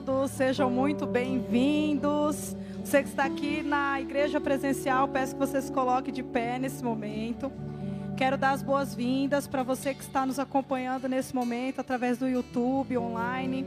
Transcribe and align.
todos, 0.00 0.30
sejam 0.30 0.70
muito 0.70 1.04
bem-vindos. 1.04 2.56
Você 2.82 3.02
que 3.02 3.10
está 3.10 3.24
aqui 3.24 3.62
na 3.62 4.00
igreja 4.00 4.40
presencial, 4.40 5.06
peço 5.06 5.34
que 5.34 5.38
você 5.38 5.60
se 5.60 5.70
coloque 5.70 6.10
de 6.10 6.22
pé 6.22 6.58
nesse 6.58 6.82
momento. 6.82 7.52
Quero 8.16 8.38
dar 8.38 8.52
as 8.52 8.62
boas-vindas 8.62 9.46
para 9.46 9.62
você 9.62 9.92
que 9.92 10.00
está 10.00 10.24
nos 10.24 10.38
acompanhando 10.38 11.10
nesse 11.10 11.34
momento 11.34 11.80
através 11.80 12.16
do 12.16 12.26
YouTube, 12.26 12.96
online. 12.96 13.66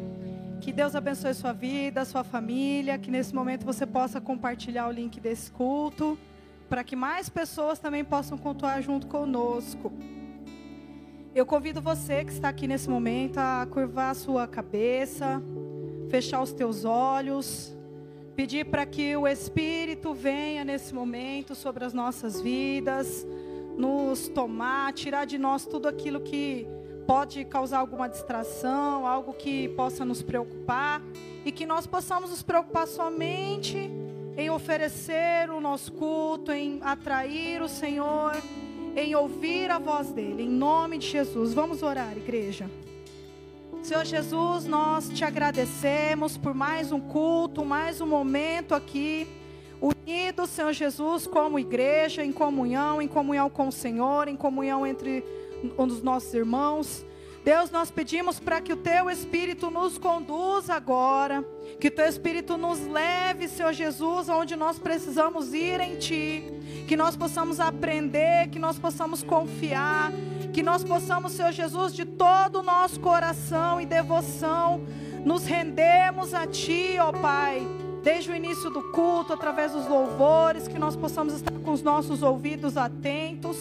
Que 0.62 0.74
Deus 0.74 0.96
abençoe 0.96 1.36
sua 1.36 1.54
vida, 1.54 2.04
sua 2.06 2.24
família, 2.24 2.98
que 2.98 3.12
nesse 3.12 3.36
momento 3.36 3.64
você 3.64 3.86
possa 3.86 4.20
compartilhar 4.20 4.88
o 4.88 4.92
link 4.92 5.20
desse 5.20 5.52
culto, 5.52 6.18
para 6.68 6.84
que 6.84 6.96
mais 6.96 7.30
pessoas 7.30 7.78
também 7.78 8.04
possam 8.04 8.36
cultuar 8.36 8.82
junto 8.82 9.06
conosco. 9.06 9.94
Eu 11.36 11.46
convido 11.46 11.82
você 11.84 12.26
que 12.26 12.32
está 12.32 12.50
aqui 12.50 12.68
nesse 12.68 12.90
momento 12.90 13.38
a 13.38 13.68
curvar 13.70 14.10
a 14.10 14.16
sua 14.16 14.48
cabeça, 14.48 15.40
fechar 16.16 16.42
os 16.42 16.54
teus 16.54 16.86
olhos, 16.86 17.76
pedir 18.38 18.64
para 18.68 18.86
que 18.86 19.18
o 19.18 19.28
Espírito 19.28 20.14
venha 20.14 20.64
nesse 20.64 20.96
momento 20.96 21.54
sobre 21.54 21.84
as 21.84 21.94
nossas 21.94 22.40
vidas, 22.40 23.28
nos 23.78 24.30
tomar, 24.30 24.94
tirar 24.94 25.26
de 25.26 25.38
nós 25.38 25.66
tudo 25.66 25.90
aquilo 25.90 26.22
que 26.22 26.66
pode 27.06 27.44
causar 27.44 27.80
alguma 27.80 28.08
distração, 28.08 29.06
algo 29.06 29.34
que 29.34 29.68
possa 29.76 30.06
nos 30.06 30.22
preocupar 30.22 31.02
e 31.44 31.52
que 31.52 31.66
nós 31.66 31.86
possamos 31.86 32.30
nos 32.30 32.42
preocupar 32.42 32.88
somente 32.88 33.92
em 34.38 34.50
oferecer 34.50 35.50
o 35.50 35.60
nosso 35.60 35.92
culto, 35.92 36.50
em 36.50 36.80
atrair 36.82 37.62
o 37.62 37.68
Senhor 37.68 38.42
em 38.96 39.14
ouvir 39.14 39.70
a 39.70 39.78
voz 39.78 40.14
dele, 40.14 40.44
em 40.44 40.50
nome 40.50 40.98
de 40.98 41.08
Jesus. 41.08 41.54
Vamos 41.54 41.84
orar, 41.84 42.16
igreja. 42.16 42.70
Senhor 43.86 44.04
Jesus, 44.04 44.66
nós 44.66 45.10
te 45.10 45.24
agradecemos 45.24 46.40
por 46.40 46.56
mais 46.56 46.92
um 46.92 47.00
culto, 47.00 47.64
mais 47.64 48.02
um 48.02 48.08
momento 48.08 48.74
aqui, 48.74 49.28
unidos, 49.80 50.50
Senhor 50.50 50.74
Jesus, 50.74 51.28
como 51.28 51.60
igreja, 51.60 52.26
em 52.26 52.32
comunhão, 52.32 53.00
em 53.00 53.08
comunhão 53.08 53.48
com 53.48 53.68
o 53.68 53.72
Senhor, 53.72 54.28
em 54.28 54.36
comunhão 54.36 54.88
entre 54.88 55.24
os 55.78 56.02
nossos 56.02 56.34
irmãos. 56.34 57.06
Deus, 57.44 57.70
nós 57.70 57.92
pedimos 57.92 58.40
para 58.40 58.60
que 58.60 58.74
o 58.74 58.78
teu 58.78 59.08
Espírito 59.08 59.70
nos 59.70 60.00
conduza 60.00 60.74
agora, 60.74 61.46
que 61.80 61.90
o 61.90 61.92
teu 61.92 62.08
Espírito 62.08 62.58
nos 62.58 62.80
leve, 62.88 63.48
Senhor 63.48 63.72
Jesus, 63.72 64.32
aonde 64.32 64.56
nós 64.56 64.80
precisamos 64.80 65.54
ir 65.54 65.80
em 65.80 65.96
Ti, 66.00 66.44
que 66.88 66.96
nós 66.96 67.16
possamos 67.16 67.60
aprender, 67.60 68.50
que 68.50 68.60
nós 68.60 68.78
possamos 68.78 69.24
confiar, 69.24 70.12
que 70.54 70.62
nós 70.62 70.84
possamos, 70.84 71.34
Senhor 71.34 71.52
Jesus, 71.52 71.94
de 71.94 72.06
todo 72.06 72.60
o 72.60 72.64
nosso 72.64 73.00
coração 73.00 73.82
e 73.82 73.86
devoção, 73.86 74.82
nos 75.26 75.46
rendemos 75.46 76.34
a 76.34 76.46
Ti, 76.46 76.98
ó 77.00 77.12
Pai, 77.12 77.68
desde 78.04 78.32
o 78.32 78.36
início 78.36 78.70
do 78.70 78.82
culto, 78.92 79.34
através 79.34 79.72
dos 79.72 79.88
louvores, 79.88 80.68
que 80.68 80.78
nós 80.78 80.96
possamos 80.96 81.34
estar 81.34 81.52
com 81.52 81.72
os 81.72 81.82
nossos 81.82 82.22
ouvidos 82.22 82.78
atentos 82.78 83.58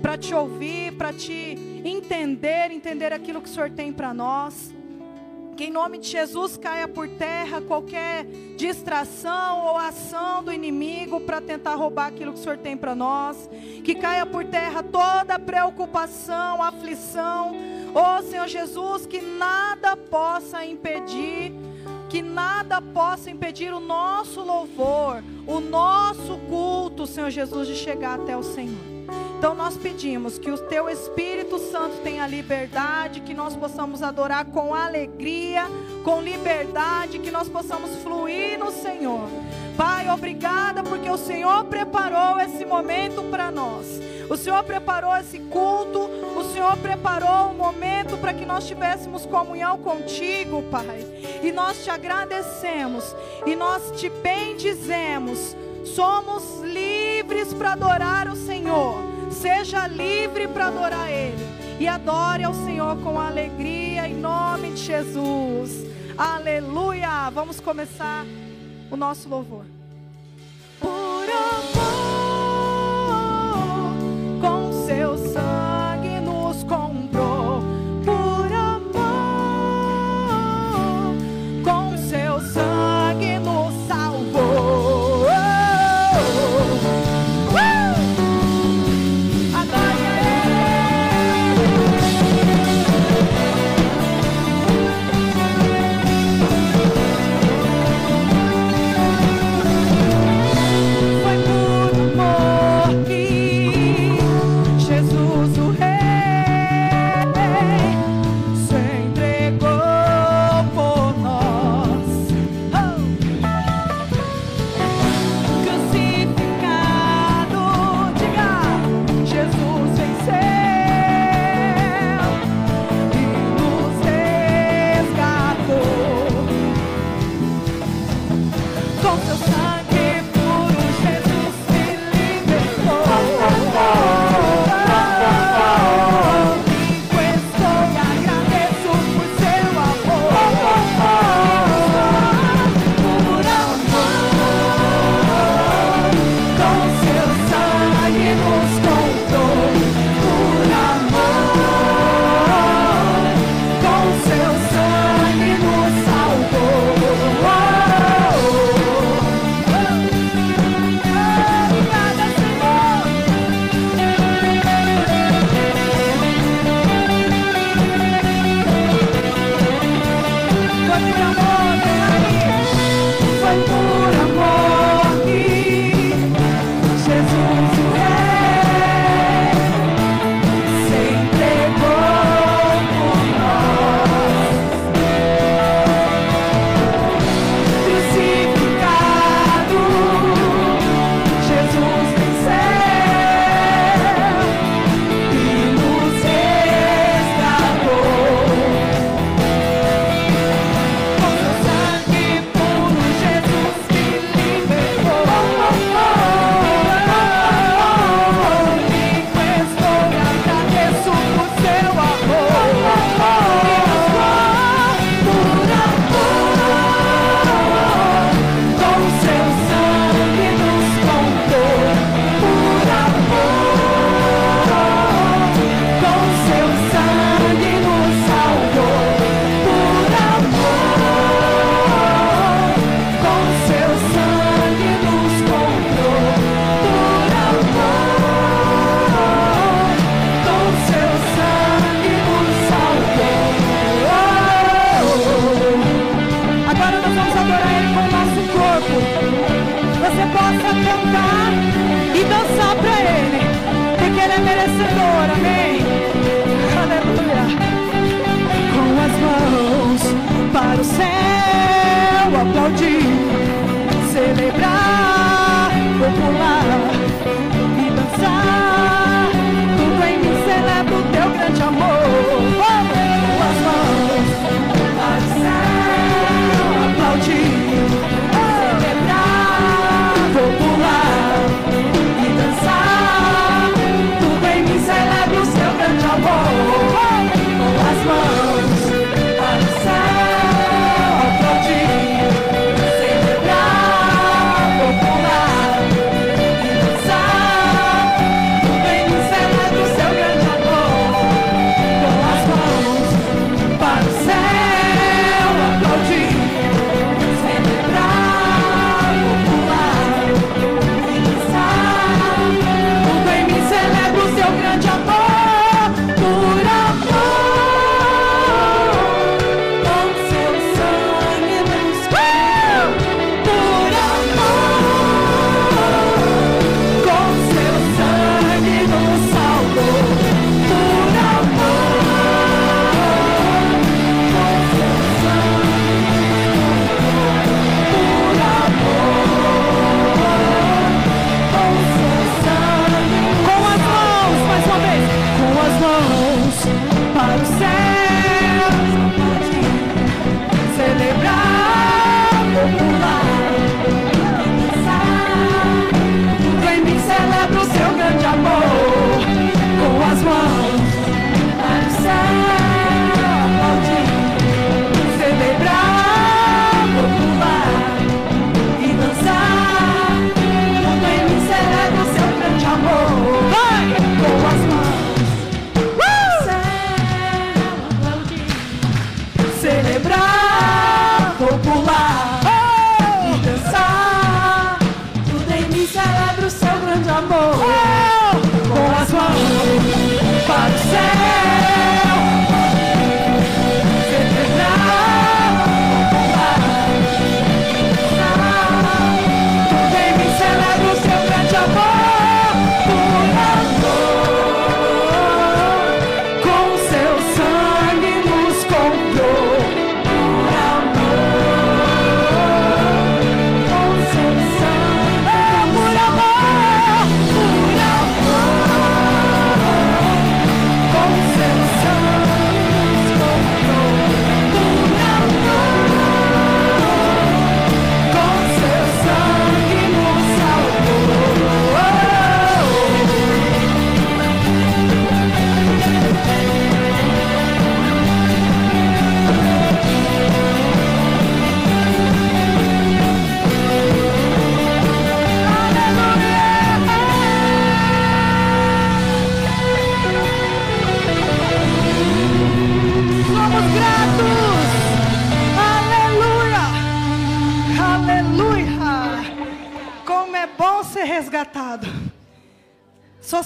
para 0.00 0.16
te 0.16 0.34
ouvir, 0.34 0.92
para 0.96 1.12
te 1.12 1.82
entender, 1.84 2.70
entender 2.70 3.12
aquilo 3.12 3.40
que 3.40 3.48
o 3.48 3.52
Senhor 3.52 3.70
tem 3.70 3.92
para 3.92 4.12
nós. 4.12 4.74
Que 5.62 5.68
em 5.68 5.70
nome 5.70 5.98
de 5.98 6.08
Jesus 6.08 6.56
caia 6.56 6.88
por 6.88 7.06
terra 7.06 7.60
qualquer 7.60 8.24
distração 8.56 9.64
ou 9.64 9.78
ação 9.78 10.42
do 10.42 10.52
inimigo 10.52 11.20
para 11.20 11.40
tentar 11.40 11.76
roubar 11.76 12.08
aquilo 12.08 12.32
que 12.32 12.40
o 12.40 12.42
Senhor 12.42 12.58
tem 12.58 12.76
para 12.76 12.96
nós. 12.96 13.48
Que 13.84 13.94
caia 13.94 14.26
por 14.26 14.44
terra 14.44 14.82
toda 14.82 15.38
preocupação, 15.38 16.60
aflição. 16.60 17.54
Oh 17.94 18.20
Senhor 18.24 18.48
Jesus, 18.48 19.06
que 19.06 19.20
nada 19.20 19.96
possa 19.96 20.64
impedir, 20.64 21.52
que 22.10 22.22
nada 22.22 22.82
possa 22.82 23.30
impedir 23.30 23.72
o 23.72 23.78
nosso 23.78 24.40
louvor, 24.40 25.22
o 25.46 25.60
nosso 25.60 26.38
culto, 26.48 27.06
Senhor 27.06 27.30
Jesus, 27.30 27.68
de 27.68 27.76
chegar 27.76 28.18
até 28.18 28.36
o 28.36 28.42
Senhor. 28.42 28.91
Então 29.38 29.54
nós 29.54 29.76
pedimos 29.76 30.38
que 30.38 30.50
o 30.50 30.56
teu 30.56 30.88
Espírito 30.88 31.58
Santo 31.58 31.96
tenha 32.02 32.26
liberdade, 32.26 33.20
que 33.20 33.34
nós 33.34 33.56
possamos 33.56 34.02
adorar 34.02 34.44
com 34.44 34.72
alegria, 34.72 35.64
com 36.04 36.20
liberdade, 36.20 37.18
que 37.18 37.30
nós 37.30 37.48
possamos 37.48 37.90
fluir 38.02 38.58
no 38.58 38.70
Senhor. 38.70 39.28
Pai, 39.76 40.08
obrigada 40.08 40.82
porque 40.82 41.10
o 41.10 41.18
Senhor 41.18 41.64
preparou 41.64 42.38
esse 42.38 42.64
momento 42.64 43.22
para 43.30 43.50
nós. 43.50 44.00
O 44.30 44.36
Senhor 44.36 44.62
preparou 44.62 45.16
esse 45.16 45.38
culto, 45.40 45.98
o 45.98 46.44
Senhor 46.52 46.76
preparou 46.76 47.50
um 47.50 47.54
momento 47.54 48.16
para 48.18 48.32
que 48.32 48.46
nós 48.46 48.66
tivéssemos 48.66 49.26
comunhão 49.26 49.78
contigo, 49.78 50.62
Pai. 50.70 51.04
E 51.42 51.50
nós 51.50 51.82
te 51.82 51.90
agradecemos 51.90 53.04
e 53.44 53.56
nós 53.56 53.90
te 54.00 54.08
bendizemos. 54.08 55.56
Somos 55.84 56.60
livres 56.62 57.52
para 57.52 57.72
adorar 57.72 58.28
o 58.28 58.36
Senhor. 58.36 58.96
Seja 59.30 59.86
livre 59.86 60.48
para 60.48 60.68
adorar 60.68 61.10
Ele. 61.10 61.44
E 61.80 61.88
adore 61.88 62.44
ao 62.44 62.54
Senhor 62.54 62.96
com 63.02 63.18
alegria 63.18 64.06
em 64.06 64.14
nome 64.14 64.70
de 64.70 64.82
Jesus. 64.82 65.84
Aleluia. 66.16 67.30
Vamos 67.30 67.60
começar 67.60 68.24
o 68.90 68.96
nosso 68.96 69.28
louvor. 69.28 69.64
Por 70.78 70.88
amor, 70.90 71.91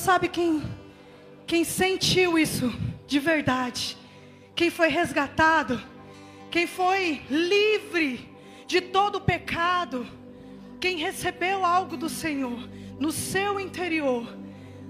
sabe 0.06 0.28
quem, 0.28 0.62
quem 1.48 1.64
sentiu 1.64 2.38
isso 2.38 2.72
de 3.08 3.18
verdade, 3.18 3.96
quem 4.54 4.70
foi 4.70 4.86
resgatado, 4.86 5.82
quem 6.48 6.64
foi 6.64 7.22
livre 7.28 8.30
de 8.68 8.80
todo 8.80 9.16
o 9.16 9.20
pecado, 9.20 10.06
quem 10.78 10.96
recebeu 10.96 11.64
algo 11.64 11.96
do 11.96 12.08
Senhor 12.08 12.56
no 13.00 13.10
seu 13.10 13.58
interior, 13.58 14.32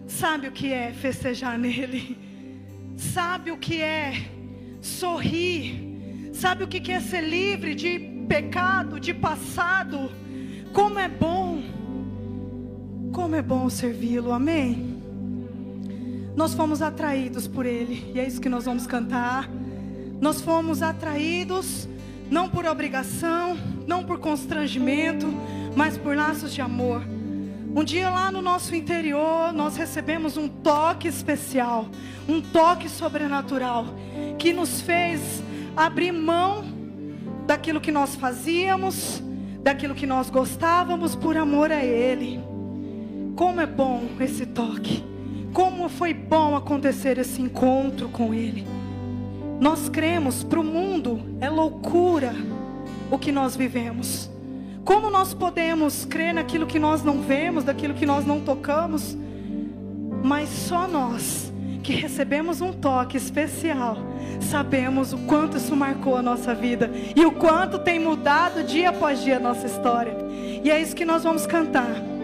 sabe 0.07 0.49
o 0.49 0.53
que 0.53 0.71
é 0.71 0.93
festejar 0.93 1.59
nele, 1.59 2.19
sabe 2.95 3.51
o 3.51 3.57
que 3.57 3.81
é 3.81 4.13
sorrir, 4.83 6.31
sabe 6.35 6.63
o 6.63 6.69
que 6.69 6.93
é 6.93 7.01
ser 7.01 7.23
livre 7.23 7.75
de 7.75 7.99
pecado, 8.29 9.01
de 9.01 9.15
passado, 9.15 10.13
como 10.75 10.99
é 10.99 11.09
bom 11.09 11.63
como 13.15 13.35
é 13.35 13.41
bom 13.41 13.71
servi-lo, 13.71 14.31
amém? 14.31 14.96
Nós 16.37 16.53
fomos 16.53 16.83
atraídos 16.83 17.49
por 17.49 17.65
Ele, 17.65 18.13
e 18.15 18.21
é 18.21 18.27
isso 18.27 18.43
que 18.43 18.49
nós 18.49 18.67
vamos 18.67 18.87
cantar. 18.87 19.49
Nós 20.21 20.43
fomos 20.43 20.83
atraídos, 20.83 21.89
não 22.31 22.47
por 22.47 22.67
obrigação, 22.67 23.57
não 23.87 24.05
por 24.05 24.19
constrangimento, 24.19 25.27
mas 25.75 25.97
por 25.97 26.15
laços 26.15 26.53
de 26.53 26.61
amor. 26.61 27.03
Um 27.75 27.83
dia 27.83 28.11
lá 28.11 28.31
no 28.31 28.43
nosso 28.43 28.75
interior, 28.75 29.51
nós 29.53 29.77
recebemos 29.77 30.37
um 30.37 30.47
toque 30.47 31.09
especial, 31.09 31.89
um 32.29 32.43
toque 32.43 32.89
sobrenatural, 32.89 33.87
que 34.39 34.53
nos 34.53 34.83
fez 34.83 35.43
abrir 35.75 36.13
mão 36.13 36.65
daquilo 37.47 37.81
que 37.81 37.91
nós 37.91 38.15
fazíamos, 38.15 39.23
daquilo 39.63 39.95
que 39.95 40.07
nós 40.07 40.29
gostávamos 40.29 41.15
por 41.15 41.35
amor 41.35 41.73
a 41.73 41.83
Ele. 41.83 42.41
Como 43.35 43.59
é 43.59 43.67
bom 43.67 44.03
esse 44.21 44.45
toque. 44.45 45.16
Como 45.57 45.89
foi 45.89 46.13
bom 46.13 46.55
acontecer 46.55 47.17
esse 47.17 47.41
encontro 47.41 48.11
com 48.11 48.35
Ele. 48.35 48.67
Nós 49.59 49.89
cremos, 49.89 50.45
para 50.45 50.61
o 50.61 50.63
mundo 50.63 51.19
é 51.41 51.49
loucura 51.49 52.35
o 53.11 53.19
que 53.19 53.33
nós 53.33 53.57
vivemos. 53.57 54.29
Como 54.85 55.09
nós 55.09 55.33
podemos 55.33 56.05
crer 56.05 56.35
naquilo 56.35 56.67
que 56.67 56.79
nós 56.79 57.03
não 57.03 57.23
vemos, 57.23 57.65
daquilo 57.65 57.95
que 57.95 58.05
nós 58.05 58.27
não 58.27 58.39
tocamos? 58.39 59.17
Mas 60.23 60.51
só 60.51 60.87
nós 60.87 61.51
que 61.83 61.95
recebemos 61.95 62.61
um 62.61 62.75
toque 62.75 63.17
especial, 63.17 63.97
sabemos 64.43 65.15
o 65.15 65.19
quanto 65.21 65.57
isso 65.57 65.75
marcou 65.75 66.19
a 66.19 66.23
nossa 66.23 66.55
vida 66.55 66.91
e 67.17 67.25
o 67.25 67.33
quanto 67.33 67.79
tem 67.79 67.99
mudado 67.99 68.63
dia 68.63 68.91
após 68.91 69.23
dia 69.23 69.39
a 69.39 69.41
nossa 69.41 69.67
história. 69.67 70.15
E 70.63 70.71
é 70.71 70.83
isso 70.83 70.95
que 70.95 71.07
nós 71.07 71.25
vamos 71.25 71.47
cantar. 71.47 72.16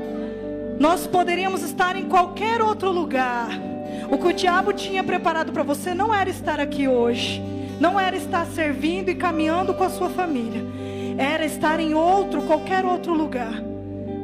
Nós 0.82 1.06
poderíamos 1.06 1.62
estar 1.62 1.94
em 1.94 2.08
qualquer 2.08 2.60
outro 2.60 2.90
lugar. 2.90 3.50
O 4.10 4.18
que 4.18 4.26
o 4.26 4.32
diabo 4.32 4.72
tinha 4.72 5.04
preparado 5.04 5.52
para 5.52 5.62
você 5.62 5.94
não 5.94 6.12
era 6.12 6.28
estar 6.28 6.58
aqui 6.58 6.88
hoje, 6.88 7.40
não 7.78 8.00
era 8.00 8.16
estar 8.16 8.44
servindo 8.46 9.08
e 9.08 9.14
caminhando 9.14 9.74
com 9.74 9.84
a 9.84 9.88
sua 9.88 10.10
família, 10.10 10.60
era 11.16 11.44
estar 11.44 11.78
em 11.78 11.94
outro, 11.94 12.42
qualquer 12.42 12.84
outro 12.84 13.14
lugar. 13.14 13.62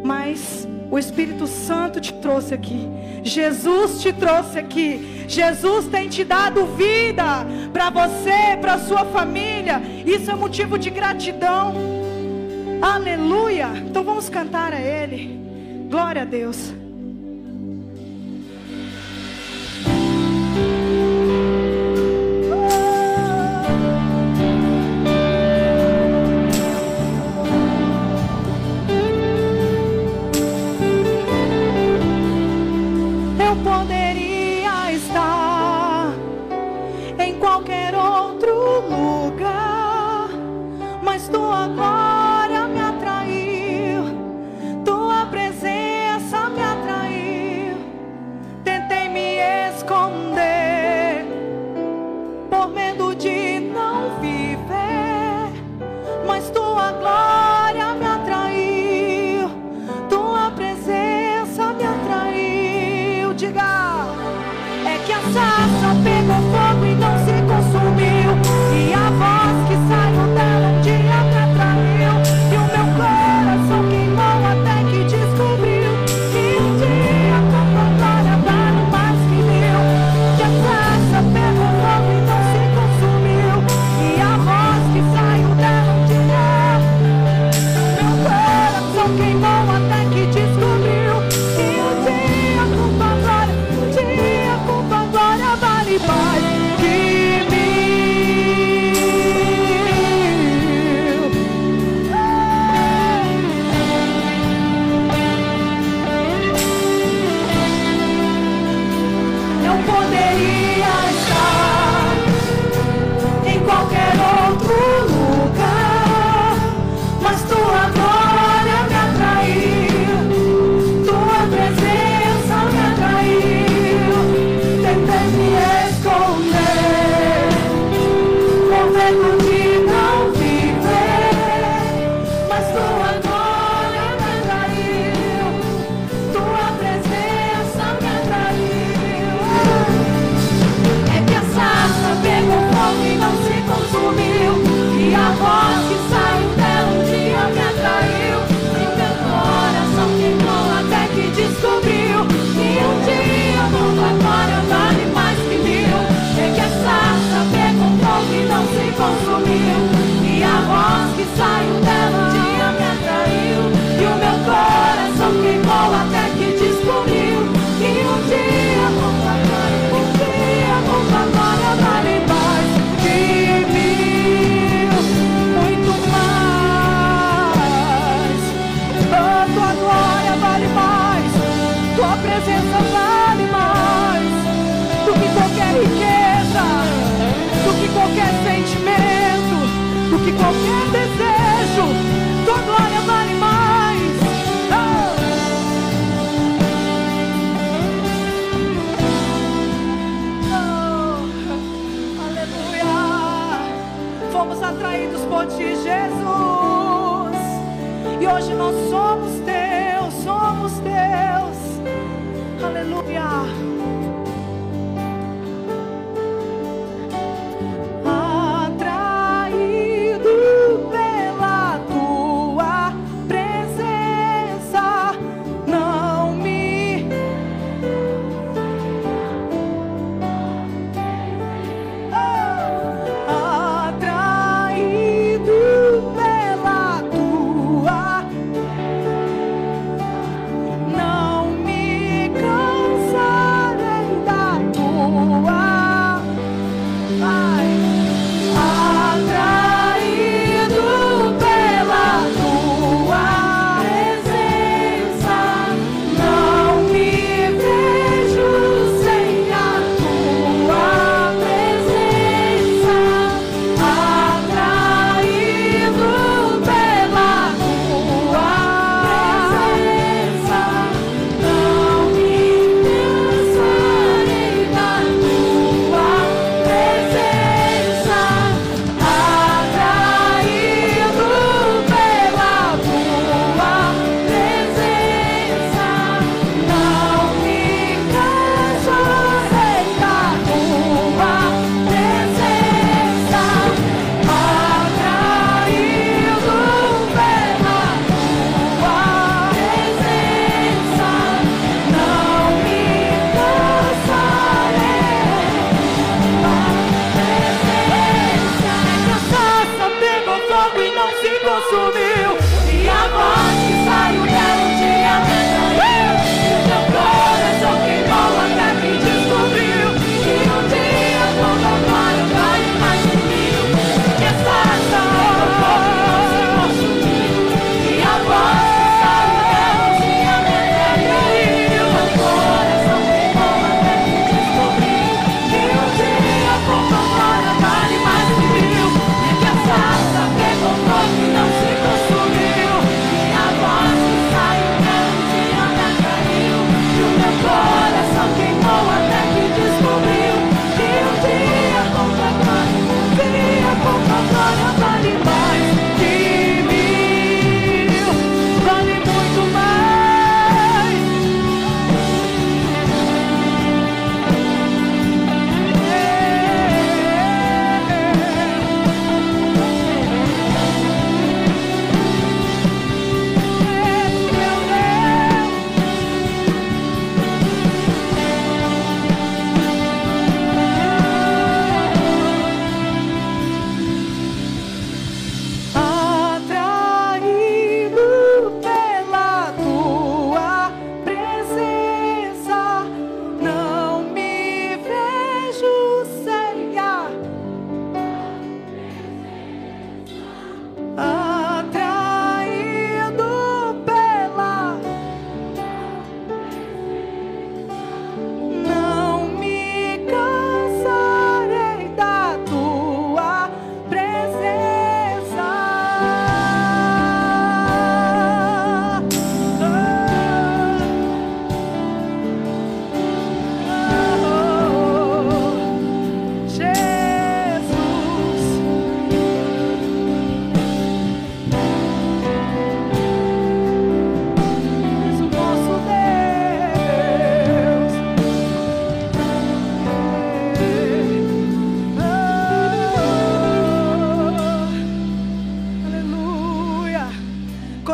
Mas 0.03 0.67
o 0.91 0.99
Espírito 0.99 1.47
Santo 1.47 2.01
te 2.01 2.13
trouxe 2.15 2.55
aqui. 2.55 2.89
Jesus 3.23 4.03
te 4.03 4.13
trouxe 4.13 4.59
aqui. 4.59 5.27
Jesus 5.29 5.87
tem 5.87 6.09
te 6.09 6.25
dado 6.25 6.67
vida 6.75 7.47
para 7.73 7.89
você, 7.89 8.59
para 8.61 8.81
sua 8.81 9.05
família. 9.05 9.81
Isso 10.05 10.29
é 10.29 10.35
motivo 10.35 10.77
de 10.77 10.91
gratidão. 10.91 11.73
Aleluia. 12.83 13.69
Então 13.77 14.03
vamos 14.03 14.29
cantar 14.29 14.73
a 14.73 14.81
Ele. 14.81 15.38
Glória 15.89 16.23
a 16.23 16.25
Deus. 16.27 16.88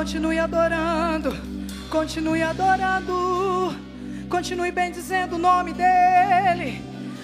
Continue 0.05 0.39
adorando. 2.43 3.75
Continue 4.29 4.71
bendizendo 4.71 5.37
o 5.37 5.39
nome 5.39 5.73
dEle. 5.73 6.83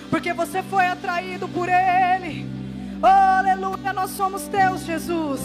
Porque 0.09 0.33
você 0.33 0.63
foi 0.63 0.87
atraído 0.87 1.47
por 1.47 1.69
Ele. 1.69 2.49
Oh, 3.03 3.07
aleluia, 3.07 3.93
nós 3.93 4.13
somos 4.13 4.49
teus, 4.49 4.81
Jesus. 4.81 5.43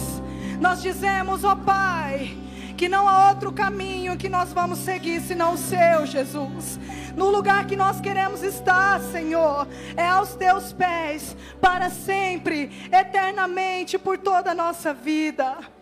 Nós 0.62 0.82
dizemos, 0.82 1.44
ó 1.44 1.52
oh, 1.52 1.56
Pai, 1.58 2.38
que 2.78 2.88
não 2.88 3.06
há 3.06 3.28
outro 3.32 3.52
caminho 3.52 4.16
que 4.16 4.30
nós 4.30 4.54
vamos 4.54 4.80
seguir 4.80 5.20
senão 5.20 5.56
o 5.56 5.58
seu, 5.58 6.06
Jesus. 6.06 6.80
No 7.18 7.30
lugar 7.30 7.68
que 7.68 7.76
nós 7.76 8.00
queremos 8.00 8.44
estar, 8.44 9.02
Senhor, 9.02 9.68
é 9.98 10.08
aos 10.08 10.36
teus 10.36 10.72
pés, 10.72 11.36
para 11.60 11.90
sempre, 11.90 12.72
eternamente, 12.90 14.00
por 14.00 14.18
toda 14.18 14.52
a 14.52 14.56
nossa 14.56 14.94
vida. 14.94 15.75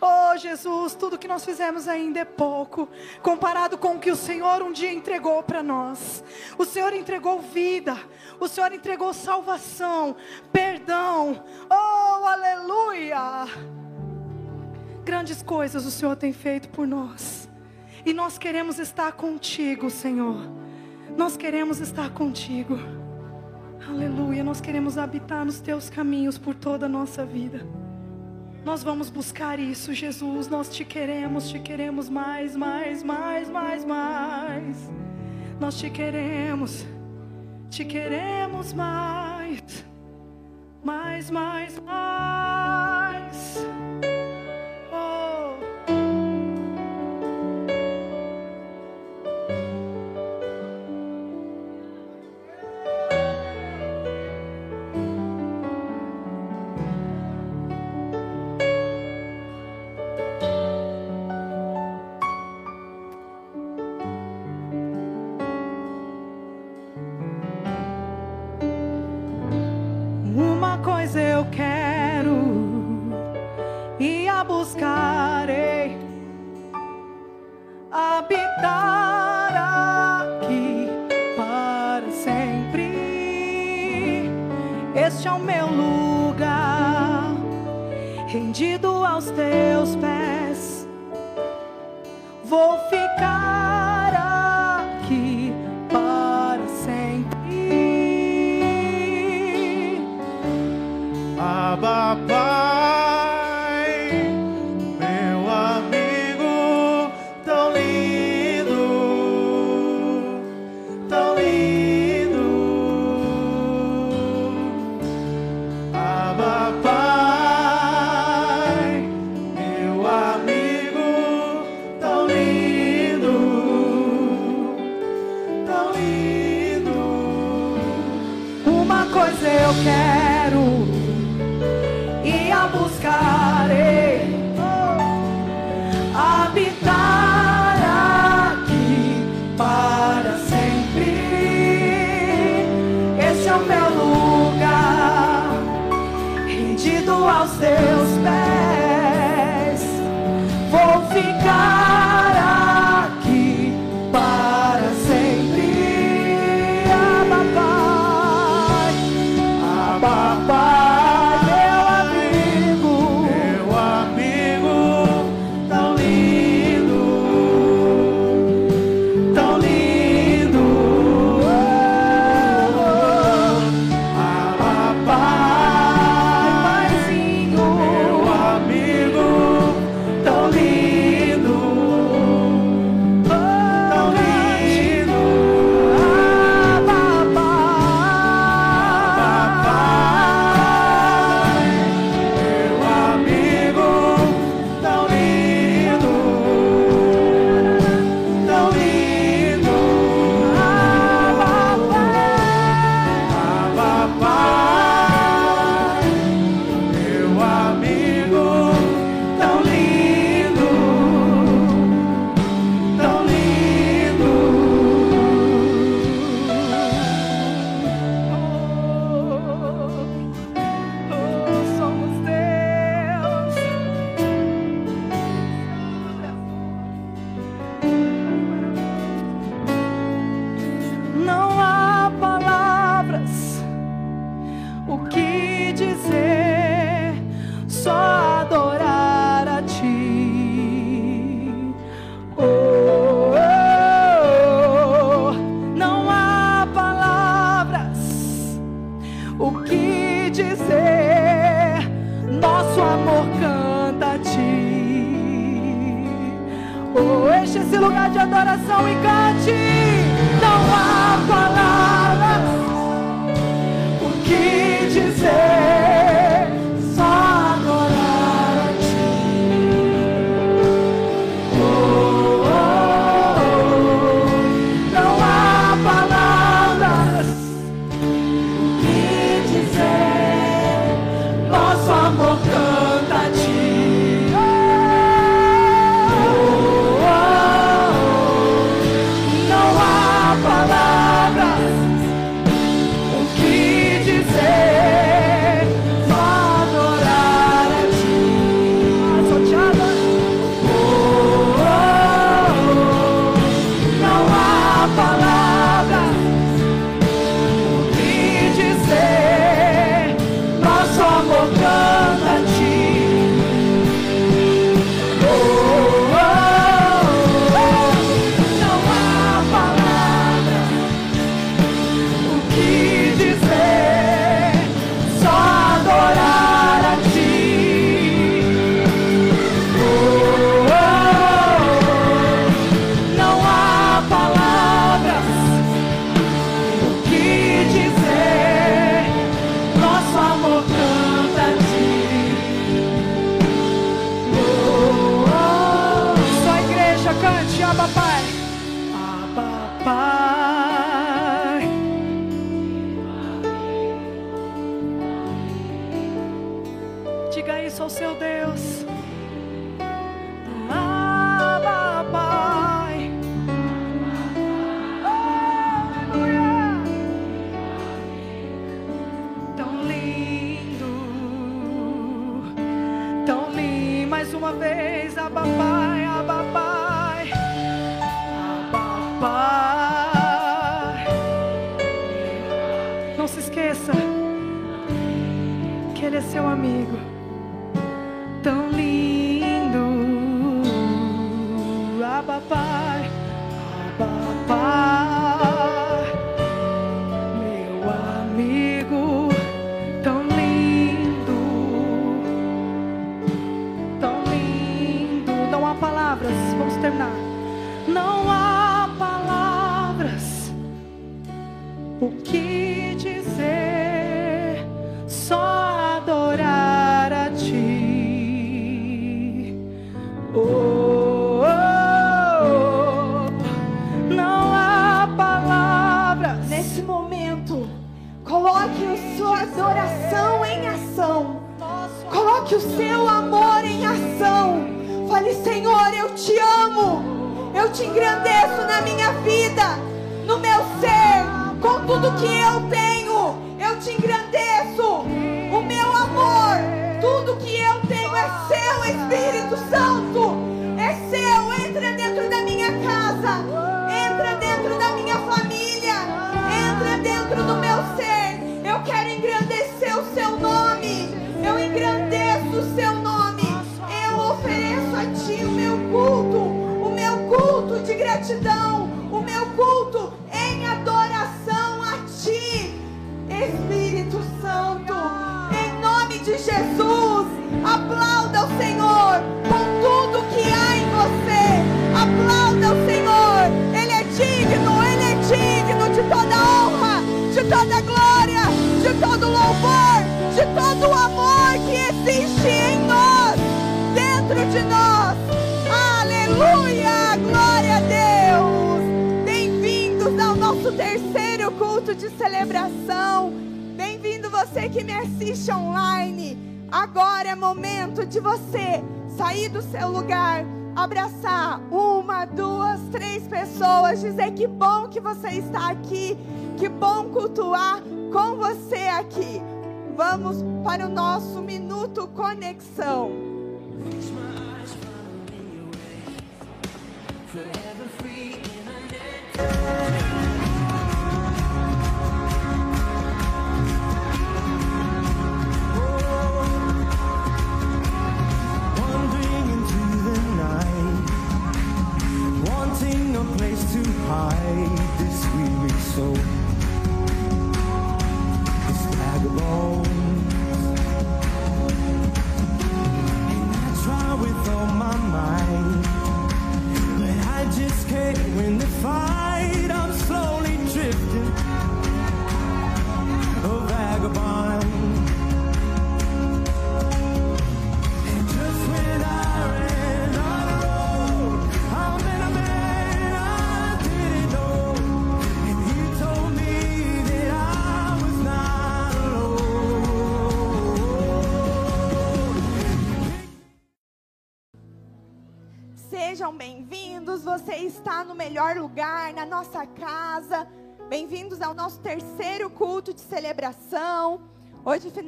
Oh 0.00 0.36
Jesus, 0.36 0.94
tudo 0.94 1.18
que 1.18 1.26
nós 1.26 1.44
fizemos 1.44 1.88
ainda 1.88 2.20
é 2.20 2.24
pouco, 2.24 2.88
comparado 3.20 3.76
com 3.76 3.96
o 3.96 3.98
que 3.98 4.12
o 4.12 4.16
Senhor 4.16 4.62
um 4.62 4.72
dia 4.72 4.92
entregou 4.92 5.42
para 5.42 5.60
nós. 5.60 6.22
O 6.56 6.64
Senhor 6.64 6.92
entregou 6.92 7.40
vida, 7.40 7.96
o 8.38 8.46
Senhor 8.46 8.72
entregou 8.72 9.12
salvação, 9.12 10.14
perdão. 10.52 11.44
Oh, 11.68 12.24
aleluia! 12.26 13.46
Grandes 15.04 15.42
coisas 15.42 15.84
o 15.84 15.90
Senhor 15.90 16.14
tem 16.14 16.32
feito 16.32 16.68
por 16.68 16.86
nós, 16.86 17.48
e 18.06 18.14
nós 18.14 18.38
queremos 18.38 18.78
estar 18.78 19.12
contigo, 19.12 19.90
Senhor. 19.90 20.36
Nós 21.16 21.36
queremos 21.36 21.80
estar 21.80 22.10
contigo. 22.10 22.78
Aleluia, 23.88 24.44
nós 24.44 24.60
queremos 24.60 24.96
habitar 24.96 25.44
nos 25.44 25.60
teus 25.60 25.90
caminhos 25.90 26.38
por 26.38 26.54
toda 26.54 26.86
a 26.86 26.88
nossa 26.88 27.24
vida. 27.24 27.66
Nós 28.68 28.82
vamos 28.82 29.08
buscar 29.08 29.58
isso, 29.58 29.94
Jesus. 29.94 30.46
Nós 30.46 30.68
te 30.68 30.84
queremos, 30.84 31.48
te 31.48 31.58
queremos 31.58 32.10
mais, 32.10 32.54
mais, 32.54 33.02
mais, 33.02 33.48
mais, 33.48 33.82
mais. 33.82 34.90
Nós 35.58 35.78
te 35.78 35.88
queremos, 35.88 36.84
te 37.70 37.82
queremos 37.82 38.74
mais, 38.74 39.86
mais, 40.84 41.30
mais, 41.30 41.78
mais. 41.80 43.67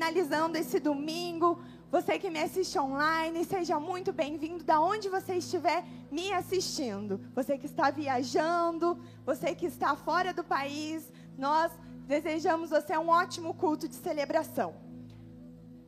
finalizando 0.00 0.56
esse 0.56 0.80
domingo. 0.80 1.58
Você 1.92 2.18
que 2.18 2.30
me 2.30 2.40
assiste 2.40 2.78
online, 2.78 3.44
seja 3.44 3.78
muito 3.78 4.14
bem-vindo 4.14 4.64
da 4.64 4.80
onde 4.80 5.10
você 5.10 5.34
estiver 5.34 5.84
me 6.10 6.32
assistindo. 6.32 7.20
Você 7.34 7.58
que 7.58 7.66
está 7.66 7.90
viajando, 7.90 8.98
você 9.26 9.54
que 9.54 9.66
está 9.66 9.94
fora 9.94 10.32
do 10.32 10.42
país, 10.42 11.12
nós 11.36 11.70
desejamos 12.06 12.70
você 12.70 12.96
um 12.96 13.10
ótimo 13.10 13.52
culto 13.52 13.86
de 13.86 13.94
celebração. 13.94 14.74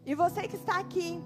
E 0.04 0.14
você 0.14 0.42
que 0.46 0.56
está 0.56 0.78
aqui 0.78 1.18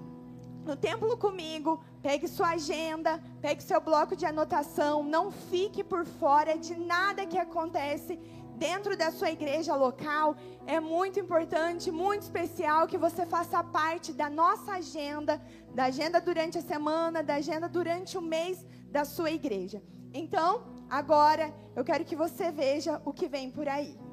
no 0.65 0.77
templo 0.77 1.17
comigo, 1.17 1.83
pegue 2.01 2.25
sua 2.25 2.51
agenda, 2.51 3.21
pegue 3.41 3.61
seu 3.61 3.81
bloco 3.81 4.15
de 4.15 4.25
anotação, 4.25 5.03
não 5.03 5.29
fique 5.29 5.83
por 5.83 6.05
fora 6.05 6.57
de 6.57 6.73
nada 6.77 7.25
que 7.25 7.37
acontece 7.37 8.17
dentro 8.57 8.97
da 8.97 9.11
sua 9.11 9.31
igreja 9.31 9.75
local. 9.75 10.35
É 10.65 10.79
muito 10.79 11.19
importante, 11.19 11.91
muito 11.91 12.23
especial 12.23 12.87
que 12.87 12.97
você 12.97 13.25
faça 13.25 13.63
parte 13.63 14.11
da 14.11 14.29
nossa 14.29 14.73
agenda, 14.73 15.41
da 15.73 15.85
agenda 15.85 16.19
durante 16.19 16.57
a 16.57 16.61
semana, 16.61 17.23
da 17.23 17.35
agenda 17.35 17.69
durante 17.69 18.17
o 18.17 18.21
mês 18.21 18.65
da 18.89 19.05
sua 19.05 19.31
igreja. 19.31 19.81
Então, 20.13 20.65
agora 20.89 21.53
eu 21.75 21.83
quero 21.83 22.03
que 22.03 22.15
você 22.15 22.51
veja 22.51 23.01
o 23.05 23.13
que 23.13 23.27
vem 23.27 23.51
por 23.51 23.67
aí. 23.67 24.06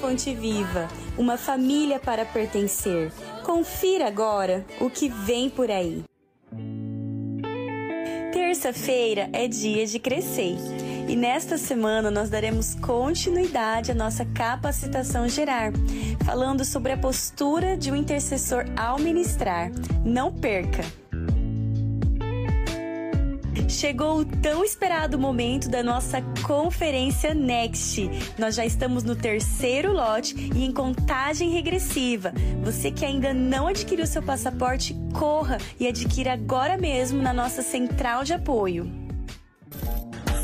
Fonte 0.00 0.32
Viva, 0.32 0.88
uma 1.16 1.36
família 1.36 1.98
para 1.98 2.24
pertencer. 2.24 3.10
Confira 3.42 4.06
agora 4.06 4.64
o 4.80 4.88
que 4.88 5.08
vem 5.08 5.50
por 5.50 5.70
aí. 5.70 6.04
Terça-feira 8.32 9.28
é 9.32 9.48
dia 9.48 9.86
de 9.86 9.98
crescer. 9.98 10.56
E 11.08 11.16
nesta 11.16 11.58
semana 11.58 12.10
nós 12.10 12.30
daremos 12.30 12.74
continuidade 12.76 13.90
à 13.90 13.94
nossa 13.94 14.24
capacitação 14.24 15.28
gerar, 15.28 15.72
falando 16.24 16.64
sobre 16.64 16.92
a 16.92 16.98
postura 16.98 17.76
de 17.76 17.90
um 17.90 17.96
intercessor 17.96 18.64
ao 18.76 18.98
ministrar. 18.98 19.70
Não 20.04 20.32
perca! 20.32 21.07
Chegou 23.78 24.18
o 24.18 24.24
tão 24.24 24.64
esperado 24.64 25.16
momento 25.16 25.68
da 25.68 25.84
nossa 25.84 26.20
conferência 26.44 27.32
Next. 27.32 28.10
Nós 28.36 28.56
já 28.56 28.66
estamos 28.66 29.04
no 29.04 29.14
terceiro 29.14 29.92
lote 29.92 30.34
e 30.52 30.64
em 30.64 30.72
contagem 30.72 31.50
regressiva. 31.50 32.32
Você 32.64 32.90
que 32.90 33.04
ainda 33.04 33.32
não 33.32 33.68
adquiriu 33.68 34.04
seu 34.04 34.20
passaporte, 34.20 34.96
corra 35.16 35.58
e 35.78 35.86
adquira 35.86 36.32
agora 36.32 36.76
mesmo 36.76 37.22
na 37.22 37.32
nossa 37.32 37.62
central 37.62 38.24
de 38.24 38.32
apoio. 38.32 39.07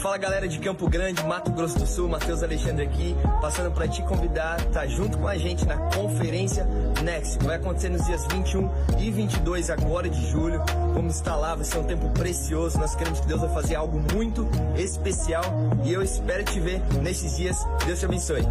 Fala 0.05 0.19
galera 0.19 0.47
de 0.47 0.59
Campo 0.59 0.87
Grande, 0.87 1.25
Mato 1.25 1.51
Grosso 1.51 1.79
do 1.79 1.87
Sul, 1.87 2.11
Matheus 2.11 2.43
Alexandre 2.43 2.85
aqui, 2.85 3.17
passando 3.41 3.71
para 3.73 3.89
te 3.89 4.03
convidar, 4.03 4.63
tá 4.67 4.87
junto 4.87 5.17
com 5.17 5.27
a 5.27 5.39
gente 5.39 5.65
na 5.65 5.79
conferência 5.79 6.69
Next, 7.03 7.39
que 7.39 7.47
vai 7.47 7.57
acontecer 7.57 7.89
nos 7.89 8.05
dias 8.05 8.27
21 8.27 8.71
e 8.99 9.11
22 9.11 9.71
agora 9.71 10.07
de 10.07 10.27
julho. 10.31 10.63
Vamos 10.93 11.17
estar 11.17 11.35
lá, 11.37 11.55
vai 11.55 11.65
ser 11.65 11.79
um 11.79 11.85
tempo 11.85 12.11
precioso. 12.11 12.79
Nós 12.79 12.95
queremos 12.95 13.19
que 13.21 13.27
Deus 13.27 13.41
vai 13.41 13.55
fazer 13.55 13.77
algo 13.77 13.99
muito 14.13 14.47
especial 14.77 15.43
e 15.83 15.95
eu 15.95 16.03
espero 16.03 16.45
te 16.45 16.61
ver 16.61 16.83
nesses 17.03 17.39
dias. 17.39 17.57
Deus 17.87 17.99
te 17.99 18.05
abençoe. 18.05 18.43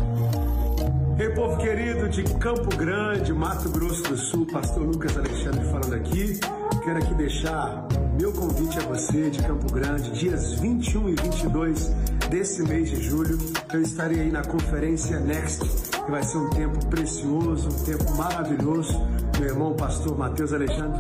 Ei, 1.20 1.30
povo 1.36 1.58
querido 1.58 2.10
de 2.10 2.24
Campo 2.40 2.76
Grande, 2.76 3.32
Mato 3.32 3.70
Grosso 3.70 4.02
do 4.02 4.18
Sul, 4.18 4.48
Pastor 4.48 4.82
Lucas 4.82 5.16
Alexandre 5.16 5.64
falando 5.66 5.94
aqui. 5.94 6.40
Quero 6.84 6.98
aqui 6.98 7.14
deixar 7.14 7.88
meu 8.20 8.34
convite 8.34 8.78
a 8.78 8.82
você 8.82 9.30
de 9.30 9.42
Campo 9.42 9.72
Grande, 9.72 10.12
dias 10.12 10.54
21 10.56 11.10
e 11.10 11.16
22 11.16 11.88
desse 12.30 12.62
mês 12.64 12.90
de 12.90 13.02
julho. 13.02 13.38
Eu 13.74 13.82
estarei 13.82 14.20
aí 14.20 14.32
na 14.32 14.44
conferência 14.44 15.18
Next, 15.22 15.64
que 15.92 16.12
vai 16.12 16.22
ser 16.24 16.38
um 16.40 16.50
tempo 16.50 16.86
precioso, 16.88 17.70
um 17.70 17.84
tempo 17.86 18.12
maravilhoso. 18.18 19.00
Meu 19.40 19.50
irmão, 19.50 19.74
Pastor 19.76 20.18
Matheus 20.18 20.52
Alexandre, 20.52 21.00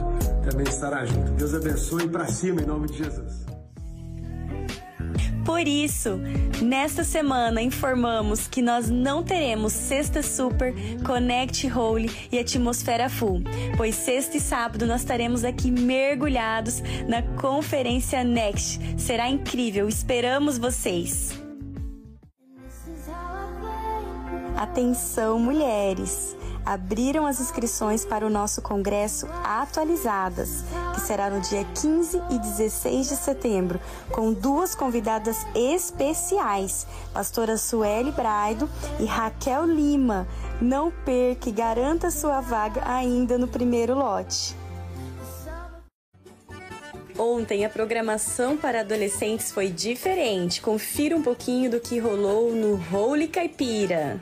também 0.50 0.66
estará 0.70 1.06
junto. 1.06 1.32
Deus 1.34 1.54
abençoe 1.54 2.08
para 2.08 2.28
cima, 2.28 2.62
em 2.62 2.66
nome 2.66 2.88
de 2.88 3.00
Jesus. 3.00 3.53
Por 5.46 5.68
isso, 5.68 6.20
nesta 6.62 7.04
semana 7.04 7.62
informamos 7.62 8.48
que 8.48 8.62
nós 8.62 8.89
não 8.89 9.22
teremos 9.22 9.74
Sexta 9.74 10.24
Super, 10.24 10.74
Connect 11.06 11.70
Holy 11.70 12.10
e 12.32 12.39
Atmosfera 12.39 13.10
Full, 13.10 13.41
pois 13.76 13.96
sexta 13.96 14.38
e 14.38 14.39
sábado 14.39 14.86
nós 14.86 15.02
estaremos 15.02 15.44
aqui 15.44 15.70
mergulhados 15.70 16.82
na 17.08 17.22
conferência 17.39 18.24
Next. 18.24 18.80
Será 18.98 19.30
incrível, 19.30 19.89
esperamos 19.89 20.58
vocês! 20.58 21.41
Atenção, 24.56 25.39
mulheres! 25.39 26.38
Abriram 26.66 27.26
as 27.26 27.41
inscrições 27.41 28.05
para 28.05 28.26
o 28.26 28.30
nosso 28.30 28.61
congresso 28.61 29.28
atualizadas, 29.43 30.64
que 30.93 31.01
será 31.01 31.30
no 31.30 31.41
dia 31.41 31.66
15 31.82 32.22
e 32.30 32.39
16 32.39 33.09
de 33.09 33.16
setembro, 33.16 33.82
com 34.11 34.32
duas 34.32 34.74
convidadas 34.74 35.45
especiais, 35.53 36.88
pastora 37.14 37.57
Sueli 37.57 38.11
Braido 38.11 38.70
e 38.99 39.05
Raquel 39.05 39.66
Lima. 39.66 40.28
Não 40.61 40.89
perca 40.89 41.49
e 41.49 41.51
garanta 41.51 42.09
sua 42.09 42.39
vaga 42.39 42.82
ainda 42.86 43.38
no 43.38 43.47
primeiro 43.47 43.93
lote. 43.93 44.55
Ontem 47.18 47.64
a 47.64 47.70
programação 47.70 48.57
para 48.57 48.80
adolescentes 48.80 49.51
foi 49.51 49.70
diferente. 49.70 50.61
Confira 50.61 51.16
um 51.16 51.22
pouquinho 51.22 51.70
do 51.70 51.80
que 51.80 51.99
rolou 51.99 52.51
no 52.51 52.82
Holy 52.91 53.28
Caipira. 53.28 54.20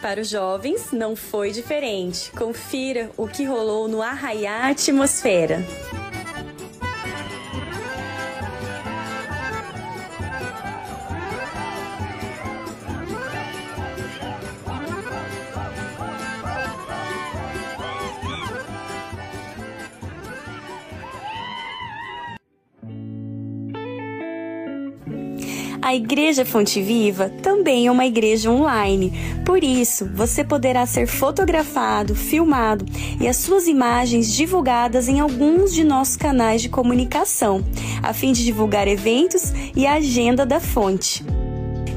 Para 0.00 0.20
os 0.20 0.28
jovens 0.28 0.92
não 0.92 1.14
foi 1.14 1.50
diferente. 1.52 2.30
Confira 2.32 3.10
o 3.16 3.28
que 3.28 3.44
rolou 3.44 3.88
no 3.88 4.02
Arraiá 4.02 4.68
Atmosfera. 4.68 5.64
A 25.82 25.94
Igreja 25.94 26.44
Fonte 26.44 26.80
Viva 26.82 27.30
também 27.42 27.86
é 27.86 27.90
uma 27.90 28.04
igreja 28.04 28.50
online. 28.50 29.12
Por 29.46 29.64
isso, 29.64 30.08
você 30.14 30.44
poderá 30.44 30.84
ser 30.84 31.06
fotografado, 31.06 32.14
filmado 32.14 32.84
e 33.18 33.26
as 33.26 33.38
suas 33.38 33.66
imagens 33.66 34.30
divulgadas 34.30 35.08
em 35.08 35.20
alguns 35.20 35.72
de 35.72 35.82
nossos 35.82 36.16
canais 36.16 36.60
de 36.60 36.68
comunicação, 36.68 37.64
a 38.02 38.12
fim 38.12 38.32
de 38.32 38.44
divulgar 38.44 38.86
eventos 38.86 39.54
e 39.74 39.86
a 39.86 39.94
agenda 39.94 40.44
da 40.44 40.60
fonte. 40.60 41.24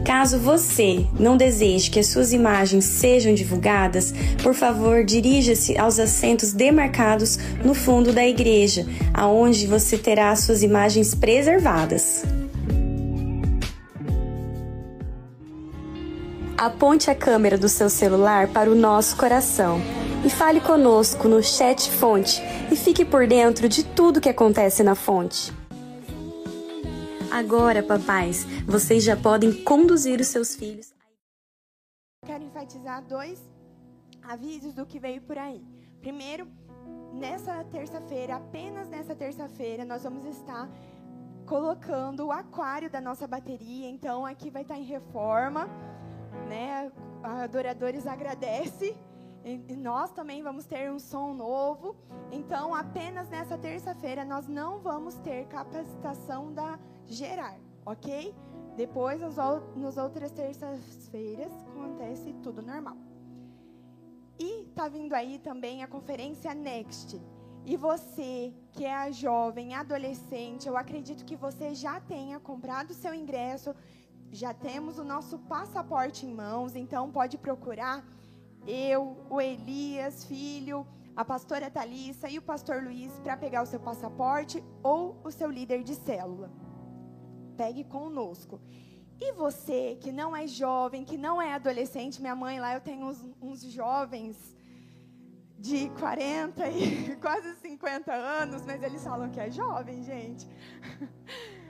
Caso 0.05 0.39
você 0.39 1.05
não 1.19 1.35
deseje 1.35 1.89
que 1.91 1.99
as 1.99 2.07
suas 2.07 2.31
imagens 2.31 2.85
sejam 2.85 3.33
divulgadas, 3.33 4.13
por 4.41 4.53
favor, 4.53 5.03
dirija-se 5.03 5.77
aos 5.77 5.99
assentos 5.99 6.53
demarcados 6.53 7.37
no 7.63 7.73
fundo 7.73 8.13
da 8.13 8.25
igreja, 8.25 8.85
aonde 9.13 9.67
você 9.67 9.97
terá 9.97 10.31
as 10.31 10.39
suas 10.39 10.63
imagens 10.63 11.13
preservadas. 11.13 12.23
Aponte 16.57 17.09
a 17.09 17.15
câmera 17.15 17.57
do 17.57 17.67
seu 17.67 17.89
celular 17.89 18.47
para 18.47 18.69
o 18.71 18.75
nosso 18.75 19.17
coração 19.17 19.79
e 20.25 20.29
fale 20.29 20.61
conosco 20.61 21.27
no 21.27 21.41
chat 21.41 21.89
fonte 21.89 22.41
e 22.71 22.75
fique 22.75 23.03
por 23.03 23.27
dentro 23.27 23.67
de 23.67 23.83
tudo 23.83 24.21
que 24.21 24.29
acontece 24.29 24.83
na 24.83 24.95
fonte. 24.95 25.51
Agora, 27.31 27.81
papais, 27.81 28.45
vocês 28.65 29.03
já 29.03 29.17
podem 29.17 29.63
conduzir 29.63 30.21
os 30.21 30.27
seus 30.27 30.55
filhos. 30.55 30.93
Quero 32.25 32.43
enfatizar 32.43 33.03
dois 33.03 33.41
avisos 34.21 34.73
do 34.73 34.85
que 34.85 34.99
veio 34.99 35.21
por 35.21 35.37
aí. 35.37 35.61
Primeiro, 35.99 36.47
nessa 37.13 37.63
terça-feira, 37.65 38.35
apenas 38.35 38.87
nessa 38.87 39.15
terça-feira, 39.15 39.83
nós 39.83 40.03
vamos 40.03 40.25
estar 40.25 40.69
colocando 41.45 42.27
o 42.27 42.31
aquário 42.31 42.89
da 42.89 43.01
nossa 43.01 43.27
bateria. 43.27 43.89
Então, 43.89 44.25
aqui 44.25 44.49
vai 44.49 44.61
estar 44.61 44.77
em 44.77 44.83
reforma, 44.83 45.67
né? 46.47 46.91
Adoradores 47.23 48.07
agradece. 48.07 48.95
E 49.45 49.75
nós 49.75 50.09
também 50.11 50.41
vamos 50.41 50.65
ter 50.65 50.89
um 50.89 50.97
som 50.97 51.33
novo. 51.33 51.95
Então, 52.31 52.73
apenas 52.73 53.29
nessa 53.29 53.57
terça-feira, 53.57 54.23
nós 54.23 54.47
não 54.47 54.79
vamos 54.79 55.15
ter 55.15 55.45
capacitação 55.47 56.53
da 56.53 56.79
Gerar, 57.05 57.59
ok? 57.85 58.33
Depois, 58.77 59.21
nas, 59.75 59.97
outras 59.97 60.31
terças-feiras, 60.31 61.51
acontece 61.67 62.33
tudo 62.41 62.61
normal. 62.61 62.97
E 64.39 64.65
tá 64.73 64.87
vindo 64.87 65.13
aí 65.13 65.37
também 65.37 65.83
a 65.83 65.87
conferência 65.87 66.53
Next. 66.53 67.21
E 67.65 67.77
você 67.77 68.53
que 68.71 68.83
é 68.83 68.93
a 68.93 69.11
jovem, 69.11 69.75
adolescente, 69.75 70.67
eu 70.67 70.75
acredito 70.75 71.23
que 71.23 71.35
você 71.35 71.75
já 71.75 71.99
tenha 72.01 72.39
comprado 72.39 72.93
seu 72.93 73.13
ingresso, 73.13 73.75
já 74.33 74.51
temos 74.51 74.97
o 74.97 75.03
nosso 75.03 75.37
passaporte 75.37 76.25
em 76.25 76.33
mãos, 76.33 76.75
então 76.75 77.11
pode 77.11 77.37
procurar 77.37 78.03
eu, 78.65 79.15
o 79.29 79.39
Elias, 79.39 80.23
filho, 80.25 80.87
a 81.15 81.23
pastora 81.23 81.69
Thalissa 81.69 82.27
e 82.27 82.39
o 82.39 82.41
pastor 82.41 82.83
Luiz 82.83 83.11
para 83.19 83.37
pegar 83.37 83.61
o 83.61 83.67
seu 83.67 83.79
passaporte 83.79 84.63
ou 84.81 85.21
o 85.23 85.29
seu 85.29 85.51
líder 85.51 85.83
de 85.83 85.93
célula. 85.93 86.51
pegue 87.55 87.83
conosco. 87.83 88.59
E 89.21 89.31
você 89.33 89.95
que 90.01 90.11
não 90.11 90.35
é 90.35 90.47
jovem, 90.47 91.05
que 91.05 91.15
não 91.15 91.39
é 91.39 91.53
adolescente, 91.53 92.19
minha 92.19 92.35
mãe 92.35 92.59
lá, 92.59 92.73
eu 92.73 92.81
tenho 92.81 93.05
uns, 93.05 93.23
uns 93.39 93.61
jovens 93.61 94.35
de 95.59 95.89
40 95.91 96.67
e 96.69 97.15
quase 97.21 97.53
50 97.57 98.11
anos, 98.11 98.65
mas 98.65 98.81
eles 98.81 99.03
falam 99.03 99.29
que 99.29 99.39
é 99.39 99.51
jovem, 99.51 100.01
gente. 100.03 100.47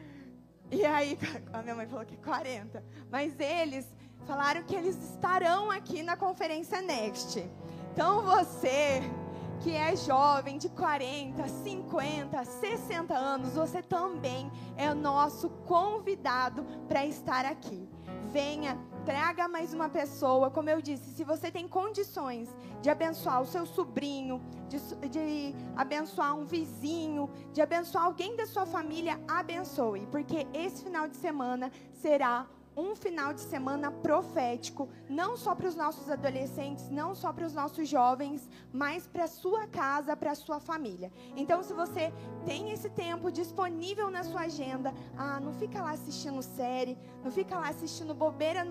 E 0.74 0.84
aí, 0.86 1.18
a 1.54 1.62
minha 1.62 1.76
mãe 1.76 1.88
falou 1.88 2.04
que 2.06 2.16
é 2.16 2.18
40. 2.18 2.84
Mas 3.12 3.40
eles 3.40 3.86
falaram 4.26 4.64
que 4.64 4.76
eles 4.76 4.96
estarão 5.12 5.70
aqui 5.70 6.02
na 6.02 6.18
conferência 6.18 6.82
Next. 6.82 7.48
Então 7.92 8.24
você 8.24 9.02
que 9.60 9.74
é 9.76 9.96
jovem 9.96 10.58
de 10.58 10.68
40, 10.68 11.48
50, 11.48 12.44
60 12.44 13.14
anos, 13.14 13.54
você 13.54 13.82
também 13.82 14.52
é 14.76 14.94
nosso 14.94 15.50
convidado 15.50 16.66
para 16.88 17.06
estar 17.06 17.46
aqui. 17.46 17.88
Venha, 18.32 18.78
traga 19.06 19.47
mais 19.47 19.74
uma 19.74 19.89
pessoa. 19.89 20.49
Como 20.49 20.70
eu 20.70 20.82
disse, 20.82 21.12
se 21.12 21.24
você 21.24 21.51
tem 21.51 21.68
condições 21.68 22.49
de 22.82 22.89
abençoar 22.89 23.41
o 23.41 23.45
seu 23.45 23.66
sobrinho, 23.66 24.41
de, 24.68 24.80
de 25.10 25.56
abençoar 25.76 26.36
um 26.36 26.45
vizinho, 26.45 27.30
de 27.51 27.62
abençoar 27.62 28.06
alguém 28.06 28.36
da 28.36 28.45
sua 28.45 28.66
família, 28.66 29.20
abençoe, 29.28 30.08
porque 30.08 30.47
esse 30.54 30.84
final 30.84 31.08
de 31.08 31.18
semana 31.18 31.72
será 31.93 32.47
um 32.76 32.96
final 32.96 33.34
de 33.34 33.42
semana 33.42 33.92
profético, 33.92 34.90
não 35.10 35.38
só 35.38 35.54
para 35.56 35.68
os 35.68 35.76
nossos 35.76 36.10
adolescentes, 36.10 36.90
não 36.90 37.14
só 37.14 37.32
para 37.32 37.46
os 37.46 37.54
nossos 37.54 37.88
jovens, 37.88 38.50
mas 38.72 39.08
para 39.08 39.26
a 39.26 39.28
sua 39.28 39.68
casa, 39.68 40.16
para 40.16 40.32
a 40.32 40.36
sua 40.36 40.60
família. 40.60 41.12
Então, 41.36 41.64
se 41.64 41.74
você 41.74 42.14
tem 42.46 42.72
esse 42.72 42.90
tempo 42.90 43.32
disponível 43.32 44.10
na 44.10 44.24
sua 44.24 44.42
agenda, 44.42 44.94
ah, 45.18 45.40
não 45.40 45.54
fica 45.54 45.82
lá 45.82 45.92
assistindo 45.92 46.42
série, 46.42 46.98
não 47.24 47.32
fica 47.32 47.58
lá 47.58 47.70
assistindo 47.70 48.14
bobeira 48.14 48.66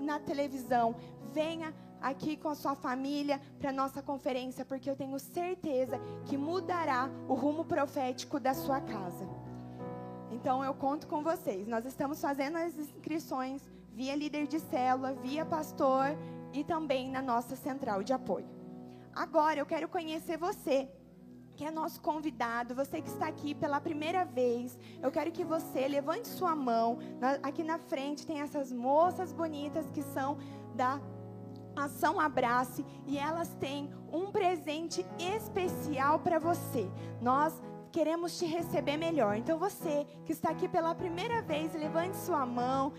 na 0.00 0.18
televisão, 0.18 0.94
venha 1.32 1.74
aqui 2.00 2.36
com 2.36 2.48
a 2.48 2.54
sua 2.54 2.74
família 2.74 3.40
para 3.58 3.72
nossa 3.72 4.02
conferência, 4.02 4.64
porque 4.64 4.90
eu 4.90 4.96
tenho 4.96 5.18
certeza 5.18 5.98
que 6.26 6.36
mudará 6.36 7.10
o 7.28 7.34
rumo 7.34 7.64
profético 7.64 8.38
da 8.38 8.52
sua 8.52 8.80
casa. 8.80 9.26
Então 10.34 10.64
eu 10.64 10.74
conto 10.74 11.06
com 11.06 11.22
vocês. 11.22 11.66
Nós 11.68 11.86
estamos 11.86 12.20
fazendo 12.20 12.56
as 12.56 12.76
inscrições 12.76 13.62
via 13.92 14.16
líder 14.16 14.46
de 14.48 14.58
célula, 14.58 15.12
via 15.14 15.44
pastor 15.46 16.06
e 16.52 16.64
também 16.64 17.08
na 17.08 17.22
nossa 17.22 17.54
central 17.54 18.02
de 18.02 18.12
apoio. 18.12 18.46
Agora 19.14 19.60
eu 19.60 19.66
quero 19.66 19.88
conhecer 19.88 20.36
você, 20.36 20.88
que 21.54 21.64
é 21.64 21.70
nosso 21.70 22.00
convidado, 22.00 22.74
você 22.74 23.00
que 23.00 23.08
está 23.08 23.28
aqui 23.28 23.54
pela 23.54 23.80
primeira 23.80 24.24
vez. 24.24 24.76
Eu 25.00 25.12
quero 25.12 25.30
que 25.30 25.44
você 25.44 25.86
levante 25.86 26.26
sua 26.26 26.56
mão. 26.56 26.98
Aqui 27.40 27.62
na 27.62 27.78
frente 27.78 28.26
tem 28.26 28.40
essas 28.40 28.72
moças 28.72 29.32
bonitas 29.32 29.88
que 29.92 30.02
são 30.02 30.36
da 30.74 31.00
Ação 31.76 32.18
Abrace 32.18 32.84
e 33.06 33.18
elas 33.18 33.54
têm 33.54 33.88
um 34.12 34.32
presente 34.32 35.06
especial 35.18 36.18
para 36.18 36.40
você. 36.40 36.90
Nós 37.20 37.52
queremos 37.94 38.36
te 38.36 38.44
receber 38.44 38.96
melhor. 38.96 39.36
Então 39.36 39.56
você 39.56 40.04
que 40.26 40.32
está 40.32 40.50
aqui 40.50 40.66
pela 40.66 40.92
primeira 40.96 41.40
vez, 41.40 41.72
levante 41.74 42.16
sua 42.16 42.44
mão. 42.44 42.92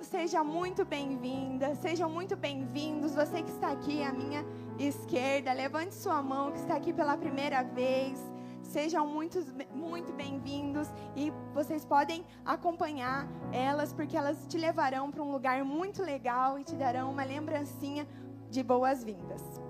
Seja 0.00 0.42
muito 0.42 0.82
bem-vinda, 0.82 1.74
sejam 1.74 2.08
muito 2.08 2.36
bem-vindos. 2.36 3.14
Você 3.14 3.42
que 3.42 3.50
está 3.50 3.70
aqui 3.70 4.02
à 4.02 4.10
minha 4.10 4.42
esquerda, 4.78 5.52
levante 5.52 5.94
sua 5.94 6.22
mão 6.22 6.50
que 6.52 6.58
está 6.58 6.74
aqui 6.74 6.90
pela 6.90 7.18
primeira 7.18 7.62
vez. 7.62 8.18
Sejam 8.62 9.06
muitos, 9.06 9.44
muito 9.74 10.10
bem-vindos 10.14 10.88
e 11.14 11.30
vocês 11.52 11.84
podem 11.84 12.24
acompanhar 12.42 13.28
elas 13.52 13.92
porque 13.92 14.16
elas 14.16 14.46
te 14.46 14.56
levarão 14.56 15.10
para 15.10 15.22
um 15.22 15.30
lugar 15.30 15.62
muito 15.64 16.02
legal 16.02 16.58
e 16.58 16.64
te 16.64 16.76
darão 16.76 17.10
uma 17.10 17.24
lembrancinha 17.24 18.08
de 18.48 18.62
boas-vindas. 18.62 19.69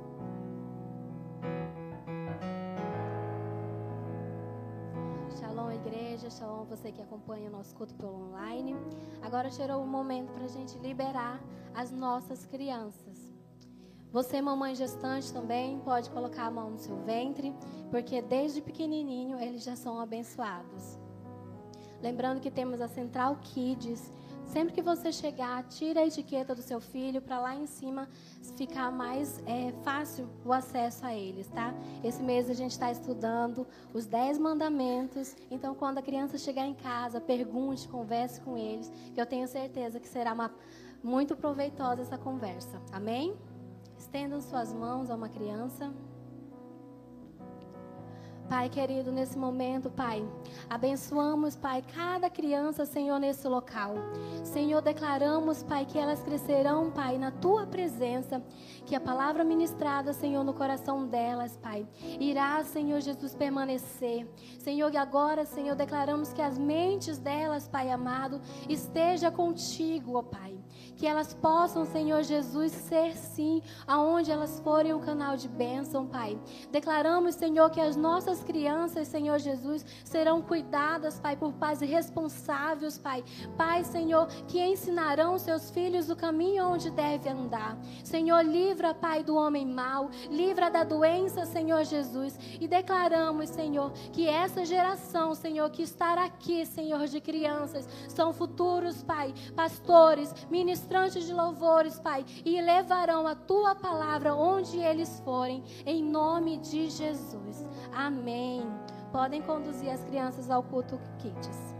Igreja. 6.21 6.31
Shalom, 6.31 6.65
você 6.65 6.93
que 6.93 7.01
acompanha 7.01 7.49
o 7.49 7.53
nosso 7.53 7.75
culto 7.75 7.95
pelo 7.95 8.15
online. 8.15 8.77
Agora 9.23 9.51
chegou 9.51 9.83
o 9.83 9.87
momento 9.87 10.31
para 10.33 10.45
a 10.45 10.49
gente 10.49 10.79
liberar 10.79 11.41
as 11.75 11.91
nossas 11.91 12.45
crianças. 12.45 13.19
Você, 14.13 14.43
mamãe 14.43 14.75
gestante, 14.75 15.33
também 15.33 15.79
pode 15.81 16.11
colocar 16.11 16.47
a 16.47 16.51
mão 16.51 16.73
no 16.73 16.79
seu 16.79 16.97
ventre, 17.05 17.55
porque 17.91 18.21
desde 18.21 18.61
pequenininho 18.61 19.39
eles 19.39 19.63
já 19.63 19.77
são 19.77 20.01
abençoados. 20.01 20.99
Lembrando 22.03 22.41
que 22.41 22.51
temos 22.51 22.81
a 22.81 22.89
Central 22.89 23.37
Kids. 23.41 24.13
Sempre 24.53 24.75
que 24.75 24.83
você 24.83 25.13
chegar, 25.13 25.63
tira 25.69 26.01
a 26.01 26.07
etiqueta 26.07 26.57
do 26.57 26.61
seu 26.61 26.81
filho 26.81 27.23
para 27.23 27.39
lá 27.39 27.55
em 27.55 27.67
cima 27.67 28.09
ficar 28.57 28.91
mais 28.91 29.41
é, 29.47 29.73
fácil 29.85 30.29
o 30.45 30.53
acesso 30.53 31.07
a 31.07 31.15
eles, 31.15 31.47
tá? 31.47 31.73
Esse 32.03 32.21
mês 32.21 32.51
a 32.51 32.53
gente 32.53 32.73
está 32.73 32.91
estudando 32.91 33.65
os 33.95 34.07
10 34.07 34.39
mandamentos. 34.39 35.37
Então, 35.53 35.73
quando 35.73 35.99
a 35.99 36.03
criança 36.03 36.37
chegar 36.37 36.67
em 36.67 36.75
casa, 36.75 37.21
pergunte, 37.21 37.87
converse 37.87 38.41
com 38.41 38.59
eles, 38.59 38.91
que 39.15 39.21
eu 39.21 39.27
tenho 39.27 39.47
certeza 39.47 40.01
que 40.01 40.09
será 40.09 40.33
uma, 40.33 40.53
muito 41.01 41.37
proveitosa 41.37 42.03
essa 42.03 42.19
conversa. 42.19 42.83
Amém? 42.91 43.37
Estendam 43.97 44.41
suas 44.41 44.73
mãos 44.73 45.11
a 45.11 45.15
uma 45.15 45.29
criança. 45.29 45.95
Pai 48.51 48.69
querido, 48.69 49.13
nesse 49.13 49.39
momento, 49.39 49.89
Pai, 49.89 50.29
abençoamos, 50.69 51.55
Pai, 51.55 51.85
cada 51.95 52.29
criança, 52.29 52.85
Senhor, 52.85 53.17
nesse 53.21 53.47
local. 53.47 53.95
Senhor, 54.43 54.83
declaramos, 54.83 55.63
Pai, 55.63 55.87
que 55.87 55.97
elas 55.97 56.21
crescerão, 56.21 56.91
Pai, 56.91 57.17
na 57.17 57.31
tua 57.31 57.65
presença, 57.65 58.43
que 58.85 58.97
a 58.97 59.01
palavra 59.01 59.45
ministrada, 59.45 60.13
Senhor, 60.13 60.43
no 60.43 60.53
coração 60.53 61.07
delas, 61.07 61.57
Pai, 61.57 61.87
irá, 62.19 62.65
Senhor 62.65 63.01
Jesus, 63.01 63.37
permanecer. 63.37 64.29
Senhor, 64.59 64.93
e 64.93 64.97
agora, 64.97 65.45
Senhor, 65.45 65.77
declaramos 65.77 66.33
que 66.33 66.43
as 66.43 66.59
mentes 66.59 67.19
delas, 67.19 67.69
Pai 67.69 67.89
amado, 67.89 68.41
esteja 68.69 69.31
contigo, 69.31 70.17
ó 70.19 70.23
Pai. 70.25 70.59
Que 71.01 71.07
elas 71.07 71.33
possam, 71.33 71.87
Senhor 71.87 72.23
Jesus, 72.23 72.73
ser 72.73 73.17
sim, 73.17 73.63
aonde 73.87 74.31
elas 74.31 74.61
forem 74.61 74.93
um 74.93 75.01
canal 75.01 75.35
de 75.35 75.49
bênção, 75.49 76.07
Pai. 76.07 76.39
Declaramos, 76.71 77.37
Senhor, 77.37 77.71
que 77.71 77.81
as 77.81 77.97
nossas 77.97 78.45
crianças, 78.45 79.09
Senhor 79.09 79.39
Jesus, 79.39 79.83
serão 80.05 80.43
cuidadas, 80.43 81.19
Pai, 81.19 81.39
por 81.39 81.55
pais 81.55 81.81
responsáveis, 81.81 82.99
Pai. 82.99 83.25
Pai, 83.57 83.83
Senhor, 83.83 84.27
que 84.47 84.63
ensinarão 84.63 85.39
seus 85.39 85.71
filhos 85.71 86.11
o 86.11 86.17
caminho 86.17 86.67
onde 86.67 86.91
deve 86.91 87.31
andar. 87.31 87.79
Senhor, 88.05 88.45
livra, 88.45 88.93
Pai, 88.93 89.25
do 89.25 89.37
homem 89.37 89.65
mau, 89.65 90.11
livra 90.29 90.71
da 90.71 90.85
doença, 90.85 91.47
Senhor 91.47 91.83
Jesus. 91.83 92.39
E 92.61 92.69
declaramos, 92.69 93.49
Senhor, 93.49 93.91
que 94.13 94.29
essa 94.29 94.67
geração, 94.67 95.35
Senhor, 95.35 95.71
que 95.71 95.83
estará 95.83 96.27
aqui, 96.27 96.67
Senhor, 96.67 97.07
de 97.07 97.23
crianças, 97.23 97.89
são 98.07 98.35
futuros, 98.35 99.03
Pai, 99.03 99.33
pastores, 99.57 100.35
ministrantes 100.91 101.25
de 101.25 101.33
louvores, 101.33 102.01
Pai, 102.01 102.27
e 102.45 102.61
levarão 102.61 103.25
a 103.27 103.35
tua 103.35 103.77
palavra 103.77 104.35
onde 104.35 104.77
eles 104.79 105.21
forem, 105.21 105.63
em 105.87 106.03
nome 106.03 106.59
de 106.59 106.91
Jesus. 106.91 107.65
Amém. 107.93 108.63
Podem 109.13 109.41
conduzir 109.41 109.89
as 109.89 110.03
crianças 110.05 110.51
ao 110.51 110.65
culto 110.65 111.01
Kids. 111.19 111.77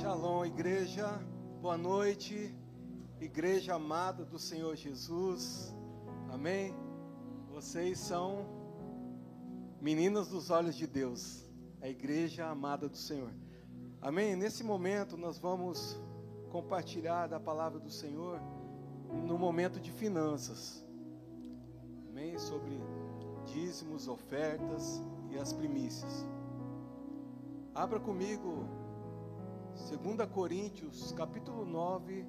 Shalom, 0.00 0.44
igreja. 0.44 1.20
Boa 1.60 1.76
noite, 1.76 2.56
igreja 3.20 3.74
amada 3.74 4.24
do 4.24 4.38
Senhor 4.38 4.76
Jesus. 4.76 5.74
Amém. 6.30 6.72
Vocês 7.50 7.98
são 7.98 8.46
meninas 9.80 10.28
dos 10.28 10.50
olhos 10.50 10.76
de 10.76 10.86
Deus, 10.86 11.47
a 11.80 11.88
igreja 11.88 12.46
amada 12.46 12.88
do 12.88 12.96
Senhor. 12.96 13.32
Amém. 14.00 14.36
Nesse 14.36 14.62
momento 14.64 15.16
nós 15.16 15.38
vamos 15.38 15.98
compartilhar 16.50 17.26
da 17.26 17.38
palavra 17.38 17.78
do 17.78 17.90
Senhor 17.90 18.40
no 19.26 19.38
momento 19.38 19.80
de 19.80 19.92
finanças. 19.92 20.84
Amém. 22.08 22.38
Sobre 22.38 22.80
dízimos, 23.46 24.08
ofertas 24.08 25.02
e 25.30 25.38
as 25.38 25.52
primícias. 25.52 26.26
Abra 27.74 28.00
comigo 28.00 28.66
2 29.76 30.28
Coríntios, 30.30 31.12
capítulo 31.12 31.64
9, 31.64 32.26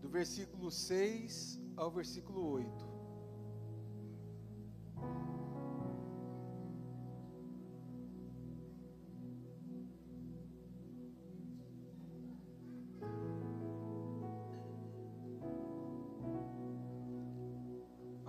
do 0.00 0.08
versículo 0.08 0.70
6 0.70 1.60
ao 1.76 1.90
versículo 1.90 2.46
8. 2.46 2.83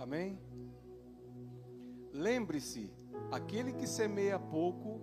Amém? 0.06 0.38
lembre-se: 2.16 2.90
aquele 3.30 3.72
que 3.72 3.86
semeia 3.86 4.38
pouco 4.38 5.00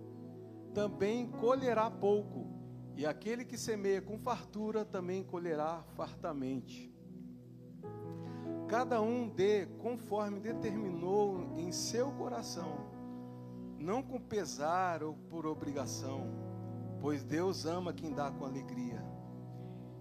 também 0.74 1.28
colherá 1.28 1.90
pouco, 1.90 2.48
e 2.96 3.06
aquele 3.06 3.46
que 3.46 3.58
semeia 3.58 4.02
com 4.02 4.18
fartura 4.18 4.84
também 4.84 5.24
colherá 5.24 5.84
fartamente. 5.96 6.92
Cada 8.68 9.02
um 9.02 9.28
dê 9.28 9.68
conforme 9.82 10.40
determinou 10.40 11.54
em 11.56 11.72
seu 11.72 12.12
coração, 12.14 12.78
não 13.78 14.02
com 14.02 14.20
pesar 14.20 15.04
ou 15.04 15.14
por 15.30 15.46
obrigação, 15.46 16.28
pois 17.00 17.24
Deus 17.24 17.66
ama 17.66 17.94
quem 17.94 18.14
dá 18.14 18.32
com 18.32 18.46
alegria. 18.46 19.04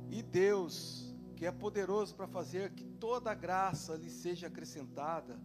E 0.08 0.22
Deus, 0.22 1.11
que 1.42 1.46
é 1.46 1.50
poderoso 1.50 2.14
para 2.14 2.28
fazer 2.28 2.70
que 2.70 2.84
toda 2.84 3.32
a 3.32 3.34
graça 3.34 3.96
lhe 3.96 4.08
seja 4.08 4.46
acrescentada, 4.46 5.40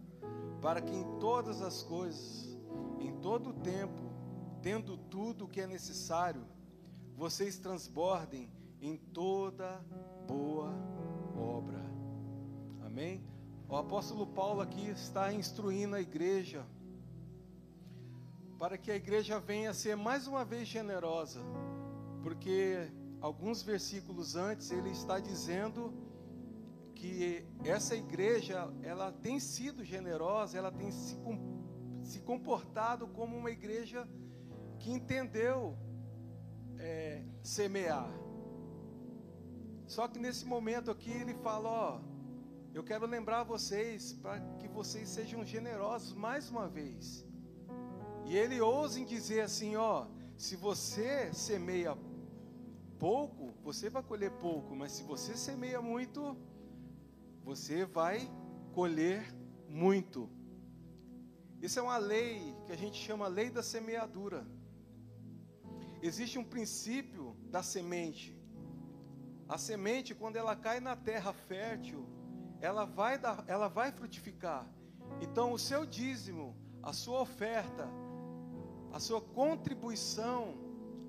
para 0.62 0.80
que 0.80 0.94
em 0.94 1.18
todas 1.18 1.60
as 1.60 1.82
coisas, 1.82 2.56
em 3.00 3.16
todo 3.16 3.50
o 3.50 3.52
tempo, 3.52 4.08
tendo 4.62 4.96
tudo 4.96 5.44
o 5.44 5.48
que 5.48 5.60
é 5.60 5.66
necessário, 5.66 6.46
vocês 7.16 7.58
transbordem 7.58 8.48
em 8.80 8.96
toda 8.96 9.84
boa 10.28 10.72
obra. 11.36 11.82
Amém? 12.86 13.20
O 13.68 13.74
apóstolo 13.74 14.24
Paulo 14.24 14.60
aqui 14.60 14.88
está 14.90 15.32
instruindo 15.32 15.96
a 15.96 16.00
igreja 16.00 16.64
para 18.56 18.78
que 18.78 18.92
a 18.92 18.94
igreja 18.94 19.40
venha 19.40 19.70
a 19.70 19.74
ser 19.74 19.96
mais 19.96 20.28
uma 20.28 20.44
vez 20.44 20.68
generosa, 20.68 21.40
porque 22.22 22.88
alguns 23.20 23.62
versículos 23.62 24.36
antes 24.36 24.70
ele 24.70 24.90
está 24.90 25.18
dizendo 25.18 25.92
que 26.94 27.46
essa 27.64 27.94
igreja 27.94 28.72
ela 28.82 29.12
tem 29.12 29.38
sido 29.38 29.84
generosa, 29.84 30.58
ela 30.58 30.72
tem 30.72 30.90
se, 30.90 31.16
se 32.02 32.20
comportado 32.20 33.06
como 33.08 33.36
uma 33.36 33.50
igreja 33.50 34.08
que 34.78 34.90
entendeu 34.90 35.76
é, 36.78 37.24
semear. 37.42 38.10
Só 39.86 40.06
que 40.06 40.18
nesse 40.18 40.44
momento 40.44 40.90
aqui 40.90 41.10
ele 41.10 41.34
fala, 41.34 41.68
ó, 41.68 42.00
eu 42.74 42.84
quero 42.84 43.06
lembrar 43.06 43.44
vocês 43.44 44.12
para 44.12 44.40
que 44.58 44.68
vocês 44.68 45.08
sejam 45.08 45.44
generosos 45.44 46.12
mais 46.14 46.50
uma 46.50 46.68
vez. 46.68 47.24
E 48.26 48.36
ele 48.36 48.60
ousa 48.60 49.00
em 49.00 49.04
dizer 49.04 49.40
assim, 49.40 49.76
ó, 49.76 50.06
se 50.36 50.54
você 50.56 51.32
semeia 51.32 51.96
pouco, 52.98 53.52
você 53.62 53.88
vai 53.88 54.02
colher 54.02 54.30
pouco, 54.32 54.74
mas 54.74 54.92
se 54.92 55.02
você 55.02 55.36
semeia 55.36 55.80
muito, 55.80 56.36
você 57.42 57.84
vai 57.84 58.30
colher 58.72 59.22
muito. 59.68 60.28
Isso 61.60 61.78
é 61.78 61.82
uma 61.82 61.96
lei 61.96 62.54
que 62.66 62.72
a 62.72 62.76
gente 62.76 62.96
chama 62.96 63.26
lei 63.26 63.50
da 63.50 63.62
semeadura. 63.62 64.46
Existe 66.02 66.38
um 66.38 66.44
princípio 66.44 67.36
da 67.50 67.62
semente. 67.62 68.36
A 69.48 69.58
semente, 69.58 70.14
quando 70.14 70.36
ela 70.36 70.54
cai 70.54 70.78
na 70.78 70.94
terra 70.94 71.32
fértil, 71.32 72.06
ela 72.60 72.84
vai 72.84 73.18
dar, 73.18 73.44
ela 73.48 73.68
vai 73.68 73.90
frutificar. 73.90 74.68
Então, 75.20 75.52
o 75.52 75.58
seu 75.58 75.86
dízimo, 75.86 76.56
a 76.82 76.92
sua 76.92 77.20
oferta, 77.20 77.88
a 78.92 79.00
sua 79.00 79.20
contribuição 79.20 80.54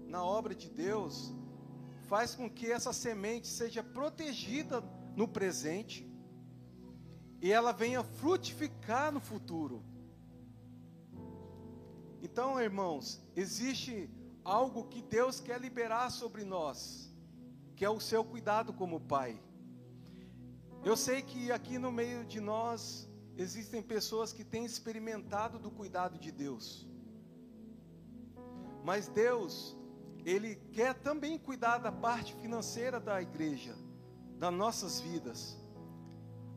na 0.07 0.23
obra 0.23 0.55
de 0.55 0.69
Deus 0.69 1.33
faz 2.11 2.33
com 2.33 2.49
que 2.49 2.67
essa 2.77 2.91
semente 2.91 3.47
seja 3.47 3.81
protegida 3.83 4.81
no 5.15 5.27
presente 5.27 5.97
e 7.41 7.51
ela 7.51 7.71
venha 7.71 8.03
frutificar 8.03 9.11
no 9.11 9.21
futuro. 9.29 9.83
Então, 12.21 12.59
irmãos, 12.59 13.21
existe 13.35 14.09
algo 14.43 14.87
que 14.91 15.01
Deus 15.01 15.39
quer 15.39 15.61
liberar 15.61 16.09
sobre 16.09 16.43
nós, 16.43 16.79
que 17.75 17.85
é 17.85 17.89
o 17.89 17.99
seu 17.99 18.23
cuidado 18.25 18.73
como 18.73 18.99
pai. 18.99 19.39
Eu 20.83 20.97
sei 20.97 21.21
que 21.21 21.51
aqui 21.51 21.77
no 21.77 21.91
meio 21.91 22.25
de 22.25 22.41
nós 22.41 23.07
existem 23.37 23.81
pessoas 23.81 24.33
que 24.33 24.43
têm 24.43 24.65
experimentado 24.65 25.59
do 25.59 25.69
cuidado 25.69 26.17
de 26.17 26.31
Deus. 26.31 26.87
Mas 28.83 29.07
Deus, 29.07 29.77
Ele 30.25 30.55
quer 30.73 30.93
também 30.95 31.37
cuidar 31.37 31.77
da 31.77 31.91
parte 31.91 32.33
financeira 32.35 32.99
da 32.99 33.21
igreja, 33.21 33.75
das 34.37 34.53
nossas 34.53 34.99
vidas. 34.99 35.57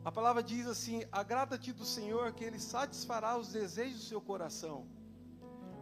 A 0.05 0.11
palavra 0.11 0.43
diz 0.43 0.67
assim: 0.67 1.03
agrada-te 1.11 1.71
do 1.71 1.85
Senhor, 1.85 2.33
que 2.33 2.43
Ele 2.43 2.59
satisfará 2.59 3.37
os 3.37 3.49
desejos 3.51 3.99
do 3.99 4.05
seu 4.05 4.21
coração. 4.21 4.87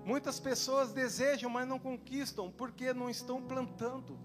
Muitas 0.06 0.40
pessoas 0.40 0.94
desejam, 0.94 1.50
mas 1.50 1.68
não 1.68 1.80
conquistam, 1.80 2.52
porque 2.52 2.94
não 2.94 3.10
estão 3.10 3.42
plantando. 3.42 4.20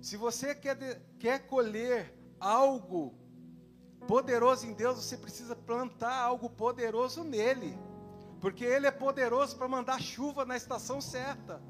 Se 0.00 0.16
você 0.16 0.54
quer, 0.54 0.74
de- 0.76 1.00
quer 1.18 1.46
colher 1.46 2.14
algo 2.38 3.14
poderoso 4.06 4.66
em 4.66 4.72
Deus, 4.72 4.96
você 4.98 5.16
precisa 5.16 5.54
plantar 5.54 6.14
algo 6.14 6.48
poderoso 6.48 7.22
nele, 7.22 7.78
porque 8.40 8.64
Ele 8.64 8.86
é 8.86 8.90
poderoso 8.90 9.56
para 9.56 9.68
mandar 9.68 10.00
chuva 10.00 10.44
na 10.44 10.56
estação 10.56 11.00
certa. 11.00 11.62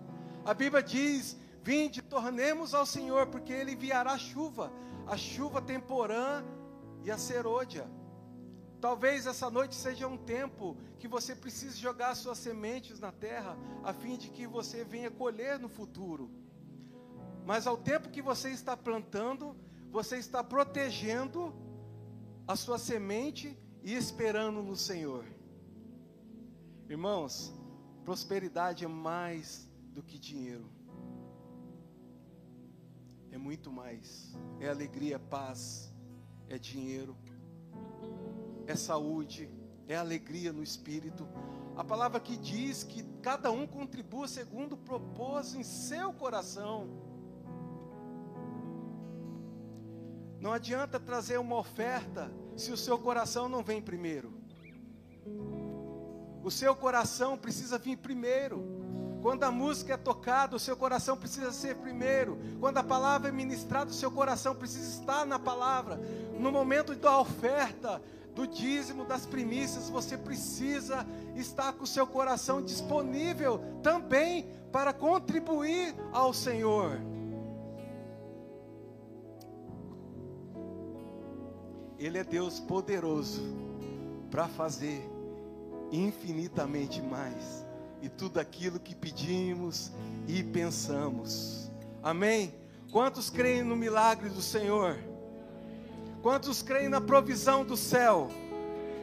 A 0.44 0.54
Bíblia 0.54 0.82
diz: 0.82 1.36
Vinde, 1.62 2.00
tornemos 2.00 2.74
ao 2.74 2.86
Senhor, 2.86 3.26
porque 3.26 3.52
Ele 3.52 3.72
enviará 3.72 4.16
chuva, 4.16 4.72
a 5.06 5.16
chuva 5.16 5.60
temporã 5.60 6.44
e 7.02 7.10
a 7.10 7.18
serôdia. 7.18 7.88
Talvez 8.80 9.26
essa 9.26 9.50
noite 9.50 9.74
seja 9.74 10.06
um 10.06 10.16
tempo 10.16 10.76
que 10.98 11.06
você 11.06 11.34
precise 11.34 11.78
jogar 11.78 12.14
suas 12.14 12.38
sementes 12.38 12.98
na 12.98 13.12
terra, 13.12 13.58
a 13.84 13.92
fim 13.92 14.16
de 14.16 14.30
que 14.30 14.46
você 14.46 14.84
venha 14.84 15.10
colher 15.10 15.58
no 15.58 15.68
futuro. 15.68 16.30
Mas 17.44 17.66
ao 17.66 17.76
tempo 17.76 18.08
que 18.08 18.22
você 18.22 18.50
está 18.50 18.76
plantando, 18.76 19.54
você 19.90 20.16
está 20.16 20.42
protegendo 20.42 21.52
a 22.46 22.56
sua 22.56 22.78
semente 22.78 23.58
e 23.82 23.94
esperando 23.94 24.62
no 24.62 24.76
Senhor. 24.76 25.24
Irmãos, 26.90 27.54
prosperidade 28.04 28.84
é 28.84 28.88
mais 28.88 29.70
do 29.94 30.02
que 30.02 30.18
dinheiro. 30.18 30.68
É 33.30 33.38
muito 33.38 33.70
mais. 33.70 34.36
É 34.58 34.68
alegria, 34.68 35.14
é 35.14 35.18
paz, 35.18 35.94
é 36.48 36.58
dinheiro, 36.58 37.16
é 38.66 38.74
saúde, 38.74 39.48
é 39.86 39.94
alegria 39.94 40.52
no 40.52 40.64
espírito. 40.64 41.28
A 41.76 41.84
palavra 41.84 42.18
que 42.18 42.36
diz 42.36 42.82
que 42.82 43.04
cada 43.22 43.52
um 43.52 43.68
contribua 43.68 44.26
segundo 44.26 44.72
o 44.72 44.78
propósito 44.78 45.60
em 45.60 45.62
seu 45.62 46.12
coração. 46.12 46.88
Não 50.40 50.52
adianta 50.52 50.98
trazer 50.98 51.38
uma 51.38 51.56
oferta 51.56 52.32
se 52.56 52.72
o 52.72 52.76
seu 52.76 52.98
coração 52.98 53.48
não 53.48 53.62
vem 53.62 53.80
primeiro. 53.80 54.39
O 56.42 56.50
seu 56.50 56.74
coração 56.74 57.36
precisa 57.36 57.78
vir 57.78 57.96
primeiro. 57.96 58.64
Quando 59.22 59.44
a 59.44 59.50
música 59.50 59.94
é 59.94 59.96
tocada, 59.96 60.56
o 60.56 60.58
seu 60.58 60.76
coração 60.76 61.16
precisa 61.16 61.52
ser 61.52 61.76
primeiro. 61.76 62.38
Quando 62.58 62.78
a 62.78 62.82
palavra 62.82 63.28
é 63.28 63.32
ministrada, 63.32 63.90
o 63.90 63.94
seu 63.94 64.10
coração 64.10 64.54
precisa 64.54 64.88
estar 64.88 65.26
na 65.26 65.38
palavra. 65.38 66.00
No 66.38 66.50
momento 66.50 66.94
da 66.94 67.18
oferta, 67.18 68.00
do 68.34 68.46
dízimo, 68.46 69.04
das 69.04 69.26
primícias, 69.26 69.90
você 69.90 70.16
precisa 70.16 71.06
estar 71.34 71.72
com 71.74 71.84
o 71.84 71.86
seu 71.86 72.06
coração 72.06 72.62
disponível 72.62 73.60
também 73.82 74.48
para 74.72 74.92
contribuir 74.92 75.94
ao 76.12 76.32
Senhor. 76.32 76.98
Ele 81.98 82.16
é 82.16 82.24
Deus 82.24 82.58
poderoso 82.58 83.42
para 84.30 84.48
fazer 84.48 85.06
infinitamente 85.92 87.00
mais 87.02 87.66
e 88.02 88.08
tudo 88.08 88.38
aquilo 88.38 88.80
que 88.80 88.94
pedimos 88.94 89.92
e 90.26 90.42
pensamos. 90.42 91.70
Amém? 92.02 92.54
Quantos 92.90 93.30
creem 93.30 93.62
no 93.62 93.76
milagre 93.76 94.28
do 94.28 94.40
Senhor? 94.40 94.98
Quantos 96.22 96.62
creem 96.62 96.88
na 96.88 97.00
provisão 97.00 97.64
do 97.64 97.76
céu? 97.76 98.28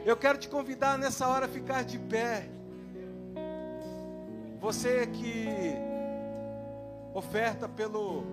Eu 0.04 0.16
quero 0.16 0.38
te 0.38 0.48
convidar 0.48 0.98
nessa 0.98 1.28
hora 1.28 1.46
a 1.46 1.48
ficar 1.48 1.84
de 1.84 1.98
pé. 1.98 2.48
Você 4.60 5.06
que 5.06 5.46
oferta 7.14 7.68
pelo 7.68 8.24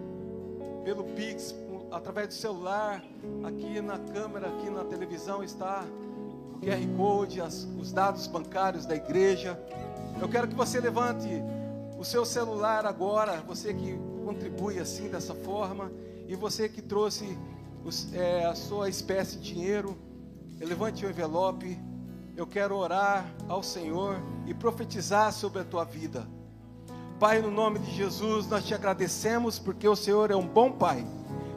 pelo 0.84 1.04
Pix, 1.04 1.56
através 1.92 2.28
do 2.28 2.34
celular, 2.36 3.04
aqui 3.44 3.82
na 3.82 3.98
câmera, 3.98 4.50
aqui 4.50 4.70
na 4.70 4.84
televisão 4.84 5.44
está 5.44 5.84
o 6.56 6.60
QR 6.60 6.96
Code, 6.98 7.42
as- 7.42 7.68
os 7.80 7.92
dados 7.92 8.28
bancários 8.28 8.86
da 8.86 8.96
igreja. 8.96 9.60
Eu 10.20 10.30
quero 10.30 10.48
que 10.48 10.56
você 10.56 10.80
levante 10.80 11.28
o 11.98 12.04
seu 12.04 12.26
celular 12.26 12.86
agora, 12.86 13.42
você 13.48 13.74
que 13.74 13.98
contribui 14.24 14.80
assim 14.80 15.10
dessa 15.10 15.34
forma, 15.36 15.92
e 16.28 16.36
você 16.36 16.68
que 16.70 16.82
trouxe 16.82 17.38
os- 17.84 18.14
é, 18.14 18.46
a 18.46 18.56
sua 18.56 18.90
espécie 18.90 19.38
de 19.38 19.54
dinheiro, 19.54 19.98
levante 20.60 21.06
o 21.06 21.10
envelope 21.10 21.78
eu 22.38 22.46
quero 22.46 22.76
orar 22.76 23.26
ao 23.48 23.64
Senhor 23.64 24.18
e 24.46 24.54
profetizar 24.54 25.32
sobre 25.32 25.62
a 25.62 25.64
tua 25.64 25.86
vida. 25.86 26.28
Pai, 27.18 27.42
no 27.42 27.50
nome 27.50 27.80
de 27.80 27.92
Jesus, 27.92 28.46
nós 28.48 28.66
te 28.66 28.74
agradecemos 28.74 29.58
porque 29.58 29.88
o 29.88 29.96
Senhor 29.96 30.30
é 30.32 30.36
um 30.36 30.46
bom 30.46 30.70
Pai. 30.70 31.08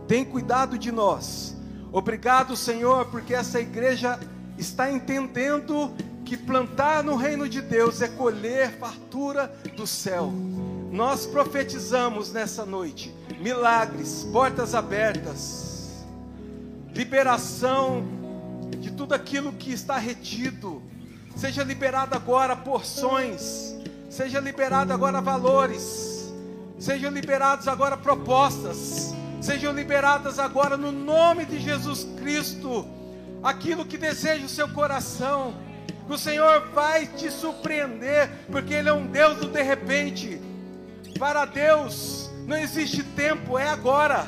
Tem 0.07 0.25
cuidado 0.25 0.79
de 0.79 0.93
nós. 0.93 1.57
Obrigado, 1.91 2.55
Senhor, 2.55 3.07
porque 3.07 3.35
essa 3.35 3.59
igreja 3.61 4.21
está 4.59 4.91
entendendo 4.91 5.95
que 6.25 6.37
plantar 6.37 7.03
no 7.03 7.17
reino 7.17 7.49
de 7.49 7.63
Deus 7.63 8.03
é 8.03 8.09
colher 8.09 8.73
fartura 8.73 9.51
do 9.75 9.87
céu. 9.87 10.31
Nós 10.91 11.25
profetizamos 11.25 12.33
nessa 12.33 12.67
noite 12.67 13.15
milagres, 13.41 14.29
portas 14.33 14.75
abertas, 14.75 16.05
liberação 16.93 18.05
de 18.79 18.91
tudo 18.91 19.15
aquilo 19.15 19.53
que 19.53 19.73
está 19.73 19.97
retido. 19.97 20.83
Seja 21.37 21.63
liberado 21.63 22.15
agora 22.15 22.57
porções, 22.57 23.75
seja 24.11 24.41
liberado 24.41 24.93
agora 24.93 25.21
valores, 25.21 26.33
sejam 26.79 27.11
liberados 27.11 27.69
agora 27.69 27.97
propostas, 27.97 29.15
sejam 29.41 29.73
liberadas 29.73 30.39
agora 30.39 30.77
no 30.77 30.91
nome 30.91 31.47
de 31.47 31.61
Jesus 31.61 32.07
Cristo 32.19 32.98
aquilo 33.43 33.85
que 33.85 33.99
deseja 33.99 34.45
o 34.45 34.49
seu 34.49 34.69
coração. 34.69 35.55
O 36.09 36.17
Senhor 36.17 36.69
vai 36.69 37.07
te 37.07 37.31
surpreender, 37.31 38.31
porque 38.51 38.75
Ele 38.75 38.89
é 38.89 38.93
um 38.93 39.07
Deus 39.07 39.39
do 39.39 39.49
de 39.49 39.63
repente. 39.63 40.41
Para 41.19 41.45
Deus 41.45 42.31
não 42.47 42.57
existe 42.57 43.03
tempo, 43.03 43.59
é 43.59 43.69
agora. 43.69 44.27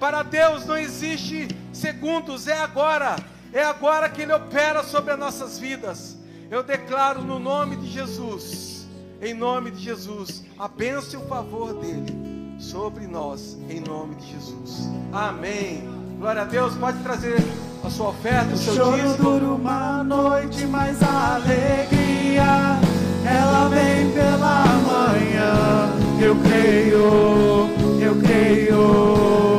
Para 0.00 0.22
Deus 0.22 0.66
não 0.66 0.76
existe 0.76 1.48
segundos, 1.72 2.48
é 2.48 2.58
agora. 2.58 3.16
É 3.52 3.62
agora 3.62 4.08
que 4.08 4.22
Ele 4.22 4.32
opera 4.32 4.82
sobre 4.82 5.12
as 5.12 5.18
nossas 5.18 5.58
vidas. 5.58 6.16
Eu 6.50 6.62
declaro 6.62 7.22
no 7.22 7.38
nome 7.38 7.76
de 7.76 7.86
Jesus, 7.86 8.86
em 9.20 9.32
nome 9.32 9.70
de 9.70 9.82
Jesus, 9.82 10.44
a 10.58 10.66
bênção 10.66 11.20
e 11.20 11.24
o 11.24 11.28
favor 11.28 11.74
dEle 11.80 12.12
sobre 12.58 13.06
nós, 13.06 13.56
em 13.70 13.80
nome 13.80 14.16
de 14.16 14.32
Jesus. 14.32 14.88
Amém. 15.12 16.01
Glória 16.22 16.42
a 16.42 16.44
Deus. 16.44 16.76
Pode 16.76 16.98
trazer 16.98 17.42
a 17.84 17.90
sua 17.90 18.10
oferta, 18.10 18.54
o 18.54 18.56
seu 18.56 18.74
Choro 18.74 18.92
dízimo. 18.96 19.16
dura 19.16 19.44
uma 19.46 20.04
noite, 20.04 20.64
mas 20.66 21.02
a 21.02 21.34
alegria 21.34 22.78
ela 23.26 23.68
vem 23.68 24.08
pela 24.12 24.64
manhã. 24.86 25.90
Eu 26.20 26.36
creio, 26.36 27.68
eu 28.00 28.14
creio. 28.22 29.51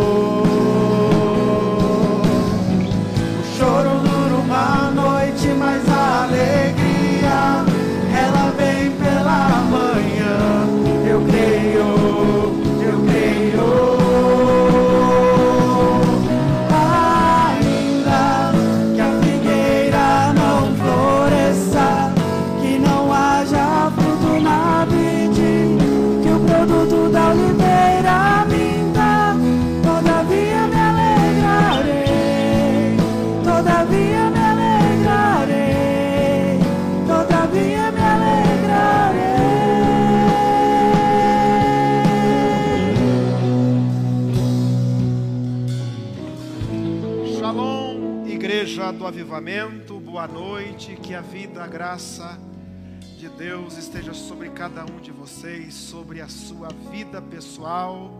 Avivamento, 49.33 49.99
boa 49.99 50.27
noite, 50.27 50.95
que 50.95 51.15
a 51.15 51.19
vida, 51.19 51.63
a 51.63 51.67
graça 51.67 52.39
de 53.17 53.27
Deus 53.29 53.77
esteja 53.77 54.13
sobre 54.13 54.51
cada 54.51 54.85
um 54.85 54.99
de 54.99 55.09
vocês, 55.09 55.73
sobre 55.73 56.21
a 56.21 56.27
sua 56.27 56.67
vida 56.91 57.19
pessoal, 57.19 58.13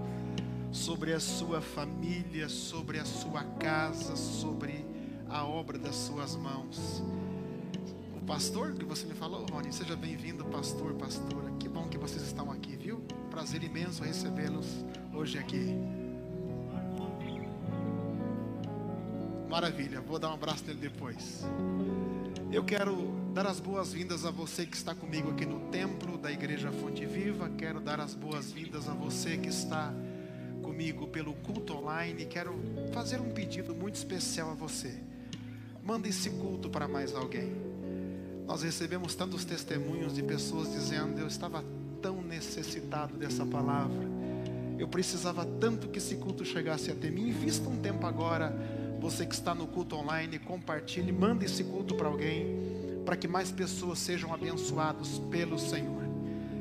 sobre 0.72 1.14
a 1.14 1.20
sua 1.20 1.62
família, 1.62 2.50
sobre 2.50 2.98
a 2.98 3.06
sua 3.06 3.44
casa, 3.44 4.16
sobre 4.16 4.84
a 5.30 5.46
obra 5.46 5.78
das 5.78 5.94
suas 5.94 6.36
mãos. 6.36 7.04
O 8.18 8.26
pastor 8.26 8.74
que 8.74 8.84
você 8.84 9.06
me 9.06 9.14
falou, 9.14 9.46
Rony, 9.52 9.72
seja 9.72 9.96
bem-vindo, 9.96 10.44
pastor, 10.46 10.96
pastora. 10.96 11.52
Que 11.60 11.70
bom 11.70 11.88
que 11.90 11.98
vocês 12.00 12.24
estão 12.24 12.50
aqui, 12.50 12.76
viu? 12.76 13.04
Prazer 13.30 13.62
imenso 13.62 14.04
recebê-los 14.04 14.84
hoje 15.14 15.38
aqui. 15.38 15.78
Maravilha, 19.54 20.02
vou 20.02 20.18
dar 20.18 20.32
um 20.32 20.34
abraço 20.34 20.66
nele 20.66 20.80
depois. 20.80 21.46
Eu 22.52 22.64
quero 22.64 23.14
dar 23.36 23.46
as 23.46 23.60
boas-vindas 23.60 24.26
a 24.26 24.32
você 24.32 24.66
que 24.66 24.76
está 24.76 24.96
comigo 24.96 25.30
aqui 25.30 25.46
no 25.46 25.70
templo 25.70 26.18
da 26.18 26.32
Igreja 26.32 26.72
Fonte 26.72 27.06
Viva. 27.06 27.48
Quero 27.56 27.80
dar 27.80 28.00
as 28.00 28.16
boas-vindas 28.16 28.90
a 28.90 28.96
você 28.96 29.38
que 29.38 29.50
está 29.50 29.94
comigo 30.64 31.06
pelo 31.06 31.36
culto 31.36 31.76
online. 31.76 32.26
Quero 32.26 32.60
fazer 32.94 33.22
um 33.22 33.30
pedido 33.30 33.76
muito 33.76 33.94
especial 33.94 34.50
a 34.50 34.54
você. 34.56 34.92
Manda 35.84 36.08
esse 36.08 36.32
culto 36.32 36.68
para 36.68 36.88
mais 36.88 37.14
alguém. 37.14 37.54
Nós 38.48 38.64
recebemos 38.64 39.14
tantos 39.14 39.46
testemunhos 39.46 40.16
de 40.16 40.24
pessoas 40.24 40.72
dizendo: 40.72 41.20
Eu 41.20 41.28
estava 41.28 41.64
tão 42.02 42.24
necessitado 42.24 43.16
dessa 43.18 43.46
palavra. 43.46 44.04
Eu 44.80 44.88
precisava 44.88 45.46
tanto 45.46 45.90
que 45.90 46.00
esse 46.00 46.16
culto 46.16 46.44
chegasse 46.44 46.90
até 46.90 47.12
mim. 47.12 47.30
Invista 47.30 47.70
um 47.70 47.78
tempo 47.78 48.08
agora. 48.08 48.82
Você 49.04 49.26
que 49.26 49.36
está 49.36 49.54
no 49.54 49.68
culto 49.68 49.98
online, 49.98 50.40
compartilhe, 50.40 51.12
manda 51.12 51.44
esse 51.44 51.62
culto 51.62 51.94
para 51.94 52.08
alguém, 52.08 53.02
para 53.04 53.18
que 53.18 53.28
mais 53.28 53.52
pessoas 53.52 54.00
sejam 54.00 54.34
abençoados 54.34 55.20
pelo 55.30 55.60
Senhor. 55.60 56.04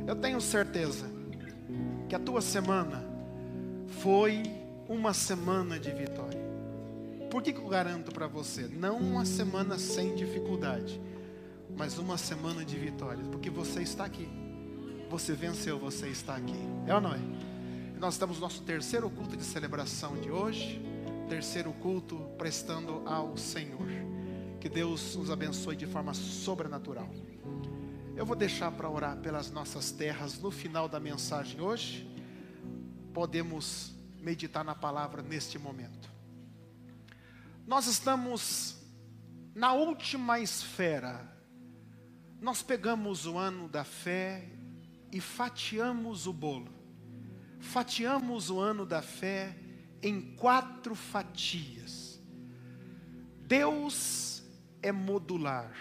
Eu 0.09 0.17
tenho 0.17 0.41
certeza 0.41 1.09
que 2.09 2.17
a 2.17 2.19
tua 2.19 2.41
semana 2.41 3.07
foi 4.01 4.43
uma 4.89 5.15
semana 5.15 5.79
de 5.79 5.93
vitória. 5.93 6.43
Por 7.31 7.45
que, 7.45 7.53
que 7.53 7.61
eu 7.61 7.69
garanto 7.69 8.11
para 8.11 8.27
você? 8.27 8.63
Não 8.63 8.99
uma 8.99 9.25
semana 9.25 9.79
sem 9.79 10.13
dificuldade, 10.17 11.01
mas 11.77 11.97
uma 11.97 12.19
semana 12.19 12.65
de 12.65 12.77
vitórias, 12.77 13.29
porque 13.29 13.51
você 13.51 13.83
está 13.83 14.05
aqui. 14.05 14.29
Você 15.09 15.33
venceu, 15.33 15.79
você 15.79 16.09
está 16.09 16.35
aqui. 16.35 16.59
É 16.89 16.95
ou 16.95 17.01
não 17.01 17.15
é? 17.15 17.21
Nós 18.01 18.15
estamos 18.15 18.39
no 18.39 18.43
nosso 18.43 18.63
terceiro 18.63 19.09
culto 19.09 19.37
de 19.37 19.45
celebração 19.45 20.17
de 20.21 20.29
hoje, 20.29 20.92
terceiro 21.33 21.73
culto 21.73 22.19
prestando 22.37 23.03
ao 23.09 23.39
Senhor. 23.39 23.89
Que 24.61 24.69
Deus 24.69 25.17
nos 25.17 25.31
abençoe 25.31 25.75
de 25.75 25.87
forma 25.87 26.13
sobrenatural. 26.13 27.09
Eu 28.15 28.27
vou 28.27 28.37
deixar 28.37 28.71
para 28.71 28.91
orar 28.91 29.17
pelas 29.17 29.51
nossas 29.51 29.91
terras 29.91 30.39
no 30.39 30.51
final 30.51 30.91
da 30.91 31.01
mensagem 31.01 31.59
hoje. 31.59 32.07
Podemos 33.15 33.95
meditar 34.21 34.63
na 34.63 34.75
palavra 34.75 35.23
neste 35.23 35.59
momento. 35.59 36.11
Nós 37.67 37.87
estamos 37.87 38.77
na 39.55 39.73
última 39.73 40.39
esfera. 40.39 41.35
Nós 42.43 42.63
pegamos 42.63 43.25
o 43.25 43.39
ano 43.39 43.71
da 43.71 43.85
fé 43.85 44.51
e 45.11 45.19
fatiamos 45.19 46.27
o 46.27 46.33
bolo. 46.33 46.71
Fatiamos 47.59 48.51
o 48.51 48.61
ano 48.61 48.85
da 48.85 49.01
fé 49.01 49.62
em 50.03 50.21
quatro 50.37 50.95
fatias. 50.95 52.21
Deus 53.47 54.43
é 54.83 54.91
modular. 54.91 55.73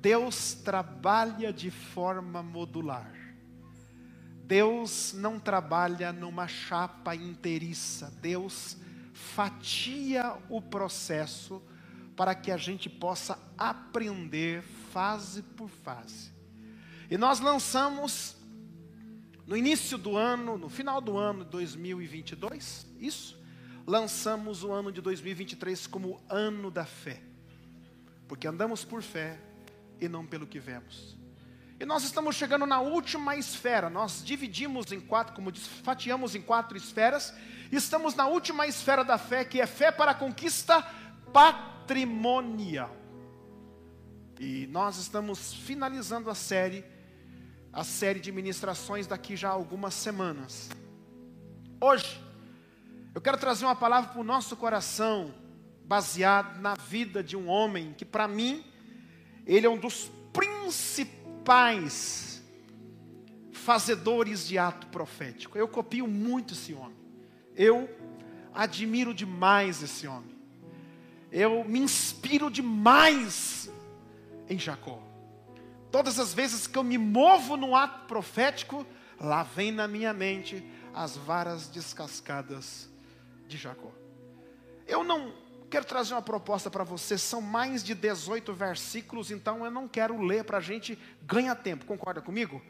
Deus 0.00 0.54
trabalha 0.54 1.52
de 1.52 1.70
forma 1.70 2.42
modular. 2.42 3.12
Deus 4.44 5.12
não 5.12 5.38
trabalha 5.38 6.12
numa 6.12 6.48
chapa 6.48 7.14
inteiriça. 7.14 8.12
Deus 8.20 8.76
fatia 9.12 10.36
o 10.48 10.62
processo 10.62 11.62
para 12.16 12.34
que 12.34 12.50
a 12.50 12.56
gente 12.56 12.88
possa 12.88 13.38
aprender 13.56 14.62
fase 14.92 15.42
por 15.42 15.68
fase. 15.68 16.32
E 17.10 17.16
nós 17.18 17.40
lançamos 17.40 18.36
no 19.50 19.56
início 19.56 19.98
do 19.98 20.16
ano, 20.16 20.56
no 20.56 20.68
final 20.68 21.00
do 21.00 21.18
ano 21.18 21.44
de 21.44 21.50
2022, 21.50 22.86
isso, 23.00 23.36
lançamos 23.84 24.62
o 24.62 24.70
ano 24.70 24.92
de 24.92 25.00
2023 25.00 25.88
como 25.88 26.22
ano 26.28 26.70
da 26.70 26.84
fé. 26.84 27.20
Porque 28.28 28.46
andamos 28.46 28.84
por 28.84 29.02
fé 29.02 29.40
e 30.00 30.08
não 30.08 30.24
pelo 30.24 30.46
que 30.46 30.60
vemos. 30.60 31.16
E 31.80 31.84
nós 31.84 32.04
estamos 32.04 32.36
chegando 32.36 32.64
na 32.64 32.80
última 32.80 33.34
esfera. 33.34 33.90
Nós 33.90 34.24
dividimos 34.24 34.92
em 34.92 35.00
quatro, 35.00 35.34
como 35.34 35.50
diz, 35.50 35.66
fatiamos 35.66 36.36
em 36.36 36.42
quatro 36.42 36.76
esferas. 36.76 37.34
Estamos 37.72 38.14
na 38.14 38.28
última 38.28 38.68
esfera 38.68 39.02
da 39.02 39.18
fé, 39.18 39.44
que 39.44 39.60
é 39.60 39.66
fé 39.66 39.90
para 39.90 40.12
a 40.12 40.14
conquista 40.14 40.80
patrimonial. 41.32 42.96
E 44.38 44.68
nós 44.68 44.96
estamos 44.98 45.52
finalizando 45.52 46.30
a 46.30 46.36
série, 46.36 46.84
a 47.72 47.84
série 47.84 48.20
de 48.20 48.32
ministrações 48.32 49.06
daqui 49.06 49.36
já 49.36 49.50
há 49.50 49.52
algumas 49.52 49.94
semanas. 49.94 50.68
Hoje, 51.80 52.20
eu 53.14 53.20
quero 53.20 53.38
trazer 53.38 53.64
uma 53.64 53.76
palavra 53.76 54.10
para 54.10 54.20
o 54.20 54.24
nosso 54.24 54.56
coração, 54.56 55.34
baseado 55.84 56.60
na 56.60 56.74
vida 56.74 57.22
de 57.22 57.36
um 57.36 57.48
homem 57.48 57.94
que, 57.96 58.04
para 58.04 58.28
mim, 58.28 58.64
ele 59.46 59.66
é 59.66 59.70
um 59.70 59.78
dos 59.78 60.10
principais 60.32 62.30
fazedores 63.52 64.46
de 64.46 64.58
ato 64.58 64.86
profético. 64.88 65.56
Eu 65.56 65.68
copio 65.68 66.06
muito 66.06 66.54
esse 66.54 66.72
homem. 66.74 66.98
Eu 67.54 67.88
admiro 68.52 69.14
demais 69.14 69.82
esse 69.82 70.06
homem. 70.06 70.38
Eu 71.30 71.64
me 71.64 71.78
inspiro 71.78 72.50
demais 72.50 73.70
em 74.48 74.58
Jacó. 74.58 75.09
Todas 75.90 76.18
as 76.18 76.32
vezes 76.32 76.66
que 76.66 76.78
eu 76.78 76.84
me 76.84 76.96
movo 76.96 77.56
no 77.56 77.74
ato 77.74 78.06
profético, 78.06 78.86
lá 79.20 79.42
vem 79.42 79.72
na 79.72 79.88
minha 79.88 80.12
mente 80.12 80.64
as 80.94 81.16
varas 81.16 81.66
descascadas 81.66 82.88
de 83.48 83.56
Jacó. 83.56 83.90
Eu 84.86 85.02
não 85.02 85.34
quero 85.68 85.84
trazer 85.84 86.14
uma 86.14 86.22
proposta 86.22 86.70
para 86.70 86.84
você, 86.84 87.18
são 87.18 87.40
mais 87.40 87.82
de 87.82 87.94
18 87.94 88.52
versículos, 88.52 89.30
então 89.30 89.64
eu 89.64 89.70
não 89.70 89.88
quero 89.88 90.20
ler 90.20 90.44
para 90.44 90.58
a 90.58 90.60
gente 90.60 90.98
ganhar 91.22 91.54
tempo, 91.56 91.84
concorda 91.84 92.20
comigo? 92.20 92.62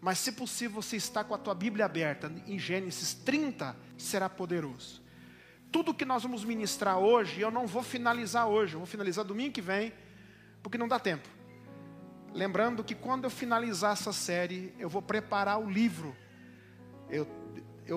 Mas 0.00 0.18
se 0.18 0.32
possível, 0.32 0.80
você 0.80 0.96
está 0.96 1.22
com 1.22 1.34
a 1.34 1.38
tua 1.38 1.54
Bíblia 1.54 1.84
aberta 1.84 2.32
em 2.46 2.58
Gênesis 2.58 3.14
30, 3.14 3.76
será 3.98 4.28
poderoso. 4.28 5.02
Tudo 5.70 5.94
que 5.94 6.04
nós 6.04 6.22
vamos 6.22 6.44
ministrar 6.44 6.98
hoje, 6.98 7.40
eu 7.40 7.50
não 7.50 7.66
vou 7.66 7.82
finalizar 7.82 8.48
hoje, 8.48 8.74
eu 8.74 8.80
vou 8.80 8.86
finalizar 8.86 9.24
domingo 9.24 9.52
que 9.52 9.60
vem, 9.60 9.92
porque 10.62 10.78
não 10.78 10.88
dá 10.88 10.98
tempo. 10.98 11.28
Lembrando 12.32 12.84
que 12.84 12.94
quando 12.94 13.24
eu 13.24 13.30
finalizar 13.30 13.92
essa 13.92 14.12
série, 14.12 14.74
eu 14.78 14.88
vou 14.88 15.02
preparar 15.02 15.58
o 15.58 15.68
livro. 15.68 16.16
Eu 17.08 17.26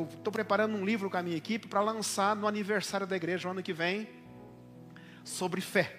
estou 0.09 0.33
preparando 0.33 0.75
um 0.75 0.83
livro 0.83 1.09
com 1.09 1.17
a 1.17 1.23
minha 1.23 1.37
equipe 1.37 1.67
para 1.67 1.81
lançar 1.81 2.35
no 2.35 2.47
aniversário 2.47 3.05
da 3.05 3.15
igreja, 3.15 3.47
no 3.47 3.51
ano 3.51 3.63
que 3.63 3.73
vem, 3.73 4.09
sobre 5.23 5.61
fé. 5.61 5.95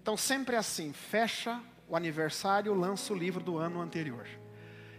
Então 0.00 0.16
sempre 0.16 0.54
é 0.54 0.58
assim, 0.58 0.92
fecha 0.92 1.60
o 1.88 1.96
aniversário, 1.96 2.72
lança 2.74 3.12
o 3.12 3.16
livro 3.16 3.42
do 3.42 3.58
ano 3.58 3.80
anterior. 3.80 4.26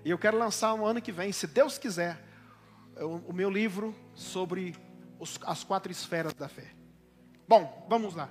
E 0.03 0.09
eu 0.09 0.17
quero 0.17 0.37
lançar 0.37 0.75
no 0.75 0.85
ano 0.85 1.01
que 1.01 1.11
vem, 1.11 1.31
se 1.31 1.47
Deus 1.47 1.77
quiser, 1.77 2.21
o, 2.97 3.29
o 3.29 3.33
meu 3.33 3.49
livro 3.49 3.95
sobre 4.13 4.75
os, 5.19 5.39
as 5.43 5.63
quatro 5.63 5.91
esferas 5.91 6.33
da 6.33 6.49
fé. 6.49 6.73
Bom, 7.47 7.85
vamos 7.89 8.15
lá. 8.15 8.29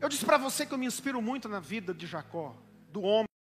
Eu 0.00 0.08
disse 0.08 0.24
para 0.24 0.36
você 0.36 0.66
que 0.66 0.74
eu 0.74 0.78
me 0.78 0.86
inspiro 0.86 1.20
muito 1.22 1.48
na 1.48 1.60
vida 1.60 1.94
de 1.94 2.06
Jacó, 2.06 2.54
do 2.92 3.02
homem. 3.02 3.35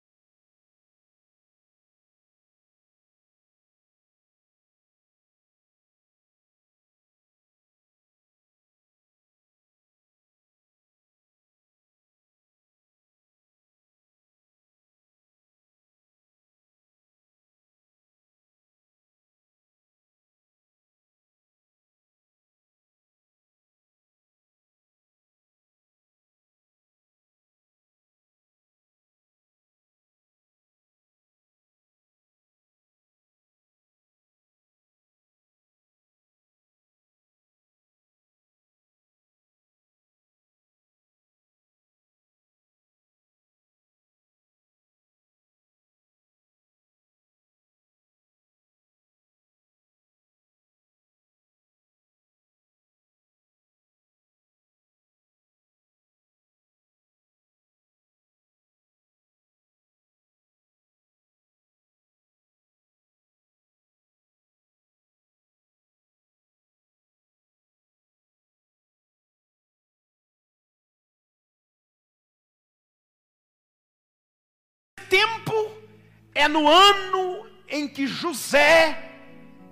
É 76.33 76.47
no 76.47 76.67
ano 76.67 77.45
em 77.67 77.87
que 77.87 78.07
José 78.07 79.11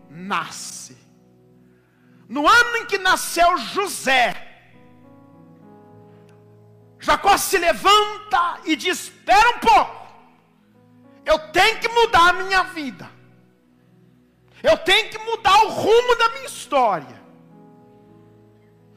nasce. 0.10 0.98
No 2.28 2.48
ano 2.48 2.78
em 2.78 2.86
que 2.86 2.98
nasceu 2.98 3.58
José, 3.58 4.46
Jacó 7.00 7.38
se 7.38 7.58
levanta 7.58 8.62
e 8.66 8.76
diz: 8.76 9.06
Espera 9.06 9.50
um 9.50 9.60
pouco, 9.60 10.08
eu 11.26 11.40
tenho 11.52 11.80
que 11.80 11.88
mudar 11.88 12.30
a 12.30 12.34
minha 12.34 12.64
vida, 12.64 13.10
eu 14.62 14.78
tenho 14.78 15.10
que 15.10 15.18
mudar 15.18 15.66
o 15.66 15.70
rumo 15.70 16.16
da 16.16 16.30
minha 16.30 16.46
história. 16.46 17.20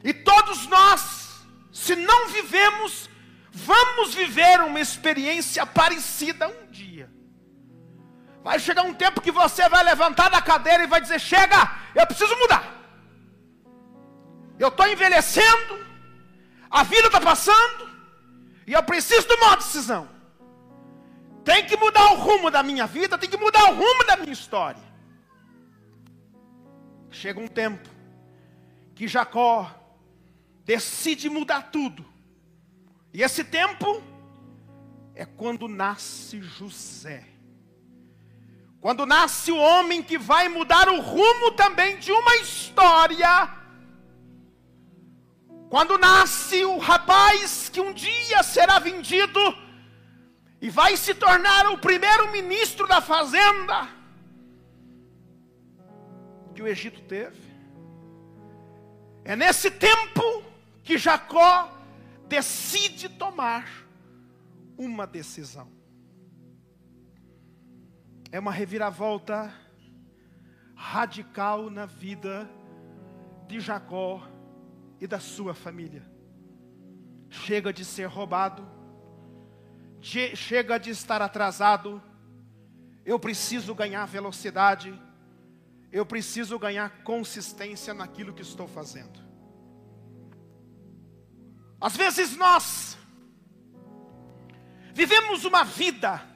E 0.05 0.13
todos 0.13 0.67
nós, 0.67 1.45
se 1.73 1.95
não 1.95 2.29
vivemos 2.29 3.09
Vamos 3.55 4.15
viver 4.15 4.63
uma 4.63 4.81
experiência 4.81 5.67
parecida 5.67 6.49
um 6.49 6.71
dia. 6.71 7.12
Vai 8.43 8.59
chegar 8.59 8.83
um 8.83 8.95
tempo 8.95 9.21
que 9.21 9.31
você 9.31 9.69
vai 9.69 9.85
levantar 9.85 10.29
da 10.29 10.43
cadeira 10.43 10.85
e 10.85 10.87
vai 10.87 11.01
dizer: 11.01 11.21
Chega, 11.21 11.57
eu 11.95 12.07
preciso 12.07 12.37
mudar. 12.37 12.65
Eu 14.59 14.69
estou 14.69 14.87
envelhecendo, 14.87 15.87
a 16.71 16.83
vida 16.83 17.07
está 17.07 17.21
passando, 17.21 17.91
e 18.67 18.73
eu 18.73 18.83
preciso 18.83 19.27
tomar 19.27 19.49
uma 19.49 19.57
decisão. 19.57 20.09
Tem 21.45 21.67
que 21.67 21.77
mudar 21.77 22.13
o 22.13 22.17
rumo 22.17 22.51
da 22.51 22.63
minha 22.63 22.87
vida, 22.87 23.19
tem 23.19 23.29
que 23.29 23.37
mudar 23.37 23.71
o 23.71 23.75
rumo 23.75 24.05
da 24.07 24.17
minha 24.17 24.33
história. 24.33 24.83
Chega 27.11 27.41
um 27.41 27.49
tempo 27.49 27.89
que 28.95 29.09
Jacó 29.09 29.71
decide 30.65 31.29
mudar 31.29 31.71
tudo 31.71 32.13
e 33.13 33.23
esse 33.23 33.45
tempo 33.45 34.03
é 35.15 35.27
quando 35.27 35.69
nasce 35.69 36.41
José. 36.41 37.25
Quando 38.83 39.07
nasce 39.07 39.53
o 39.53 39.57
homem 39.57 40.03
que 40.03 40.19
vai 40.19 40.49
mudar 40.49 40.89
o 40.89 41.01
rumo 41.01 41.53
também 41.53 41.99
de 41.99 42.11
uma 42.11 42.35
história. 42.39 43.49
Quando 45.71 45.97
nasce 45.97 46.65
o 46.65 46.79
rapaz 46.79 47.69
que 47.69 47.81
um 47.81 47.93
dia 47.93 48.43
será 48.43 48.81
vendido 48.81 49.39
e 50.61 50.69
vai 50.69 50.97
se 50.97 51.15
tornar 51.15 51.69
o 51.69 51.79
primeiro 51.79 52.33
ministro 52.33 52.89
da 52.89 53.01
fazenda 53.01 53.89
que 56.53 56.61
o 56.61 56.67
Egito 56.67 57.03
teve. 57.03 57.41
É 59.25 59.37
nesse 59.37 59.71
tempo 59.71 60.43
que 60.83 60.99
Jacó 60.99 61.73
decide 62.27 63.09
tomar 63.09 63.65
uma 64.77 65.07
decisão. 65.07 65.71
É 68.33 68.41
uma 68.41 68.51
reviravolta 68.51 69.53
radical 70.75 71.69
na 71.69 71.85
vida 71.85 72.51
de 73.47 73.61
Jacó 73.61 74.27
e 74.99 75.07
da 75.07 75.21
sua 75.21 75.53
família. 75.53 76.11
Chega 77.29 77.71
de 77.73 77.85
ser 77.85 78.07
roubado, 78.07 78.67
chega 80.01 80.79
de 80.79 80.89
estar 80.89 81.21
atrasado. 81.21 82.03
Eu 83.05 83.19
preciso 83.19 83.75
ganhar 83.75 84.07
velocidade, 84.07 84.99
eu 85.91 86.07
preciso 86.07 86.59
ganhar 86.59 87.03
consistência 87.03 87.93
naquilo 87.93 88.33
que 88.33 88.41
estou 88.41 88.67
fazendo. 88.67 89.21
Às 91.79 91.95
vezes 91.95 92.35
nós 92.35 92.97
vivemos 94.95 95.45
uma 95.45 95.65
vida, 95.65 96.32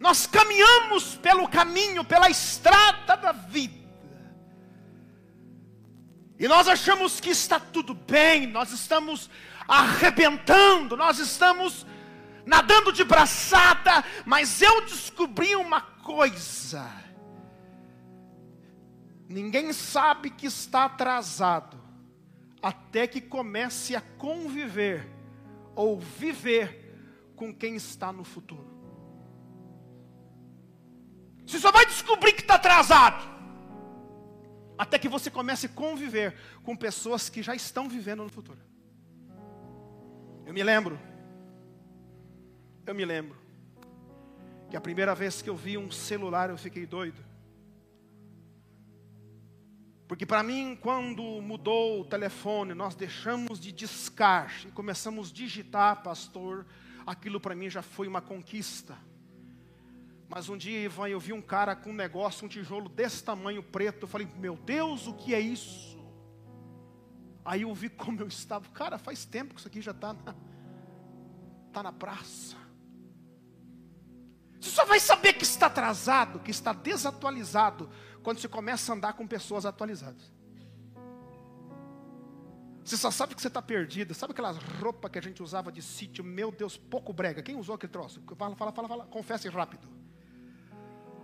nós 0.00 0.26
caminhamos 0.26 1.16
pelo 1.16 1.46
caminho, 1.46 2.02
pela 2.02 2.30
estrada 2.30 3.14
da 3.18 3.32
vida, 3.32 3.78
E 6.38 6.48
nós 6.48 6.66
achamos 6.66 7.20
que 7.20 7.28
está 7.28 7.60
tudo 7.60 7.92
bem, 7.92 8.46
nós 8.46 8.72
estamos 8.72 9.28
arrebentando, 9.68 10.96
nós 10.96 11.18
estamos 11.18 11.84
nadando 12.46 12.94
de 12.94 13.04
braçada, 13.04 14.02
mas 14.24 14.62
eu 14.62 14.80
descobri 14.86 15.54
uma 15.54 15.82
coisa. 15.82 16.90
Ninguém 19.28 19.70
sabe 19.74 20.30
que 20.30 20.46
está 20.46 20.86
atrasado 20.86 21.78
até 22.62 23.06
que 23.06 23.20
comece 23.20 23.94
a 23.94 24.00
conviver 24.00 25.06
ou 25.74 26.00
viver 26.00 27.34
com 27.36 27.54
quem 27.54 27.76
está 27.76 28.10
no 28.10 28.24
futuro. 28.24 28.79
Você 31.50 31.58
só 31.58 31.72
vai 31.72 31.84
descobrir 31.84 32.32
que 32.32 32.42
está 32.42 32.54
atrasado 32.54 33.28
até 34.78 35.00
que 35.00 35.08
você 35.08 35.28
comece 35.28 35.66
a 35.66 35.68
conviver 35.68 36.36
com 36.62 36.76
pessoas 36.76 37.28
que 37.28 37.42
já 37.42 37.56
estão 37.56 37.88
vivendo 37.88 38.22
no 38.22 38.28
futuro. 38.28 38.60
Eu 40.46 40.54
me 40.54 40.62
lembro, 40.62 40.96
eu 42.86 42.94
me 42.94 43.04
lembro, 43.04 43.36
que 44.70 44.76
a 44.76 44.80
primeira 44.80 45.12
vez 45.12 45.42
que 45.42 45.50
eu 45.50 45.56
vi 45.56 45.76
um 45.76 45.90
celular 45.90 46.50
eu 46.50 46.56
fiquei 46.56 46.86
doido. 46.86 47.20
Porque 50.06 50.24
para 50.24 50.44
mim, 50.44 50.78
quando 50.80 51.20
mudou 51.42 52.02
o 52.02 52.04
telefone, 52.04 52.74
nós 52.74 52.94
deixamos 52.94 53.58
de 53.58 53.72
discar 53.72 54.52
e 54.64 54.70
começamos 54.70 55.30
a 55.30 55.34
digitar, 55.34 56.00
pastor, 56.04 56.64
aquilo 57.04 57.40
para 57.40 57.56
mim 57.56 57.68
já 57.68 57.82
foi 57.82 58.06
uma 58.06 58.20
conquista. 58.20 58.96
Mas 60.30 60.48
um 60.48 60.56
dia, 60.56 60.78
Ivan, 60.78 61.08
eu 61.08 61.18
vi 61.18 61.32
um 61.32 61.42
cara 61.42 61.74
com 61.74 61.90
um 61.90 61.92
negócio, 61.92 62.46
um 62.46 62.48
tijolo 62.48 62.88
desse 62.88 63.20
tamanho 63.24 63.64
preto. 63.64 64.04
Eu 64.04 64.08
falei, 64.08 64.28
meu 64.36 64.56
Deus, 64.56 65.08
o 65.08 65.14
que 65.14 65.34
é 65.34 65.40
isso? 65.40 65.98
Aí 67.44 67.62
eu 67.62 67.74
vi 67.74 67.88
como 67.88 68.20
eu 68.20 68.28
estava. 68.28 68.68
Cara, 68.68 68.96
faz 68.96 69.24
tempo 69.24 69.54
que 69.54 69.58
isso 69.58 69.66
aqui 69.66 69.82
já 69.82 69.90
está 69.90 70.12
na, 70.12 70.34
tá 71.72 71.82
na 71.82 71.90
praça. 71.90 72.56
Você 74.60 74.70
só 74.70 74.84
vai 74.84 75.00
saber 75.00 75.32
que 75.32 75.42
está 75.42 75.66
atrasado, 75.66 76.38
que 76.38 76.52
está 76.52 76.72
desatualizado, 76.72 77.90
quando 78.22 78.38
você 78.38 78.46
começa 78.46 78.92
a 78.92 78.94
andar 78.94 79.14
com 79.14 79.26
pessoas 79.26 79.66
atualizadas. 79.66 80.32
Você 82.84 82.96
só 82.96 83.10
sabe 83.10 83.34
que 83.34 83.42
você 83.42 83.48
está 83.48 83.60
perdido. 83.60 84.14
Sabe 84.14 84.30
aquelas 84.30 84.58
roupas 84.80 85.10
que 85.10 85.18
a 85.18 85.22
gente 85.22 85.42
usava 85.42 85.72
de 85.72 85.82
sítio? 85.82 86.22
Meu 86.22 86.52
Deus, 86.52 86.76
pouco 86.76 87.12
brega. 87.12 87.42
Quem 87.42 87.56
usou 87.56 87.74
aquele 87.74 87.92
troço? 87.92 88.22
Fala, 88.38 88.54
fala, 88.54 88.70
fala, 88.70 88.86
fala. 88.86 89.06
Confesse 89.06 89.48
rápido. 89.48 89.99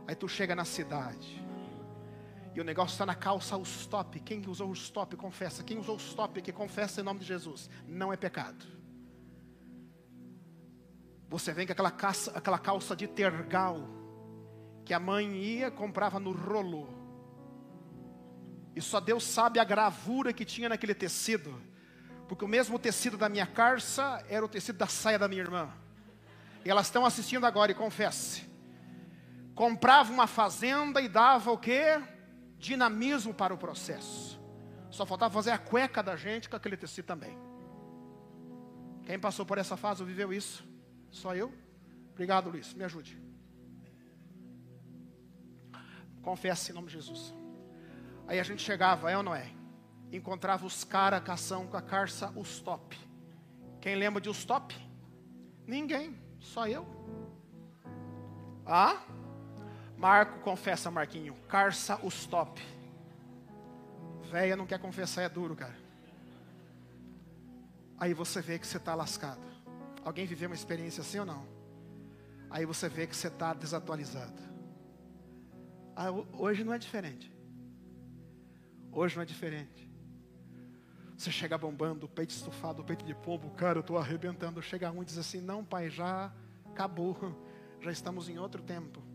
Aí 0.07 0.15
tu 0.15 0.29
chega 0.29 0.55
na 0.55 0.65
cidade. 0.65 1.45
E 2.55 2.61
o 2.61 2.65
negócio 2.65 2.95
está 2.95 3.05
na 3.05 3.15
calça 3.15 3.57
o 3.57 3.63
stop. 3.63 4.19
Quem 4.21 4.43
usou 4.47 4.71
o 4.71 4.73
stop, 4.73 5.17
confessa. 5.17 5.63
Quem 5.63 5.79
usou 5.79 5.97
o 5.97 5.99
stop 5.99 6.39
aqui, 6.39 6.53
confessa 6.53 7.01
em 7.01 7.05
nome 7.05 7.21
de 7.21 7.27
Jesus. 7.27 7.69
Não 7.87 8.13
é 8.13 8.17
pecado. 8.17 8.65
Você 11.29 11.53
vem 11.53 11.67
com 11.67 11.73
aquela 11.73 11.91
calça, 11.91 12.31
aquela 12.31 12.59
calça 12.59 12.95
de 12.95 13.07
tergal. 13.07 13.81
Que 14.85 14.95
a 14.95 15.01
mãe 15.01 15.37
ia, 15.37 15.71
comprava 15.71 16.21
no 16.21 16.33
rolo. 16.33 16.89
E 18.75 18.81
só 18.81 19.01
Deus 19.01 19.25
sabe 19.25 19.59
a 19.59 19.65
gravura 19.65 20.33
que 20.33 20.45
tinha 20.45 20.69
naquele 20.69 20.95
tecido. 20.95 21.61
Porque 22.29 22.45
o 22.45 22.49
mesmo 22.49 22.79
tecido 22.79 23.17
da 23.17 23.29
minha 23.29 23.47
calça 23.47 24.25
era 24.29 24.45
o 24.45 24.49
tecido 24.49 24.79
da 24.79 24.87
saia 24.87 25.19
da 25.19 25.29
minha 25.29 25.43
irmã. 25.43 25.71
E 26.65 26.71
elas 26.71 26.87
estão 26.87 27.05
assistindo 27.05 27.45
agora 27.45 27.73
e 27.73 27.75
confesse 27.75 28.56
comprava 29.57 30.13
uma 30.13 30.27
fazenda 30.27 31.01
e 31.01 31.09
dava 31.09 31.51
o 31.51 31.59
quê? 31.59 32.01
Dinamismo 32.59 33.33
para 33.35 33.55
o 33.55 33.59
processo. 33.59 34.39
Só 34.91 35.05
faltava 35.07 35.33
fazer 35.33 35.51
a 35.51 35.59
cueca 35.59 36.03
da 36.03 36.15
gente 36.15 36.49
com 36.49 36.55
aquele 36.55 36.77
tecido 36.77 37.07
também. 37.07 37.37
Quem 39.05 39.19
passou 39.19 39.47
por 39.47 39.57
essa 39.57 39.77
fase 39.77 40.05
viveu 40.05 40.33
isso? 40.33 40.63
Só 41.11 41.35
eu? 41.35 41.53
Obrigado, 42.13 42.51
Luiz. 42.51 42.75
Me 42.75 42.85
ajude. 42.85 43.21
Confesse 46.23 46.71
em 46.71 46.75
nome 46.75 46.89
de 46.89 46.95
Jesus. 46.95 47.35
Aí 48.27 48.39
a 48.39 48.43
gente 48.43 48.63
chegava, 48.63 49.11
é 49.11 49.17
ou 49.17 49.23
não 49.23 49.35
é? 49.35 49.51
Encontrava 50.13 50.67
os 50.67 50.85
caras 50.85 51.23
cação 51.23 51.67
com 51.67 51.77
a 51.77 51.83
carça, 51.83 52.31
os 52.37 52.61
top. 52.61 52.99
Quem 53.81 53.95
lembra 53.97 54.21
de 54.21 54.29
os 54.29 54.45
top? 54.45 54.77
Ninguém, 55.67 56.19
só 56.41 56.67
eu. 56.67 56.85
Ah? 58.67 59.01
Marco 59.97 60.41
confessa, 60.41 60.91
Marquinho. 60.91 61.35
Carça 61.49 61.99
os 62.05 62.27
top. 62.27 62.63
Véia 64.31 64.57
não 64.57 64.67
quer 64.67 64.79
confessar, 64.79 65.23
é 65.23 65.29
duro, 65.29 65.57
cara. 65.57 65.77
Aí 67.99 68.13
você 68.13 68.43
vê 68.43 68.59
que 68.59 68.67
você 68.67 68.77
está 68.77 68.95
lascado. 68.95 69.41
Alguém 70.05 70.27
viveu 70.27 70.49
uma 70.49 70.55
experiência 70.55 71.01
assim 71.01 71.19
ou 71.19 71.27
não? 71.27 71.47
Aí 72.51 72.67
você 72.67 72.89
vê 72.89 73.07
que 73.07 73.17
você 73.17 73.29
está 73.29 73.55
desatualizado. 73.55 74.43
Ah, 75.95 76.11
hoje 76.35 76.63
não 76.63 76.75
é 76.75 76.79
diferente. 76.79 77.33
Hoje 78.93 79.17
não 79.17 79.23
é 79.23 79.27
diferente. 79.27 79.91
Você 81.17 81.31
chega 81.31 81.57
bombando, 81.57 82.05
o 82.05 82.09
peito 82.09 82.31
estufado, 82.31 82.83
o 82.83 82.85
peito 82.85 83.05
de 83.05 83.15
pombo, 83.15 83.51
cara, 83.53 83.79
eu 83.79 83.81
estou 83.81 83.97
arrebentando. 83.97 84.61
Chega 84.61 84.91
um 84.91 85.03
e 85.03 85.07
diz 85.07 85.17
assim: 85.17 85.41
Não, 85.41 85.65
pai, 85.65 85.89
já 85.89 86.31
acabou. 86.67 87.17
Já 87.79 87.93
estamos 87.93 88.29
em 88.29 88.39
outro 88.39 88.63
tempo 88.63 89.06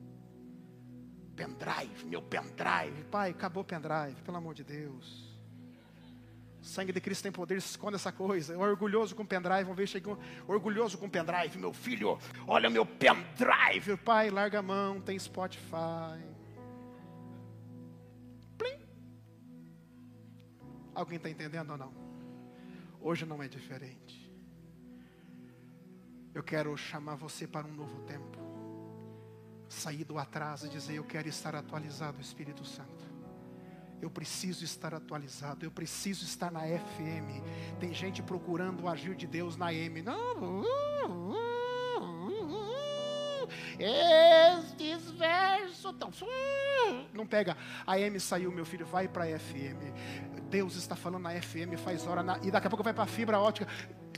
pendrive, 1.32 2.06
meu 2.06 2.22
pendrive. 2.22 3.04
Pai, 3.10 3.32
acabou 3.32 3.64
o 3.64 3.66
pendrive, 3.66 4.22
pelo 4.24 4.38
amor 4.38 4.54
de 4.54 4.64
Deus. 4.64 5.32
O 6.62 6.66
sangue 6.66 6.94
de 6.94 7.02
Cristo 7.02 7.24
tem 7.24 7.32
poder, 7.32 7.58
esconde 7.58 7.96
essa 7.96 8.12
coisa. 8.12 8.58
Orgulhoso 8.58 9.16
com 9.16 9.26
pendrive, 9.26 9.64
uma 9.64 9.74
vez 9.74 9.90
chegou, 9.90 10.18
orgulhoso 10.48 10.98
com 10.98 11.10
pendrive, 11.10 11.58
meu 11.58 11.74
filho, 11.74 12.20
olha 12.48 12.70
meu 12.70 12.86
pendrive. 12.86 13.98
Pai, 13.98 14.30
larga 14.30 14.60
a 14.60 14.62
mão, 14.62 15.02
tem 15.02 15.18
Spotify. 15.18 16.22
Plim. 18.58 18.86
Alguém 20.94 21.18
está 21.18 21.30
entendendo 21.30 21.72
ou 21.72 21.78
não? 21.78 21.94
Hoje 23.00 23.26
não 23.26 23.42
é 23.42 23.48
diferente. 23.48 24.32
Eu 26.34 26.44
quero 26.44 26.78
chamar 26.78 27.16
você 27.16 27.48
para 27.48 27.66
um 27.66 27.74
novo 27.74 28.02
tempo 28.04 28.51
sair 29.72 30.04
do 30.04 30.18
atraso 30.18 30.68
e 30.68 30.70
dizer: 30.70 30.96
Eu 30.96 31.04
quero 31.04 31.28
estar 31.28 31.56
atualizado, 31.56 32.22
Espírito 32.22 32.66
Santo. 32.66 33.12
Eu 34.02 34.10
preciso 34.10 34.64
estar 34.66 34.96
atualizado, 34.96 35.64
eu 35.64 35.72
preciso 35.72 36.26
estar 36.26 36.52
na 36.52 36.62
FM. 36.62 37.80
Tem 37.80 37.94
gente 37.94 38.22
procurando 38.22 38.84
o 38.84 38.90
agir 38.90 39.16
de 39.16 39.28
Deus 39.28 39.56
na 39.56 39.72
M. 39.72 40.02
Não, 40.02 40.64
estes 43.80 45.12
versos 45.12 45.96
tão. 45.98 46.12
Não 47.14 47.28
pega. 47.28 47.56
A 47.86 48.00
M 48.00 48.20
saiu, 48.20 48.52
meu 48.52 48.66
filho, 48.66 48.86
vai 48.86 49.08
para 49.08 49.24
a 49.26 49.40
FM. 49.40 49.94
Deus 50.50 50.76
está 50.76 50.96
falando 50.96 51.24
na 51.24 51.40
FM, 51.40 51.78
faz 51.78 52.06
hora 52.06 52.22
na... 52.22 52.38
e 52.44 52.52
daqui 52.52 52.68
a 52.68 52.70
pouco 52.70 52.84
vai 52.84 52.94
para 52.94 53.04
a 53.04 53.08
fibra 53.08 53.40
ótica 53.40 53.68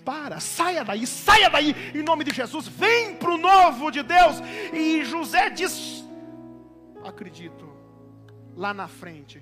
para, 0.04 0.40
saia 0.40 0.84
daí, 0.84 1.06
saia 1.08 1.50
daí, 1.50 1.74
em 1.94 2.04
nome 2.04 2.24
de 2.24 2.34
Jesus, 2.34 2.68
vem 2.68 3.16
para 3.16 3.32
o 3.32 3.38
novo 3.38 3.92
de 3.92 4.04
Deus. 4.04 4.38
E 4.74 5.04
José 5.06 5.50
diz: 5.50 6.04
Acredito, 7.04 7.70
lá 8.56 8.74
na 8.74 8.88
frente, 8.88 9.42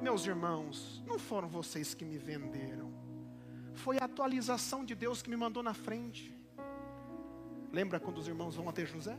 meus 0.00 0.26
irmãos, 0.26 1.02
não 1.06 1.18
foram 1.18 1.48
vocês 1.48 1.94
que 1.94 2.04
me 2.04 2.18
venderam, 2.18 2.92
foi 3.74 3.98
a 3.98 4.04
atualização 4.04 4.84
de 4.84 4.94
Deus 4.94 5.22
que 5.22 5.30
me 5.30 5.36
mandou 5.36 5.62
na 5.62 5.74
frente. 5.74 6.34
Lembra 7.72 7.98
quando 7.98 8.18
os 8.18 8.28
irmãos 8.28 8.54
vão 8.54 8.68
até 8.68 8.86
José? 8.86 9.18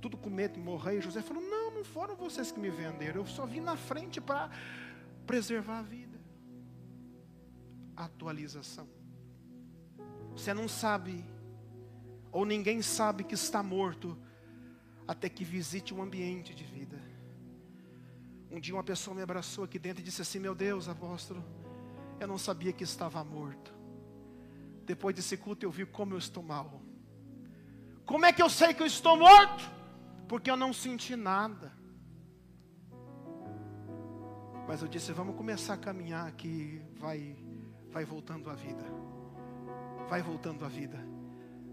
Tudo 0.00 0.16
com 0.16 0.30
medo 0.30 0.54
de 0.54 0.60
morrer, 0.60 0.98
e 0.98 1.00
José 1.00 1.20
falou: 1.22 1.42
Não, 1.42 1.70
não 1.70 1.84
foram 1.84 2.14
vocês 2.16 2.50
que 2.50 2.58
me 2.58 2.70
venderam, 2.70 3.22
eu 3.22 3.26
só 3.26 3.44
vim 3.44 3.60
na 3.60 3.76
frente 3.76 4.20
para 4.20 4.50
preservar 5.26 5.80
a 5.80 5.82
vida. 5.82 6.18
Atualização. 7.96 8.95
Você 10.36 10.52
não 10.52 10.68
sabe, 10.68 11.24
ou 12.30 12.44
ninguém 12.44 12.82
sabe 12.82 13.24
que 13.24 13.34
está 13.34 13.62
morto, 13.62 14.16
até 15.08 15.30
que 15.30 15.42
visite 15.42 15.94
um 15.94 16.02
ambiente 16.02 16.54
de 16.54 16.62
vida. 16.62 17.00
Um 18.50 18.60
dia 18.60 18.74
uma 18.74 18.84
pessoa 18.84 19.16
me 19.16 19.22
abraçou 19.22 19.64
aqui 19.64 19.78
dentro 19.78 20.02
e 20.02 20.04
disse 20.04 20.20
assim: 20.20 20.38
Meu 20.38 20.54
Deus, 20.54 20.88
apóstolo, 20.88 21.42
eu 22.20 22.28
não 22.28 22.36
sabia 22.36 22.72
que 22.72 22.84
estava 22.84 23.24
morto. 23.24 23.74
Depois 24.84 25.16
desse 25.16 25.38
culto 25.38 25.64
eu 25.64 25.70
vi 25.70 25.86
como 25.86 26.12
eu 26.12 26.18
estou 26.18 26.42
mal. 26.42 26.82
Como 28.04 28.26
é 28.26 28.32
que 28.32 28.42
eu 28.42 28.50
sei 28.50 28.74
que 28.74 28.82
eu 28.82 28.86
estou 28.86 29.16
morto? 29.16 29.64
Porque 30.28 30.50
eu 30.50 30.56
não 30.56 30.72
senti 30.72 31.16
nada. 31.16 31.72
Mas 34.68 34.82
eu 34.82 34.88
disse: 34.88 35.12
Vamos 35.12 35.34
começar 35.34 35.74
a 35.74 35.78
caminhar 35.78 36.28
aqui, 36.28 36.82
vai, 36.98 37.34
vai 37.90 38.04
voltando 38.04 38.50
a 38.50 38.54
vida 38.54 38.84
vai 40.08 40.22
voltando 40.22 40.64
à 40.64 40.68
vida. 40.68 40.98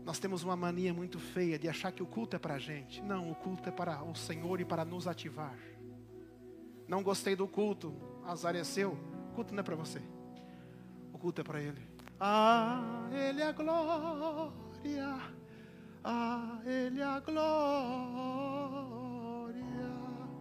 Nós 0.05 0.19
temos 0.19 0.43
uma 0.43 0.55
mania 0.55 0.93
muito 0.93 1.17
feia 1.17 1.57
de 1.57 1.69
achar 1.69 1.91
que 1.91 2.03
o 2.03 2.05
culto 2.05 2.35
é 2.35 2.39
para 2.39 2.55
a 2.55 2.59
gente. 2.59 3.01
Não, 3.01 3.31
o 3.31 3.35
culto 3.35 3.69
é 3.69 3.71
para 3.71 4.03
o 4.03 4.13
Senhor 4.15 4.59
e 4.59 4.65
para 4.65 4.83
nos 4.83 5.07
ativar. 5.07 5.57
Não 6.87 7.01
gostei 7.01 7.35
do 7.35 7.47
culto, 7.47 7.95
azareceu. 8.25 8.97
O 9.31 9.35
culto 9.35 9.53
não 9.53 9.61
é 9.61 9.63
para 9.63 9.75
você. 9.75 10.01
O 11.13 11.17
culto 11.17 11.39
é 11.41 11.43
para 11.43 11.61
Ele. 11.61 11.81
A 12.19 13.07
Ele 13.11 13.41
a 13.41 13.51
glória. 13.53 14.51
A 16.03 16.59
Ele 16.65 17.01
a 17.01 17.19
glória. 17.21 18.83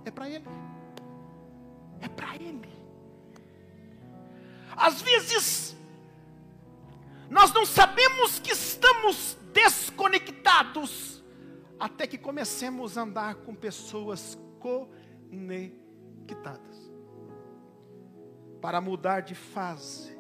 É 0.04 0.10
para 0.10 0.28
Ele. 0.28 0.48
É 2.00 2.08
para 2.08 2.34
Ele. 2.34 2.68
Às 4.76 5.00
vezes, 5.00 5.76
nós 7.32 7.50
não 7.50 7.64
sabemos 7.64 8.38
que 8.38 8.52
estamos 8.52 9.38
desconectados 9.54 11.24
até 11.80 12.06
que 12.06 12.18
comecemos 12.18 12.98
a 12.98 13.02
andar 13.02 13.36
com 13.36 13.54
pessoas 13.54 14.38
conectadas. 14.60 16.60
Para 18.60 18.82
mudar 18.82 19.20
de 19.20 19.34
fase 19.34 20.14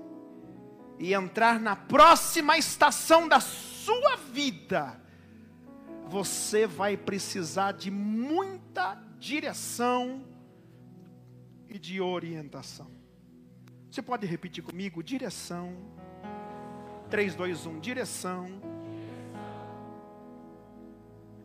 e 0.98 1.12
entrar 1.12 1.60
na 1.60 1.76
próxima 1.76 2.56
estação 2.56 3.28
da 3.28 3.40
sua 3.40 4.16
vida, 4.16 4.98
você 6.08 6.66
vai 6.66 6.96
precisar 6.96 7.72
de 7.72 7.90
muita 7.90 8.94
direção 9.18 10.24
e 11.68 11.78
de 11.78 12.00
orientação. 12.00 12.90
Você 13.90 14.00
pode 14.00 14.26
repetir 14.26 14.64
comigo? 14.64 15.02
Direção. 15.02 15.76
3, 17.12 17.34
2, 17.34 17.66
1. 17.66 17.80
Direção. 17.80 18.46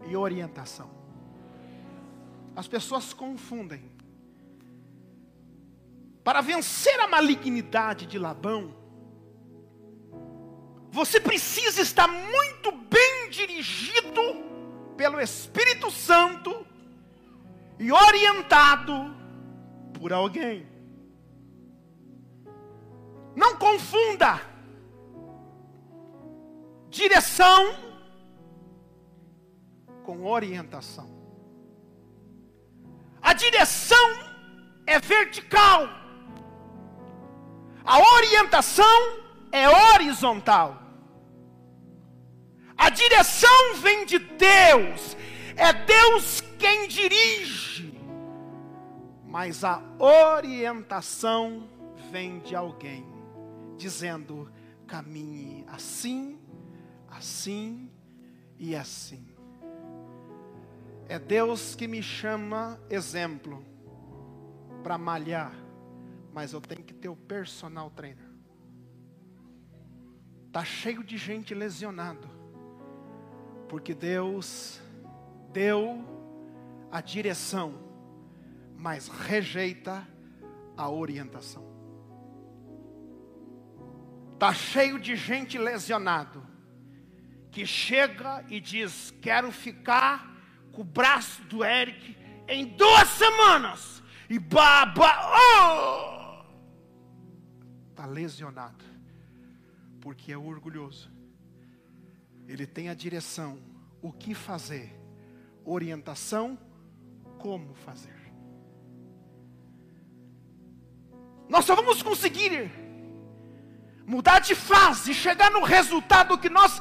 E 0.08 0.16
orientação. 0.16 0.90
As 2.56 2.70
pessoas 2.70 3.12
confundem. 3.12 3.92
Para 6.24 6.40
vencer 6.40 6.98
a 7.02 7.08
malignidade 7.10 8.06
de 8.06 8.18
Labão, 8.18 8.74
você 10.90 11.20
precisa 11.20 11.82
estar 11.82 12.08
muito 12.08 12.72
bem 12.72 13.30
dirigido 13.30 14.22
pelo 14.96 15.20
Espírito 15.20 15.92
Santo 15.92 16.66
e 17.78 17.92
orientado 17.92 19.14
por 19.94 20.14
alguém. 20.14 20.66
Não 23.36 23.58
confunda 23.58 24.57
direção 26.90 27.76
com 30.04 30.26
orientação. 30.26 31.10
A 33.22 33.34
direção 33.34 34.10
é 34.86 35.00
vertical. 35.00 35.88
A 37.84 38.00
orientação 38.16 39.20
é 39.52 39.68
horizontal. 39.70 40.82
A 42.78 42.90
direção 42.90 43.76
vem 43.76 44.06
de 44.06 44.20
Deus. 44.20 45.18
É 45.56 45.74
Deus 45.74 46.42
quem 46.60 46.88
dirige. 46.88 47.98
Mas 49.26 49.64
a 49.64 49.82
orientação 50.00 51.70
vem 52.12 52.40
de 52.40 52.56
alguém, 52.56 53.06
dizendo: 53.76 54.52
caminhe 54.88 55.66
assim, 55.68 56.37
assim 57.18 57.90
e 58.60 58.76
assim. 58.76 59.28
É 61.10 61.18
Deus 61.18 61.76
que 61.76 61.88
me 61.88 62.04
chama 62.04 62.80
exemplo 62.90 63.66
para 64.84 64.98
malhar, 64.98 65.54
mas 66.34 66.54
eu 66.54 66.62
tenho 66.62 66.84
que 66.84 66.94
ter 66.94 67.10
o 67.10 67.16
personal 67.16 67.90
trainer. 67.90 68.28
Tá 70.52 70.64
cheio 70.64 71.04
de 71.04 71.18
gente 71.18 71.54
lesionado, 71.54 72.28
porque 73.68 73.94
Deus 73.94 74.80
deu 75.52 76.04
a 76.92 77.02
direção, 77.02 77.74
mas 78.78 79.08
rejeita 79.08 80.08
a 80.76 80.90
orientação. 80.90 81.66
Tá 84.38 84.54
cheio 84.54 85.00
de 85.00 85.16
gente 85.16 85.58
lesionado 85.58 86.47
que 87.58 87.66
chega 87.66 88.46
e 88.50 88.60
diz: 88.60 89.12
"Quero 89.20 89.52
ficar 89.52 90.32
com 90.72 90.82
o 90.82 90.86
braço 90.86 91.42
do 91.46 91.66
Eric 91.66 92.16
em 92.48 92.68
duas 92.68 93.08
semanas". 93.08 94.04
E 94.30 94.38
baba, 94.38 95.10
oh! 95.34 96.44
Tá 97.96 98.06
lesionado. 98.06 98.86
Porque 100.00 100.32
é 100.32 100.38
orgulhoso. 100.38 101.12
Ele 102.48 102.68
tem 102.68 102.90
a 102.90 102.94
direção, 102.94 103.60
o 104.04 104.14
que 104.14 104.36
fazer, 104.36 104.96
orientação, 105.66 106.60
como 107.40 107.74
fazer. 107.74 108.32
Nós 111.50 111.66
só 111.66 111.76
vamos 111.76 112.04
conseguir 112.04 112.70
mudar 114.06 114.40
de 114.40 114.54
fase, 114.54 115.12
chegar 115.12 115.50
no 115.50 115.64
resultado 115.64 116.38
que 116.38 116.50
nós 116.50 116.80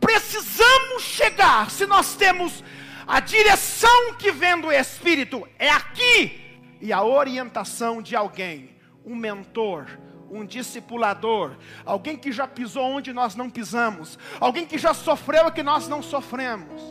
precisamos 0.00 1.02
chegar, 1.02 1.70
se 1.70 1.86
nós 1.86 2.14
temos 2.14 2.62
a 3.06 3.20
direção 3.20 4.14
que 4.14 4.32
vem 4.32 4.60
do 4.60 4.72
Espírito, 4.72 5.46
é 5.58 5.70
aqui, 5.70 6.58
e 6.80 6.92
a 6.92 7.02
orientação 7.02 8.02
de 8.02 8.16
alguém, 8.16 8.76
um 9.04 9.14
mentor, 9.14 9.86
um 10.30 10.44
discipulador, 10.44 11.56
alguém 11.84 12.16
que 12.16 12.32
já 12.32 12.46
pisou 12.46 12.84
onde 12.84 13.12
nós 13.12 13.34
não 13.34 13.48
pisamos, 13.48 14.18
alguém 14.40 14.66
que 14.66 14.76
já 14.76 14.92
sofreu 14.92 15.46
o 15.46 15.52
que 15.52 15.62
nós 15.62 15.88
não 15.88 16.02
sofremos. 16.02 16.82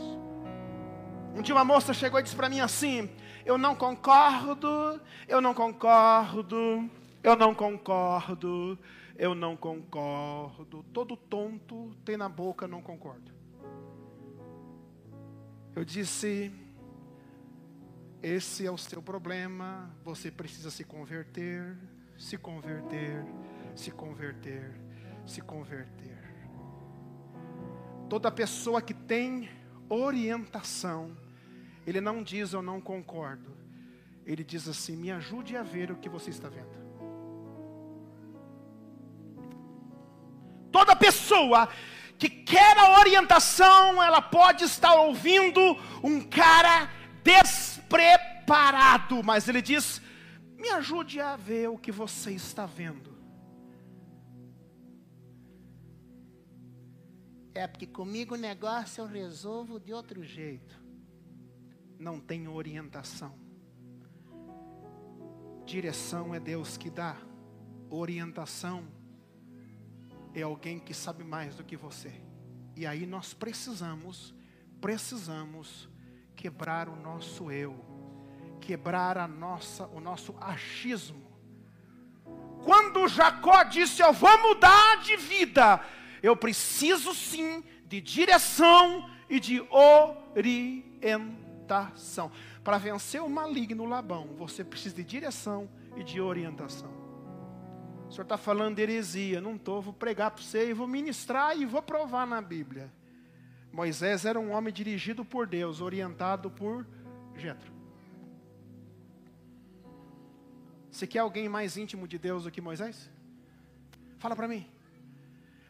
Um 1.36 1.42
dia 1.42 1.54
uma 1.54 1.66
moça 1.66 1.94
chegou 1.94 2.20
e 2.20 2.24
disse 2.24 2.36
para 2.36 2.48
mim 2.48 2.62
assim: 2.62 3.10
Eu 3.46 3.58
não 3.58 3.76
concordo, 3.76 5.02
eu 5.28 5.42
não 5.42 5.54
concordo, 5.54 6.90
eu 7.22 7.36
não 7.36 7.54
concordo, 7.54 8.80
eu 9.18 9.34
não 9.34 9.56
concordo. 9.56 10.84
Todo 10.94 11.16
tonto 11.16 11.96
tem 12.04 12.18
na 12.18 12.28
boca, 12.28 12.68
não 12.68 12.82
concordo. 12.82 13.32
Eu 15.76 15.84
disse: 15.86 16.52
Esse 18.22 18.66
é 18.66 18.72
o 18.72 18.78
seu 18.78 19.02
problema, 19.02 19.96
você 20.04 20.30
precisa 20.30 20.70
se 20.70 20.84
converter, 20.84 21.78
se 22.18 22.38
converter, 22.38 23.26
se 23.76 23.92
converter, 23.92 24.72
se 25.26 25.42
converter. 25.42 26.16
Toda 28.10 28.32
pessoa 28.32 28.82
que 28.82 28.94
tem 28.94 29.50
orientação, 29.90 31.16
ele 31.88 32.02
não 32.02 32.22
diz 32.22 32.54
eu 32.54 32.62
não 32.62 32.82
concordo. 32.82 33.56
Ele 34.26 34.44
diz 34.44 34.68
assim: 34.68 34.96
me 34.96 35.12
ajude 35.12 35.56
a 35.56 35.64
ver 35.64 35.92
o 35.92 35.96
que 35.96 36.10
você 36.10 36.30
está 36.30 36.50
vendo. 36.50 36.75
Pessoa 41.26 41.68
que 42.20 42.30
quer 42.30 42.78
a 42.78 43.00
orientação, 43.00 44.02
ela 44.02 44.22
pode 44.22 44.64
estar 44.64 44.94
ouvindo 44.94 45.60
um 46.04 46.22
cara 46.22 46.90
despreparado, 47.24 49.24
mas 49.24 49.50
ele 49.50 49.62
diz: 49.62 50.02
me 50.58 50.70
ajude 50.70 51.20
a 51.20 51.36
ver 51.36 51.70
o 51.70 51.78
que 51.78 51.92
você 51.92 52.32
está 52.32 52.66
vendo. 52.66 53.16
É 57.54 57.68
porque 57.68 57.88
comigo 57.88 58.36
o 58.36 58.38
negócio 58.38 59.02
eu 59.02 59.08
resolvo 59.08 59.80
de 59.80 59.94
outro 59.94 60.24
jeito. 60.24 60.84
Não 61.98 62.20
tem 62.20 62.48
orientação. 62.48 63.34
Direção 65.66 66.36
é 66.36 66.40
Deus 66.40 66.78
que 66.78 66.90
dá. 66.90 67.16
Orientação 67.90 68.86
é 70.36 70.44
alguém 70.44 70.80
que 70.80 70.94
sabe 70.94 71.24
mais 71.24 71.56
do 71.56 71.64
que 71.64 71.78
você. 71.78 72.14
E 72.76 72.86
aí 72.86 73.06
nós 73.06 73.34
precisamos, 73.34 74.36
precisamos 74.82 75.90
quebrar 76.36 76.90
o 76.90 76.96
nosso 76.96 77.50
eu, 77.50 77.74
quebrar 78.60 79.18
a 79.18 79.28
nossa, 79.28 79.88
o 79.88 80.02
nosso 80.02 80.36
achismo. 80.42 81.24
Quando 82.64 83.08
Jacó 83.08 83.64
disse: 83.64 84.02
"Eu 84.02 84.12
vou 84.12 84.38
mudar 84.42 84.98
de 85.02 85.16
vida", 85.16 85.82
eu 86.22 86.36
preciso 86.36 87.14
sim 87.14 87.64
de 87.86 88.02
direção 88.02 89.10
e 89.30 89.40
de 89.40 89.62
orientação. 90.82 91.32
Para 92.64 92.78
vencer 92.78 93.22
o 93.22 93.30
maligno 93.30 93.86
Labão, 93.86 94.36
você 94.36 94.64
precisa 94.64 94.96
de 94.96 95.04
direção 95.04 95.70
e 95.96 96.04
de 96.04 96.20
orientação. 96.20 97.05
Senhor 98.16 98.24
está 98.24 98.38
falando 98.38 98.80
heresia, 98.80 99.42
não 99.42 99.58
estou, 99.58 99.82
vou 99.82 99.94
pregar 99.94 100.32
para 100.32 100.42
você 100.42 100.70
e 100.70 100.74
vou 100.74 100.88
ministrar 100.88 101.58
e 101.58 101.66
vou 101.66 101.82
provar 101.82 102.26
na 102.26 102.42
Bíblia. 102.42 102.90
Moisés 103.74 104.24
era 104.24 104.40
um 104.40 104.52
homem 104.52 104.74
dirigido 104.74 105.26
por 105.26 105.46
Deus, 105.46 105.82
orientado 105.82 106.50
por 106.50 106.88
Jetro. 107.36 107.74
Você 110.90 111.06
quer 111.06 111.20
alguém 111.20 111.50
mais 111.50 111.76
íntimo 111.76 112.08
de 112.08 112.18
Deus 112.18 112.46
do 112.46 112.52
que 112.52 112.62
Moisés? 112.62 113.12
Fala 114.18 114.34
para 114.34 114.48
mim. 114.48 114.66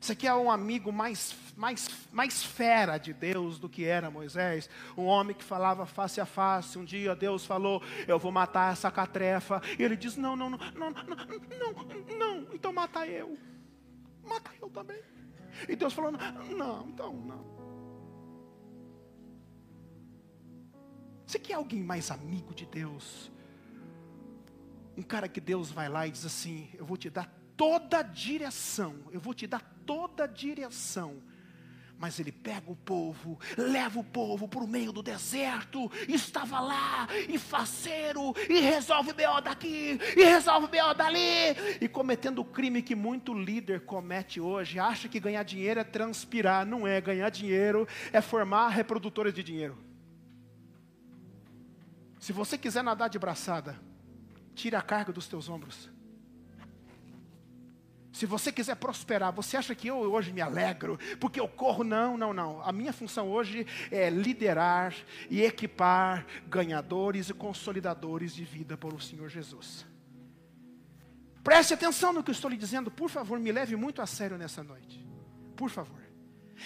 Você 0.05 0.15
quer 0.15 0.35
um 0.35 0.51
amigo 0.51 0.93
mais, 0.93 1.35
mais, 1.57 1.89
mais 2.13 2.43
fera 2.43 2.99
de 2.99 3.11
Deus 3.11 3.57
do 3.57 3.67
que 3.67 3.85
era 3.85 4.11
Moisés? 4.11 4.69
Um 4.95 5.05
homem 5.05 5.35
que 5.35 5.43
falava 5.43 5.83
face 5.87 6.21
a 6.21 6.27
face. 6.27 6.77
Um 6.77 6.85
dia 6.85 7.15
Deus 7.15 7.43
falou: 7.43 7.81
Eu 8.07 8.19
vou 8.19 8.31
matar 8.31 8.71
essa 8.71 8.91
catrefa. 8.91 9.63
E 9.79 9.81
ele 9.81 9.97
diz: 9.97 10.15
Não, 10.15 10.35
não, 10.35 10.51
não, 10.51 10.59
não, 10.75 10.91
não, 10.91 11.05
não, 11.07 12.17
não. 12.19 12.53
Então 12.53 12.71
mata 12.71 13.07
eu. 13.07 13.35
Mata 14.23 14.51
eu 14.61 14.69
também. 14.69 15.01
E 15.67 15.75
Deus 15.75 15.91
falou: 15.91 16.11
Não, 16.11 16.87
então 16.87 17.11
não. 17.11 17.43
Você 21.25 21.39
quer 21.39 21.55
alguém 21.55 21.81
mais 21.81 22.11
amigo 22.11 22.53
de 22.53 22.67
Deus? 22.67 23.31
Um 24.95 25.01
cara 25.01 25.27
que 25.27 25.41
Deus 25.41 25.71
vai 25.71 25.89
lá 25.89 26.05
e 26.05 26.11
diz 26.11 26.27
assim: 26.27 26.69
Eu 26.75 26.85
vou 26.85 26.95
te 26.95 27.09
dar 27.09 27.27
toda 27.57 27.99
a 27.99 28.03
direção, 28.03 28.97
eu 29.11 29.19
vou 29.19 29.33
te 29.33 29.47
dar 29.47 29.74
toda 29.85 30.27
direção. 30.27 31.21
Mas 31.97 32.19
ele 32.19 32.31
pega 32.31 32.69
o 32.69 32.75
povo, 32.75 33.39
leva 33.57 33.99
o 33.99 34.03
povo 34.03 34.49
para 34.49 34.63
o 34.63 34.67
meio 34.67 34.91
do 34.91 35.01
deserto, 35.01 35.89
estava 36.09 36.59
lá, 36.59 37.07
e 37.29 37.37
faceiro, 37.37 38.33
e 38.49 38.59
resolve 38.59 39.13
B.O. 39.13 39.39
daqui, 39.39 39.97
e 40.17 40.23
resolve 40.25 40.67
B.O. 40.67 40.93
dali, 40.93 41.55
e 41.79 41.87
cometendo 41.87 42.39
o 42.39 42.45
crime 42.45 42.81
que 42.81 42.95
muito 42.95 43.33
líder 43.33 43.85
comete 43.85 44.41
hoje, 44.41 44.77
acha 44.77 45.07
que 45.07 45.21
ganhar 45.21 45.43
dinheiro 45.43 45.79
é 45.79 45.85
transpirar, 45.85 46.65
não 46.65 46.85
é, 46.85 46.99
ganhar 46.99 47.29
dinheiro 47.29 47.87
é 48.11 48.19
formar 48.19 48.67
reprodutores 48.69 49.33
de 49.33 49.41
dinheiro. 49.41 49.77
Se 52.19 52.33
você 52.33 52.57
quiser 52.57 52.83
nadar 52.83 53.07
de 53.07 53.17
braçada, 53.17 53.79
tire 54.53 54.75
a 54.75 54.81
carga 54.81 55.13
dos 55.13 55.27
teus 55.27 55.47
ombros. 55.47 55.94
Se 58.15 58.25
você 58.25 58.49
quiser 58.49 58.77
prosperar, 58.77 59.33
você 59.33 59.57
acha 59.57 59.75
que 59.75 59.89
eu 59.89 59.97
hoje 59.97 60.31
me 60.31 60.39
alegro 60.39 60.97
porque 61.19 61.37
eu 61.37 61.49
corro? 61.49 61.83
Não, 61.83 62.17
não, 62.17 62.33
não. 62.33 62.61
A 62.61 62.71
minha 62.71 62.93
função 62.93 63.29
hoje 63.29 63.67
é 63.91 64.09
liderar 64.09 64.95
e 65.29 65.41
equipar 65.41 66.25
ganhadores 66.47 67.27
e 67.27 67.33
consolidadores 67.33 68.33
de 68.33 68.45
vida 68.45 68.77
por 68.77 68.93
o 68.93 69.01
Senhor 69.01 69.27
Jesus. 69.27 69.85
Preste 71.43 71.73
atenção 71.73 72.13
no 72.13 72.23
que 72.23 72.31
eu 72.31 72.33
estou 72.33 72.49
lhe 72.49 72.55
dizendo, 72.55 72.89
por 72.89 73.09
favor, 73.09 73.37
me 73.37 73.51
leve 73.51 73.75
muito 73.75 74.01
a 74.01 74.05
sério 74.05 74.37
nessa 74.37 74.63
noite. 74.63 75.05
Por 75.53 75.69
favor. 75.69 75.99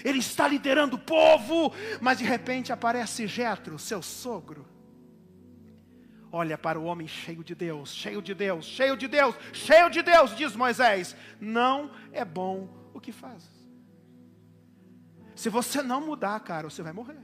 Ele 0.06 0.20
está 0.20 0.48
liderando 0.48 0.98
o 0.98 1.00
povo, 1.00 1.74
mas 2.00 2.20
de 2.20 2.26
repente 2.26 2.72
aparece 2.72 3.26
Jetro, 3.26 3.80
seu 3.80 4.04
sogro 4.04 4.68
olha 6.32 6.58
para 6.58 6.80
o 6.80 6.84
homem 6.84 7.08
cheio 7.08 7.44
de 7.44 7.56
Deus, 7.56 7.94
cheio 7.94 8.22
de 8.22 8.34
Deus, 8.34 8.66
cheio 8.66 8.96
de 8.96 9.08
Deus, 9.08 9.36
cheio 9.54 9.90
de 9.90 10.02
Deus, 10.02 10.36
diz 10.36 10.56
Moisés: 10.56 11.16
não 11.40 11.92
é 12.12 12.24
bom 12.24 12.70
o 12.94 13.00
que 13.00 13.12
fazes. 13.12 13.50
Se 15.36 15.50
você 15.50 15.82
não 15.82 16.02
mudar, 16.02 16.40
cara, 16.42 16.70
você 16.70 16.84
vai 16.84 16.94
morrer. 16.94 17.20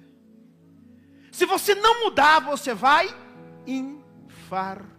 Se 1.32 1.45
você 1.45 1.76
não 1.76 2.03
mudar, 2.06 2.40
você 2.40 2.73
vai 2.73 3.07
infartar. 3.68 4.95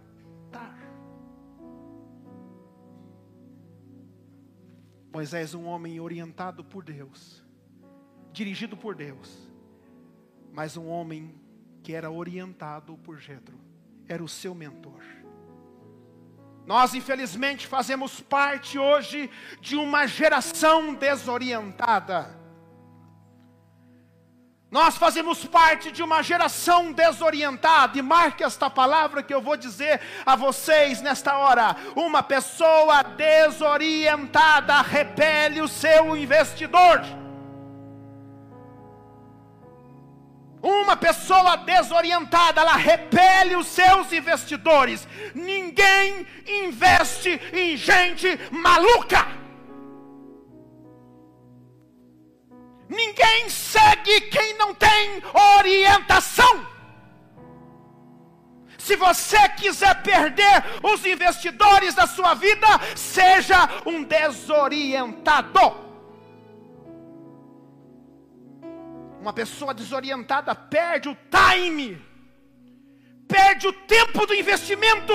Moisés, 5.11 5.55
um 5.55 5.65
homem 5.65 5.99
orientado 5.99 6.63
por 6.63 6.85
Deus, 6.85 7.43
dirigido 8.33 8.77
por 8.77 8.95
Deus, 8.95 9.51
mas 10.53 10.77
um 10.77 10.87
homem 10.89 11.35
que 11.83 11.95
era 11.95 12.11
orientado 12.11 12.99
por 12.99 13.17
Jetro 13.19 13.59
era 14.09 14.23
o 14.23 14.29
seu 14.29 14.55
mentor. 14.55 15.03
Nós, 16.67 16.95
infelizmente, 16.95 17.67
fazemos 17.67 18.21
parte 18.21 18.77
hoje 18.77 19.31
de 19.61 19.77
uma 19.77 20.07
geração 20.07 20.95
desorientada. 20.95 22.37
Nós 24.69 24.97
fazemos 24.97 25.45
parte 25.45 25.93
de 25.93 26.03
uma 26.03 26.23
geração 26.23 26.93
desorientada, 26.93 27.97
e 27.97 28.03
marque 28.03 28.43
esta 28.43 28.69
palavra 28.69 29.23
que 29.23 29.33
eu 29.33 29.41
vou 29.41 29.57
dizer 29.57 30.01
a 30.27 30.35
vocês 30.35 31.01
nesta 31.01 31.39
hora: 31.39 31.77
uma 31.95 32.21
pessoa 32.21 33.05
desorientada 33.05 34.83
repele 34.83 35.61
o 35.61 35.69
seu 35.69 36.17
investidor. 36.17 37.01
Uma 40.67 40.97
pessoa 40.97 41.59
desorientada, 41.59 42.61
ela 42.61 42.75
repele 42.75 43.55
os 43.55 43.69
seus 43.69 44.13
investidores. 44.13 45.07
Ninguém 45.33 46.27
investe 46.45 47.41
em 47.53 47.77
gente 47.77 48.27
maluca. 48.51 49.25
Ninguém 52.89 53.49
segue 53.49 54.23
quem 54.23 54.55
não 54.59 54.75
tem 54.75 55.23
orientação. 55.59 56.67
Se 58.77 58.97
você 58.97 59.49
quiser 59.51 60.03
perder 60.03 60.65
os 60.83 61.07
investidores 61.07 61.95
da 61.95 62.09
sua 62.09 62.35
vida, 62.35 62.67
seja 62.97 63.69
um 63.87 64.03
desorientado. 64.03 65.86
Uma 69.27 69.33
pessoa 69.33 69.75
desorientada 69.75 70.55
perde 70.55 71.09
o 71.09 71.17
time, 71.17 72.01
perde 73.27 73.67
o 73.67 73.73
tempo 73.73 74.25
do 74.25 74.33
investimento. 74.33 75.13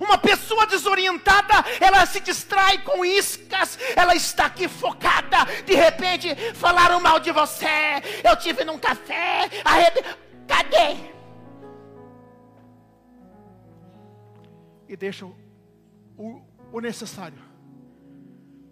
Uma 0.00 0.18
pessoa 0.18 0.66
desorientada, 0.66 1.54
ela 1.80 2.04
se 2.06 2.18
distrai 2.18 2.82
com 2.82 3.04
iscas, 3.04 3.78
ela 3.94 4.16
está 4.16 4.46
aqui 4.46 4.66
focada. 4.66 5.44
De 5.64 5.76
repente, 5.76 6.34
falaram 6.54 6.98
mal 6.98 7.20
de 7.20 7.30
você. 7.30 8.02
Eu 8.24 8.34
tive 8.36 8.64
num 8.64 8.80
café, 8.80 9.48
arrebe... 9.64 10.02
cadê? 10.48 10.96
E 14.88 14.96
deixam 14.96 15.36
o, 16.18 16.42
o 16.72 16.80
necessário 16.80 17.38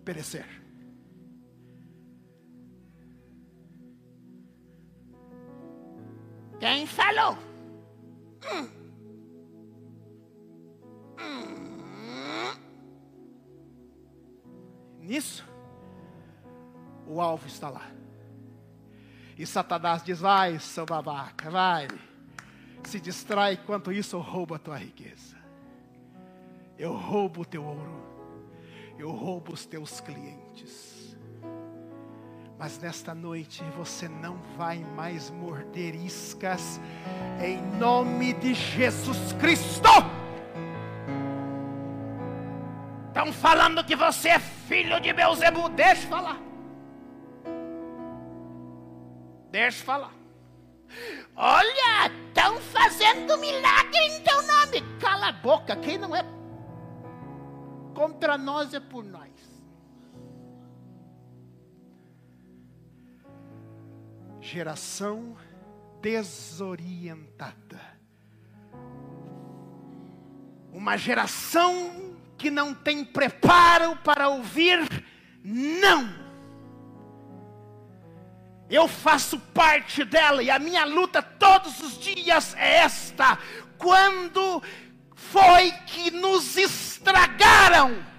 perecer. 0.04 0.63
Quem 6.64 6.86
falou? 6.86 7.36
Nisso, 14.98 15.46
o 17.06 17.20
alvo 17.20 17.46
está 17.46 17.68
lá. 17.68 17.90
E 19.36 19.44
Satanás 19.44 20.02
diz: 20.02 20.20
Vai, 20.20 20.58
seu 20.58 20.86
babaca, 20.86 21.50
vai. 21.50 21.86
Se 22.84 22.98
distrai, 22.98 23.58
enquanto 23.62 23.92
isso 23.92 24.16
eu 24.16 24.20
roubo 24.20 24.54
a 24.54 24.58
tua 24.58 24.78
riqueza. 24.78 25.36
Eu 26.78 26.94
roubo 26.94 27.42
o 27.42 27.44
teu 27.44 27.62
ouro. 27.62 28.02
Eu 28.98 29.10
roubo 29.10 29.52
os 29.52 29.66
teus 29.66 30.00
clientes. 30.00 30.93
Mas 32.58 32.78
nesta 32.78 33.14
noite 33.14 33.62
você 33.76 34.08
não 34.08 34.36
vai 34.56 34.78
mais 34.78 35.30
morder 35.30 35.94
iscas, 35.94 36.80
em 37.42 37.60
nome 37.78 38.32
de 38.34 38.54
Jesus 38.54 39.32
Cristo. 39.34 39.88
Estão 43.08 43.32
falando 43.32 43.84
que 43.84 43.96
você 43.96 44.30
é 44.30 44.38
filho 44.38 45.00
de 45.00 45.12
Beuzebu, 45.12 45.68
deixa 45.70 46.06
falar. 46.08 46.38
Deixa 49.50 49.84
falar. 49.84 50.12
Olha, 51.36 52.10
estão 52.28 52.60
fazendo 52.60 53.36
milagre 53.38 53.98
em 53.98 54.22
teu 54.22 54.42
nome. 54.42 54.80
Cala 55.00 55.28
a 55.28 55.32
boca, 55.32 55.76
quem 55.76 55.98
não 55.98 56.14
é 56.14 56.24
contra 57.94 58.36
nós 58.36 58.74
é 58.74 58.80
por 58.80 59.04
nós. 59.04 59.33
Geração 64.44 65.36
desorientada. 66.02 67.80
Uma 70.70 70.98
geração 70.98 72.14
que 72.36 72.50
não 72.50 72.74
tem 72.74 73.04
preparo 73.04 73.96
para 73.96 74.28
ouvir 74.28 74.78
não. 75.42 76.22
Eu 78.68 78.86
faço 78.86 79.38
parte 79.38 80.04
dela 80.04 80.42
e 80.42 80.50
a 80.50 80.58
minha 80.58 80.84
luta 80.84 81.22
todos 81.22 81.80
os 81.80 81.98
dias 81.98 82.54
é 82.56 82.78
esta: 82.78 83.38
quando 83.78 84.62
foi 85.14 85.72
que 85.86 86.10
nos 86.10 86.56
estragaram? 86.58 88.13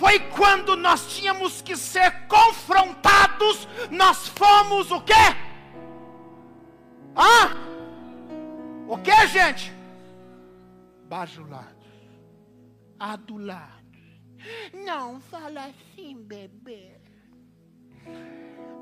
Foi 0.00 0.18
quando 0.30 0.74
nós 0.76 1.14
tínhamos 1.14 1.60
que 1.60 1.76
ser 1.76 2.26
confrontados, 2.26 3.68
nós 3.90 4.28
fomos 4.28 4.90
o 4.90 5.00
quê? 5.02 5.12
Hã? 7.14 7.54
O 8.88 8.96
que, 8.98 9.26
gente? 9.26 9.80
bajulados, 11.10 11.88
adulados. 12.96 13.80
Não 14.72 15.20
fala 15.20 15.66
assim, 15.66 16.22
bebê. 16.22 17.00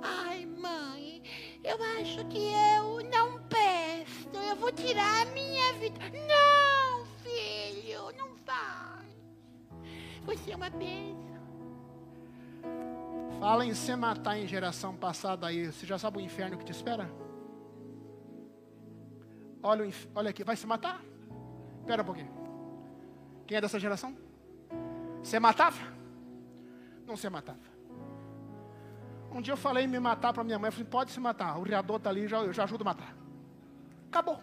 Ai, 0.02 0.44
mãe, 0.44 1.22
eu 1.64 1.78
acho 1.98 2.22
que 2.26 2.52
eu 2.52 3.02
não 3.10 3.42
presto. 3.48 4.36
Eu 4.36 4.56
vou 4.56 4.70
tirar 4.70 5.22
a 5.22 5.30
minha 5.30 5.72
vida. 5.80 5.98
Não, 6.28 7.06
filho, 7.22 8.12
não 8.18 8.36
faz. 8.44 9.07
Você 10.36 10.50
é 10.52 10.56
uma 10.56 10.70
bênção. 10.70 11.18
Fala 13.40 13.64
em 13.64 13.72
se 13.74 13.94
matar 13.96 14.36
em 14.38 14.46
geração 14.46 14.94
passada 14.96 15.46
aí. 15.46 15.66
Você 15.72 15.86
já 15.86 15.98
sabe 15.98 16.18
o 16.18 16.20
inferno 16.20 16.58
que 16.58 16.64
te 16.64 16.72
espera? 16.72 17.10
Olha, 19.62 19.86
inf- 19.86 20.06
olha 20.14 20.30
aqui, 20.30 20.44
vai 20.44 20.56
se 20.56 20.66
matar? 20.66 21.00
Espera 21.80 22.02
um 22.02 22.04
pouquinho. 22.04 22.30
Quem 23.46 23.56
é 23.56 23.60
dessa 23.60 23.78
geração? 23.80 24.16
Você 25.22 25.38
matava? 25.40 25.78
Não 27.06 27.16
se 27.16 27.28
matava. 27.30 27.58
Um 29.32 29.40
dia 29.40 29.52
eu 29.52 29.56
falei 29.58 29.84
em 29.84 29.88
me 29.88 29.98
matar 30.00 30.32
para 30.32 30.44
minha 30.44 30.58
mãe. 30.58 30.68
Eu 30.68 30.72
falei, 30.72 30.86
pode 30.88 31.10
se 31.10 31.20
matar. 31.20 31.58
O 31.58 31.62
riador 31.62 31.96
está 31.96 32.10
ali, 32.10 32.26
já, 32.28 32.38
eu 32.40 32.52
já 32.52 32.64
ajudo 32.64 32.82
a 32.82 32.84
matar. 32.84 33.14
Acabou. 34.08 34.40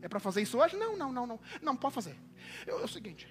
É 0.00 0.08
para 0.08 0.18
fazer 0.20 0.42
isso 0.42 0.58
hoje? 0.58 0.76
Não, 0.76 0.96
não, 0.96 1.12
não, 1.12 1.26
não. 1.26 1.40
Não, 1.60 1.76
pode 1.76 1.94
fazer. 1.94 2.16
Eu- 2.66 2.80
É 2.80 2.84
o 2.84 2.88
seguinte. 2.88 3.28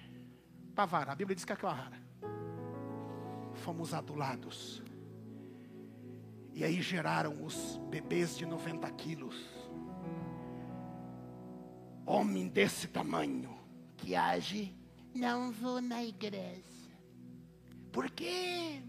Para 0.74 0.86
vara. 0.86 1.12
A 1.12 1.14
Bíblia 1.14 1.34
diz 1.34 1.44
que 1.44 1.52
é 1.52 1.54
aquela 1.54 1.74
vara 1.74 2.02
fomos 3.62 3.94
adulados. 3.94 4.82
E 6.52 6.64
aí 6.64 6.82
geraram 6.82 7.44
os 7.44 7.80
bebês 7.88 8.36
de 8.36 8.44
90 8.44 8.90
quilos. 8.92 9.36
Homem 12.04 12.48
desse 12.48 12.88
tamanho 12.88 13.56
Que 13.96 14.16
age, 14.16 14.76
não 15.14 15.52
vou 15.52 15.80
na 15.80 16.02
igreja. 16.02 16.90
Por 17.92 18.10
quê? 18.10 18.82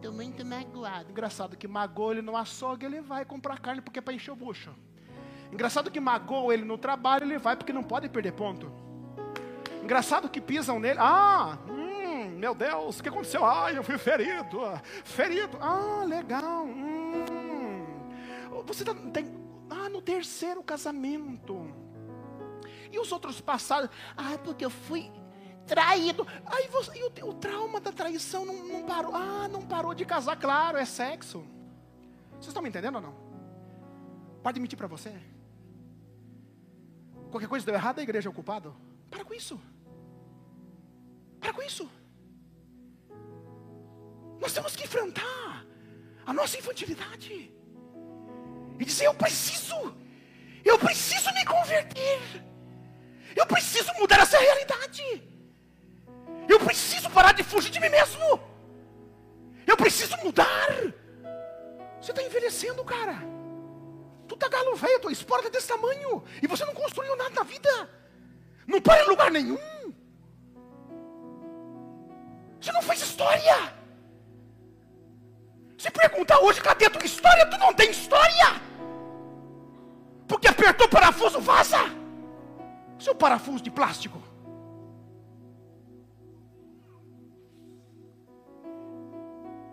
Tô 0.00 0.10
muito 0.10 0.44
magoado. 0.44 1.10
Engraçado 1.10 1.56
que 1.56 1.68
magoou 1.68 2.12
ele 2.12 2.22
no 2.22 2.36
açougue, 2.36 2.86
ele 2.86 3.02
vai 3.02 3.24
comprar 3.24 3.60
carne 3.60 3.82
porque 3.82 3.98
é 3.98 4.02
para 4.02 4.14
encher 4.14 4.30
o 4.30 4.36
bucho. 4.36 4.74
Engraçado 5.52 5.90
que 5.90 6.00
magoou 6.00 6.52
ele 6.52 6.64
no 6.64 6.78
trabalho, 6.78 7.24
ele 7.24 7.38
vai 7.38 7.56
porque 7.56 7.72
não 7.72 7.84
pode 7.84 8.08
perder 8.08 8.32
ponto. 8.32 8.85
Engraçado 9.86 10.28
que 10.28 10.40
pisam 10.40 10.80
nele. 10.80 10.98
Ah, 11.00 11.56
hum, 11.68 12.30
meu 12.30 12.56
Deus, 12.56 12.98
o 12.98 13.02
que 13.04 13.08
aconteceu? 13.08 13.46
Ah, 13.46 13.72
eu 13.72 13.84
fui 13.84 13.96
ferido. 13.96 14.58
Ferido. 15.04 15.56
Ah, 15.60 16.02
legal. 16.04 16.64
hum. 16.64 17.86
Você 18.66 18.84
tá- 18.84 18.92
tem. 19.12 19.32
Ah, 19.70 19.88
no 19.88 20.02
terceiro 20.02 20.60
casamento. 20.60 21.72
E 22.90 22.98
os 22.98 23.12
outros 23.12 23.40
passados? 23.40 23.88
Ah, 24.16 24.36
porque 24.42 24.64
eu 24.64 24.70
fui 24.70 25.08
traído. 25.68 26.26
Aí 26.46 26.66
você, 26.66 26.90
o, 27.04 27.28
o 27.28 27.34
trauma 27.34 27.80
da 27.80 27.92
traição 27.92 28.44
não, 28.44 28.66
não 28.66 28.82
parou. 28.82 29.14
Ah, 29.14 29.46
não 29.48 29.62
parou 29.62 29.94
de 29.94 30.04
casar, 30.04 30.34
claro, 30.36 30.78
é 30.78 30.84
sexo. 30.84 31.44
Vocês 32.32 32.48
estão 32.48 32.60
me 32.60 32.70
entendendo 32.70 32.96
ou 32.96 33.00
não? 33.02 33.14
Pode 34.42 34.58
mentir 34.58 34.76
para 34.76 34.88
você? 34.88 35.14
Qualquer 37.30 37.48
coisa 37.48 37.64
deu 37.64 37.74
errado, 37.76 38.00
a 38.00 38.02
igreja 38.02 38.28
é 38.28 38.30
o 38.30 38.34
culpado? 38.34 38.74
Para 39.08 39.24
com 39.24 39.32
isso. 39.32 39.60
Para 41.40 41.52
com 41.52 41.62
isso. 41.62 41.90
Nós 44.40 44.52
temos 44.52 44.76
que 44.76 44.84
enfrentar 44.84 45.66
a 46.24 46.32
nossa 46.32 46.58
infantilidade. 46.58 47.52
E 48.78 48.84
dizer, 48.84 49.06
eu 49.06 49.14
preciso. 49.14 49.96
Eu 50.64 50.78
preciso 50.78 51.32
me 51.32 51.44
converter. 51.44 52.20
Eu 53.34 53.46
preciso 53.46 53.92
mudar 53.94 54.20
essa 54.20 54.38
realidade. 54.38 55.02
Eu 56.48 56.58
preciso 56.60 57.10
parar 57.10 57.32
de 57.32 57.42
fugir 57.42 57.70
de 57.70 57.80
mim 57.80 57.88
mesmo. 57.88 58.40
Eu 59.66 59.76
preciso 59.76 60.16
mudar. 60.18 60.68
Você 62.00 62.12
está 62.12 62.22
envelhecendo, 62.22 62.84
cara. 62.84 63.18
Tu 64.28 64.36
tá 64.36 64.48
galo 64.48 64.76
velho, 64.76 65.00
tua 65.00 65.12
espora 65.12 65.42
tá 65.42 65.48
desse 65.48 65.68
tamanho. 65.68 66.22
E 66.42 66.46
você 66.46 66.64
não 66.64 66.74
construiu 66.74 67.16
nada 67.16 67.30
na 67.30 67.42
vida. 67.42 67.90
Não 68.66 68.80
para 68.80 69.04
em 69.04 69.08
lugar 69.08 69.30
nenhum. 69.30 69.75
Você 72.60 72.72
não 72.72 72.82
fez 72.82 73.00
história. 73.02 73.74
Se 75.78 75.90
perguntar 75.90 76.38
hoje, 76.40 76.60
cadê 76.60 76.86
a 76.86 76.90
tua 76.90 77.04
história? 77.04 77.46
Tu 77.46 77.58
não 77.58 77.72
tem 77.72 77.90
história. 77.90 78.60
Porque 80.26 80.48
apertou 80.48 80.86
o 80.86 80.90
parafuso, 80.90 81.40
vaza. 81.40 81.78
Seu 82.98 83.14
parafuso 83.14 83.62
de 83.62 83.70
plástico. 83.70 84.20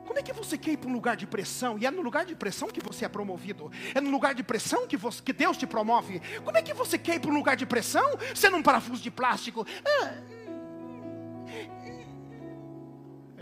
Como 0.06 0.20
é 0.20 0.22
que 0.22 0.34
você 0.34 0.58
quer 0.58 0.72
ir 0.72 0.78
para 0.78 0.90
um 0.90 0.94
lugar 0.94 1.16
de 1.16 1.26
pressão? 1.26 1.78
E 1.80 1.86
é 1.86 1.92
no 1.92 2.02
lugar 2.02 2.26
de 2.26 2.36
pressão 2.36 2.68
que 2.68 2.82
você 2.82 3.06
é 3.06 3.10
promovido. 3.10 3.72
É 3.96 4.02
no 4.02 4.12
lugar 4.12 4.36
de 4.36 4.44
pressão 4.44 4.86
que, 4.86 4.96
você- 4.98 5.22
que 5.24 5.34
Deus 5.34 5.58
te 5.58 5.66
promove. 5.66 6.22
Como 6.44 6.56
é 6.56 6.62
que 6.62 6.74
você 6.74 6.98
quer 6.98 7.16
ir 7.16 7.20
para 7.20 7.32
um 7.32 7.36
lugar 7.36 7.56
de 7.56 7.66
pressão 7.66 8.06
sendo 8.36 8.58
um 8.58 8.62
parafuso 8.64 9.02
de 9.02 9.10
plástico? 9.10 9.66
Ah, 9.86 10.14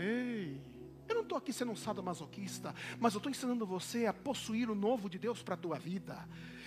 Ei, 0.02 0.60
eu 1.08 1.14
não 1.14 1.22
estou 1.22 1.38
aqui 1.38 1.52
sendo 1.52 1.70
um 1.70 1.76
sadomasoquista, 1.76 2.74
mas 2.98 3.14
eu 3.14 3.18
estou 3.18 3.30
ensinando 3.30 3.64
você 3.64 4.06
a 4.06 4.12
possuir 4.12 4.68
o 4.68 4.74
novo 4.74 5.08
de 5.08 5.16
Deus 5.16 5.44
para 5.44 5.54
a 5.54 5.56
tua 5.56 5.78
vida. 5.78 6.18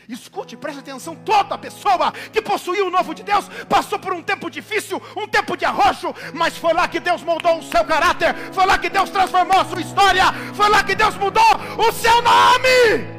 Escute, 0.08 0.56
preste 0.56 0.80
atenção, 0.80 1.18
toda 1.18 1.58
pessoa 1.58 2.14
que 2.32 2.42
possuiu 2.42 2.88
o 2.88 2.90
novo 2.90 3.14
de 3.14 3.24
Deus 3.24 3.50
passou 3.68 4.00
por 4.00 4.14
um 4.14 4.24
tempo 4.24 4.50
difícil, 4.50 5.02
um 5.18 5.28
tempo 5.28 5.58
de 5.58 5.66
arrojo, 5.66 6.16
mas 6.34 6.56
foi 6.56 6.74
lá 6.74 6.88
que 6.88 7.02
Deus 7.02 7.24
moldou 7.24 7.60
o 7.60 7.64
seu 7.64 7.84
caráter, 7.84 8.34
foi 8.54 8.66
lá 8.66 8.78
que 8.78 8.90
Deus 8.90 9.10
transformou 9.10 9.60
a 9.60 9.66
sua 9.66 9.82
história, 9.82 10.32
foi 10.54 10.70
lá 10.70 10.82
que 10.82 10.96
Deus 10.96 11.18
mudou 11.18 11.44
o 11.78 11.92
seu 11.92 12.22
nome. 12.22 13.16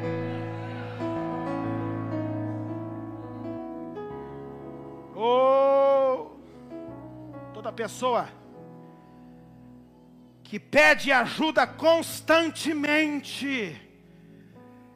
Oh, 5.15 6.31
toda 7.53 7.71
pessoa 7.71 8.27
que 10.47 10.57
pede 10.57 11.11
ajuda 11.11 11.67
constantemente 11.67 13.79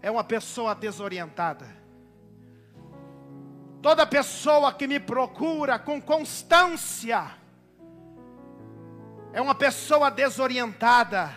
é 0.02 0.10
uma 0.10 0.24
pessoa 0.24 0.74
desorientada. 0.74 1.68
Toda 3.82 4.08
pessoa 4.08 4.72
que 4.72 4.88
me 4.88 4.98
procura 4.98 5.78
com 5.78 6.02
constância 6.02 7.30
é 9.34 9.42
uma 9.42 9.54
pessoa 9.54 10.10
desorientada. 10.10 11.36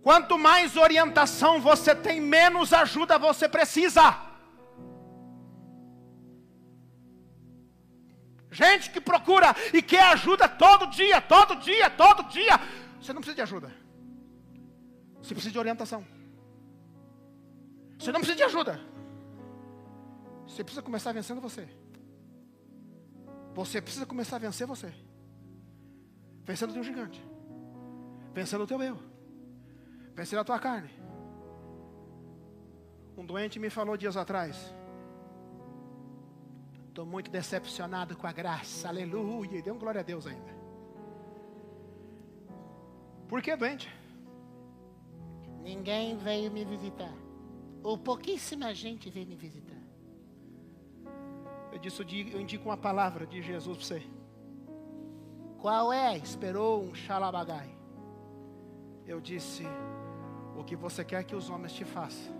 Quanto 0.00 0.38
mais 0.38 0.76
orientação 0.76 1.60
você 1.60 1.92
tem, 1.92 2.20
menos 2.20 2.72
ajuda 2.72 3.18
você 3.18 3.48
precisa. 3.48 4.16
Gente 8.54 8.88
que 8.90 9.00
procura 9.00 9.48
e 9.72 9.82
quer 9.82 10.12
ajuda 10.12 10.48
todo 10.48 10.86
dia, 10.86 11.20
todo 11.20 11.56
dia, 11.56 11.90
todo 11.90 12.22
dia. 12.28 12.54
Você 13.00 13.12
não 13.12 13.20
precisa 13.20 13.34
de 13.34 13.42
ajuda. 13.42 13.74
Você 15.20 15.34
precisa 15.34 15.52
de 15.52 15.58
orientação. 15.58 16.06
Você 17.98 18.12
não 18.12 18.20
precisa 18.20 18.36
de 18.36 18.44
ajuda. 18.44 18.80
Você 20.46 20.62
precisa 20.62 20.82
começar 20.82 21.12
vencendo 21.12 21.40
você. 21.40 21.68
Você 23.54 23.80
precisa 23.82 24.06
começar 24.06 24.36
a 24.36 24.38
vencer 24.38 24.68
você. 24.68 24.94
Vencendo 26.44 26.70
o 26.70 26.74
teu 26.74 26.84
gigante. 26.84 27.20
Vencendo 28.32 28.62
o 28.62 28.66
teu 28.68 28.80
eu. 28.80 28.96
Vencendo 30.14 30.40
a 30.40 30.44
tua 30.44 30.60
carne. 30.60 30.90
Um 33.16 33.26
doente 33.26 33.58
me 33.58 33.68
falou 33.68 33.96
dias 33.96 34.16
atrás. 34.16 34.72
Estou 36.94 37.04
muito 37.04 37.28
decepcionado 37.28 38.16
com 38.16 38.24
a 38.24 38.30
graça. 38.30 38.86
Aleluia. 38.86 39.58
E 39.58 39.62
deu 39.62 39.74
um 39.74 39.78
glória 39.80 40.00
a 40.00 40.04
Deus 40.04 40.28
ainda. 40.28 40.54
Por 43.26 43.42
que 43.42 43.56
doente? 43.56 43.92
Ninguém 45.60 46.16
veio 46.16 46.52
me 46.52 46.64
visitar. 46.64 47.12
Ou 47.82 47.98
pouquíssima 47.98 48.72
gente 48.72 49.10
veio 49.10 49.26
me 49.26 49.34
visitar. 49.34 49.82
Eu 51.72 51.80
disse, 51.80 52.00
eu 52.32 52.40
indico 52.40 52.68
uma 52.68 52.76
palavra 52.76 53.26
de 53.26 53.42
Jesus 53.42 53.76
para 53.76 53.86
você. 53.86 54.02
Qual 55.58 55.92
é? 55.92 56.16
Esperou 56.16 56.80
um 56.80 56.94
xalabagai. 56.94 57.76
Eu 59.04 59.20
disse, 59.20 59.64
o 60.56 60.62
que 60.62 60.76
você 60.76 61.04
quer 61.04 61.24
que 61.24 61.34
os 61.34 61.50
homens 61.50 61.72
te 61.72 61.84
façam, 61.84 62.32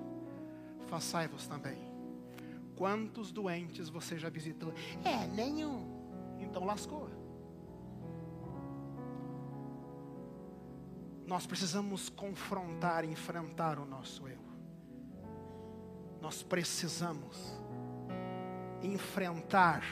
façai-vos 0.87 1.45
também. 1.49 1.94
Quantos 2.77 3.31
doentes 3.31 3.89
você 3.89 4.19
já 4.19 4.29
visitou? 4.29 4.73
É, 5.05 5.27
nenhum. 5.29 6.37
Então 6.41 6.65
lascou. 6.65 7.09
Nós 11.27 11.47
precisamos 11.47 12.09
confrontar 12.09 13.05
enfrentar 13.05 13.79
o 13.79 13.87
nosso 13.87 14.29
eu. 14.29 14.45
Nós 16.21 16.43
precisamos 16.43 17.61
enfrentar 18.83 19.83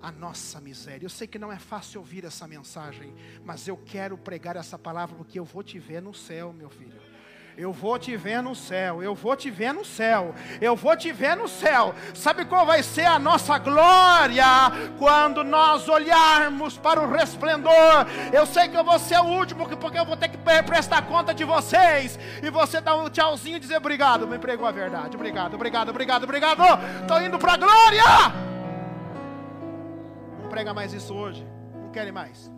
a 0.00 0.10
nossa 0.12 0.60
miséria. 0.60 1.04
Eu 1.04 1.10
sei 1.10 1.26
que 1.26 1.38
não 1.38 1.52
é 1.52 1.58
fácil 1.58 2.00
ouvir 2.00 2.24
essa 2.24 2.46
mensagem, 2.46 3.14
mas 3.44 3.66
eu 3.66 3.76
quero 3.76 4.16
pregar 4.16 4.56
essa 4.56 4.78
palavra 4.78 5.16
porque 5.16 5.38
eu 5.38 5.44
vou 5.44 5.62
te 5.62 5.78
ver 5.78 6.00
no 6.00 6.14
céu, 6.14 6.52
meu 6.52 6.70
filho. 6.70 7.07
Eu 7.60 7.72
vou 7.72 7.98
te 7.98 8.16
ver 8.16 8.40
no 8.40 8.54
céu, 8.54 9.02
eu 9.02 9.16
vou 9.16 9.34
te 9.34 9.50
ver 9.50 9.74
no 9.74 9.84
céu, 9.84 10.32
eu 10.60 10.76
vou 10.76 10.96
te 10.96 11.10
ver 11.10 11.34
no 11.36 11.48
céu. 11.48 11.92
Sabe 12.14 12.44
qual 12.44 12.64
vai 12.64 12.84
ser 12.84 13.04
a 13.06 13.18
nossa 13.18 13.58
glória 13.58 14.44
quando 14.96 15.42
nós 15.42 15.88
olharmos 15.88 16.78
para 16.78 17.00
o 17.00 17.10
resplendor? 17.10 18.06
Eu 18.32 18.46
sei 18.46 18.68
que 18.68 18.76
eu 18.76 18.84
vou 18.84 18.96
ser 19.00 19.18
o 19.18 19.24
último, 19.24 19.68
porque 19.76 19.98
eu 19.98 20.04
vou 20.06 20.16
ter 20.16 20.28
que 20.28 20.38
pre- 20.38 20.62
prestar 20.62 21.02
conta 21.08 21.34
de 21.34 21.42
vocês. 21.42 22.16
E 22.40 22.48
você 22.48 22.80
dá 22.80 22.94
um 22.94 23.10
tchauzinho 23.10 23.56
e 23.56 23.60
dizer 23.60 23.78
obrigado, 23.78 24.24
me 24.24 24.38
pregou 24.38 24.64
a 24.64 24.70
verdade. 24.70 25.16
Obrigado, 25.16 25.54
obrigado, 25.54 25.88
obrigado, 25.88 26.22
obrigado. 26.22 26.62
Estou 27.02 27.20
indo 27.20 27.40
para 27.40 27.54
a 27.54 27.56
glória. 27.56 28.04
Não 30.40 30.48
prega 30.48 30.72
mais 30.72 30.92
isso 30.92 31.12
hoje, 31.12 31.44
não 31.74 31.90
querem 31.90 32.12
mais. 32.12 32.48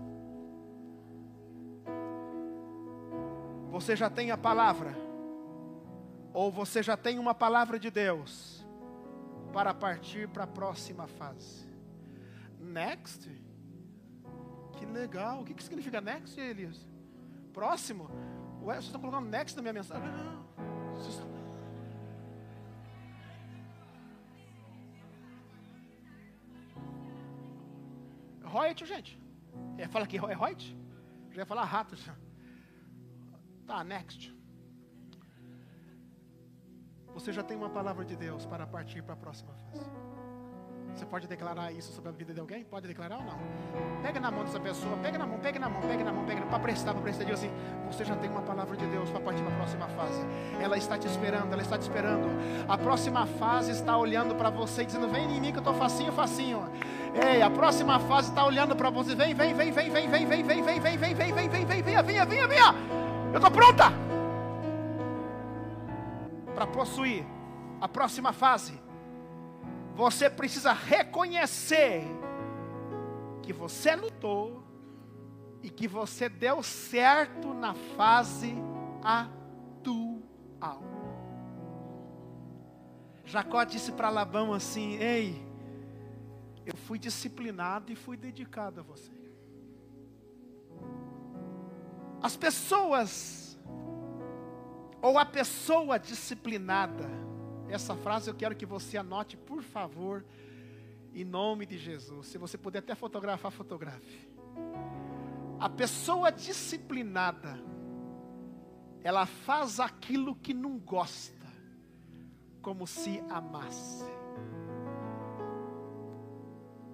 Você 3.81 3.97
já 3.97 4.11
tem 4.11 4.31
a 4.31 4.37
palavra? 4.37 4.95
Ou 6.35 6.53
você 6.53 6.83
já 6.83 6.99
tem 6.99 7.19
uma 7.19 7.35
palavra 7.35 7.79
de 7.79 7.91
Deus 7.91 8.63
para 9.55 9.73
partir 9.73 10.29
para 10.29 10.45
a 10.45 10.47
próxima 10.47 11.07
fase? 11.07 11.67
Next? 12.59 13.27
Que 14.77 14.85
legal. 14.85 15.41
O 15.41 15.45
que, 15.47 15.55
que 15.55 15.65
significa 15.65 15.99
next, 15.99 16.39
Elias? 16.39 16.87
Próximo? 17.55 18.11
Ué, 18.63 18.75
vocês 18.75 18.85
estão 18.85 19.01
colocando 19.01 19.31
next 19.31 19.57
na 19.57 19.63
minha 19.63 19.73
mensagem? 19.73 20.11
Não. 20.11 20.45
Vocês 20.97 21.25
Reut, 28.45 28.85
gente. 28.85 29.19
É, 29.79 29.89
fala 29.89 30.05
aqui, 30.05 30.19
é 30.19 30.35
Reut? 30.35 30.77
Já 31.31 31.41
ia 31.41 31.47
falar 31.47 31.65
rato. 31.65 31.97
já. 31.97 32.15
Tá, 33.71 33.85
next. 33.85 34.35
Você 37.15 37.33
já 37.33 37.41
tem 37.41 37.57
uma 37.57 37.71
palavra 37.71 38.05
de 38.05 38.17
Deus 38.17 38.45
para 38.45 38.67
partir 38.67 39.01
para 39.01 39.15
a 39.15 39.17
próxima 39.17 39.53
fase. 39.55 39.89
Você 40.93 41.07
pode 41.07 41.29
declarar 41.29 41.71
isso 41.71 41.93
sobre 41.93 42.09
a 42.09 42.13
vida 42.13 42.35
de 42.35 42.41
alguém? 42.41 42.65
Pode 42.65 42.89
declarar 42.89 43.19
ou 43.19 43.25
não? 43.25 43.39
Pega 44.03 44.19
na 44.19 44.29
mão 44.29 44.43
dessa 44.43 44.59
pessoa, 44.59 44.97
pega 44.97 45.17
na 45.17 45.25
mão, 45.25 45.39
pega 45.39 45.61
na 45.61 45.69
mão, 45.69 45.83
pega 45.83 46.03
na 46.03 46.13
mão, 46.13 46.27
pega 46.27 46.45
para 46.47 46.59
prestar, 46.59 46.95
para 46.95 47.01
prestar. 47.01 47.23
Diga 47.23 47.37
assim: 47.37 47.53
Você 47.87 48.05
já 48.05 48.17
tem 48.17 48.29
uma 48.29 48.43
palavra 48.43 48.77
de 48.77 48.85
Deus 48.89 49.09
para 49.09 49.21
partir 49.21 49.45
para 49.45 49.53
a 49.53 49.57
próxima 49.59 49.87
fase. 49.91 50.21
Ela 50.61 50.77
está 50.77 50.99
te 50.99 51.07
esperando, 51.07 51.53
ela 51.53 51.63
está 51.63 51.79
te 51.79 51.83
esperando. 51.83 52.27
A 52.69 52.77
próxima 52.77 53.25
fase 53.25 53.71
está 53.71 53.97
olhando 53.97 54.35
para 54.35 54.51
você, 54.51 54.85
dizendo: 54.85 55.09
Vem 55.09 55.31
em 55.37 55.41
mim 55.41 55.53
que 55.53 55.59
eu 55.59 55.61
estou 55.61 55.75
facinho, 55.75 56.13
facinho. 56.13 56.69
Ei, 57.15 57.41
a 57.41 57.49
próxima 57.49 58.01
fase 58.01 58.31
está 58.31 58.45
olhando 58.45 58.75
para 58.75 58.91
você: 58.91 59.15
Vem, 59.15 59.33
vem, 59.33 59.55
vem, 59.55 59.71
vem, 59.71 59.91
vem, 59.91 60.09
vem, 60.09 60.27
vem, 60.27 60.43
vem, 60.43 60.65
vem, 60.65 60.75
vem, 60.81 61.15
vem, 61.15 61.15
vem, 61.15 61.33
vem, 61.33 61.49
vem, 61.49 61.67
vem, 61.67 61.83
venha, 61.85 62.03
venha, 62.03 62.27
venha, 62.27 62.49
venha. 62.49 63.00
Eu 63.33 63.37
estou 63.37 63.51
pronta 63.51 63.85
para 66.55 66.67
possuir 66.67 67.25
a 67.81 67.89
próxima 67.89 68.33
fase. 68.33 68.79
Você 69.95 70.29
precisa 70.29 70.73
reconhecer 70.73 72.05
que 73.43 73.53
você 73.53 73.95
lutou 73.95 74.65
e 75.63 75.71
que 75.71 75.87
você 75.87 76.29
deu 76.29 76.63
certo 76.63 77.55
na 77.55 77.75
fase 77.75 78.55
atual. 79.03 80.83
Jacó 83.25 83.63
disse 83.63 83.93
para 83.93 84.11
Labão 84.11 84.53
assim: 84.53 84.97
Ei, 84.97 85.41
eu 86.67 86.77
fui 86.77 86.99
disciplinado 86.99 87.93
e 87.93 87.97
fui 87.97 88.17
dedicado 88.17 88.81
a 88.81 88.83
você. 88.83 89.13
As 92.23 92.37
pessoas, 92.37 93.59
ou 95.01 95.19
a 95.19 95.25
pessoa 95.25 95.99
disciplinada, 95.99 97.09
essa 97.69 97.95
frase 97.95 98.29
eu 98.29 98.35
quero 98.35 98.55
que 98.55 98.67
você 98.67 98.99
anote, 98.99 99.37
por 99.37 99.63
favor, 99.63 100.25
em 101.15 101.25
nome 101.25 101.65
de 101.65 101.79
Jesus. 101.79 102.27
Se 102.27 102.39
você 102.39 102.59
puder 102.59 102.81
até 102.81 102.95
fotografar, 102.95 103.51
fotografe. 103.51 104.29
A 105.59 105.69
pessoa 105.69 106.31
disciplinada, 106.31 107.59
ela 109.03 109.27
faz 109.27 109.81
aquilo 109.81 110.35
que 110.35 110.53
não 110.53 110.79
gosta, 110.79 111.47
como 112.61 112.87
se 112.87 113.23
amasse. 113.31 114.05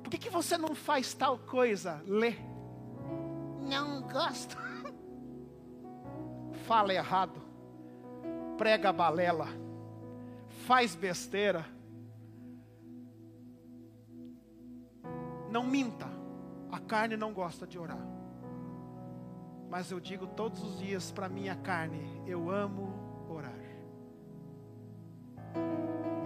Por 0.02 0.10
que, 0.10 0.18
que 0.18 0.30
você 0.30 0.56
não 0.56 0.74
faz 0.74 1.14
tal 1.14 1.36
coisa? 1.36 2.00
Lê. 2.06 2.34
Não 3.68 4.02
gosto. 4.02 4.56
Fala 6.66 6.92
errado. 6.92 7.40
Prega 8.58 8.92
balela 8.92 9.66
faz 10.66 10.96
besteira, 10.96 11.64
não 15.50 15.64
minta. 15.64 16.06
A 16.72 16.80
carne 16.80 17.16
não 17.16 17.32
gosta 17.32 17.66
de 17.66 17.78
orar. 17.78 18.04
Mas 19.70 19.90
eu 19.90 20.00
digo 20.00 20.26
todos 20.26 20.62
os 20.62 20.78
dias 20.78 21.12
para 21.12 21.28
minha 21.28 21.54
carne, 21.54 22.22
eu 22.26 22.50
amo 22.50 23.26
orar. 23.28 23.54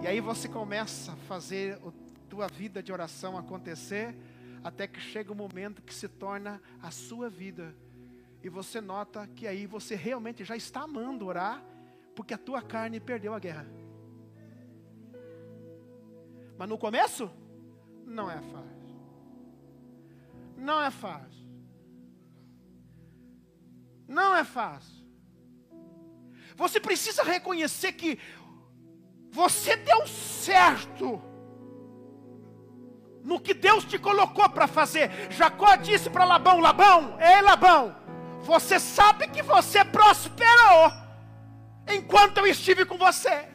E 0.01 0.07
aí 0.07 0.19
você 0.19 0.49
começa 0.49 1.11
a 1.11 1.15
fazer 1.15 1.75
a 1.75 1.91
tua 2.27 2.47
vida 2.47 2.81
de 2.81 2.91
oração 2.91 3.37
acontecer, 3.37 4.17
até 4.63 4.87
que 4.87 4.99
chega 4.99 5.31
o 5.31 5.35
um 5.35 5.37
momento 5.37 5.83
que 5.83 5.93
se 5.93 6.07
torna 6.07 6.59
a 6.81 6.89
sua 6.89 7.29
vida. 7.29 7.75
E 8.43 8.49
você 8.49 8.81
nota 8.81 9.27
que 9.27 9.47
aí 9.47 9.65
você 9.65 9.95
realmente 9.95 10.43
já 10.43 10.55
está 10.55 10.81
amando 10.81 11.25
orar, 11.25 11.63
porque 12.15 12.33
a 12.33 12.37
tua 12.37 12.61
carne 12.61 12.99
perdeu 12.99 13.33
a 13.33 13.39
guerra. 13.39 13.67
Mas 16.57 16.69
no 16.69 16.77
começo, 16.77 17.31
não 18.05 18.29
é 18.29 18.41
fácil. 18.41 19.01
Não 20.57 20.81
é 20.81 20.91
fácil. 20.91 21.49
Não 24.07 24.35
é 24.35 24.43
fácil. 24.43 25.01
Você 26.55 26.79
precisa 26.79 27.23
reconhecer 27.23 27.93
que 27.93 28.19
você 29.31 29.75
deu 29.77 30.05
certo 30.05 31.21
no 33.23 33.39
que 33.39 33.53
Deus 33.53 33.85
te 33.85 33.97
colocou 33.97 34.49
para 34.49 34.67
fazer. 34.67 35.09
Jacó 35.31 35.75
disse 35.75 36.09
para 36.09 36.25
Labão: 36.25 36.59
Labão, 36.59 37.17
ei 37.19 37.41
Labão, 37.41 37.95
você 38.41 38.79
sabe 38.79 39.27
que 39.27 39.41
você 39.41 39.85
prosperou 39.85 40.91
enquanto 41.87 42.39
eu 42.39 42.47
estive 42.47 42.85
com 42.85 42.97
você. 42.97 43.47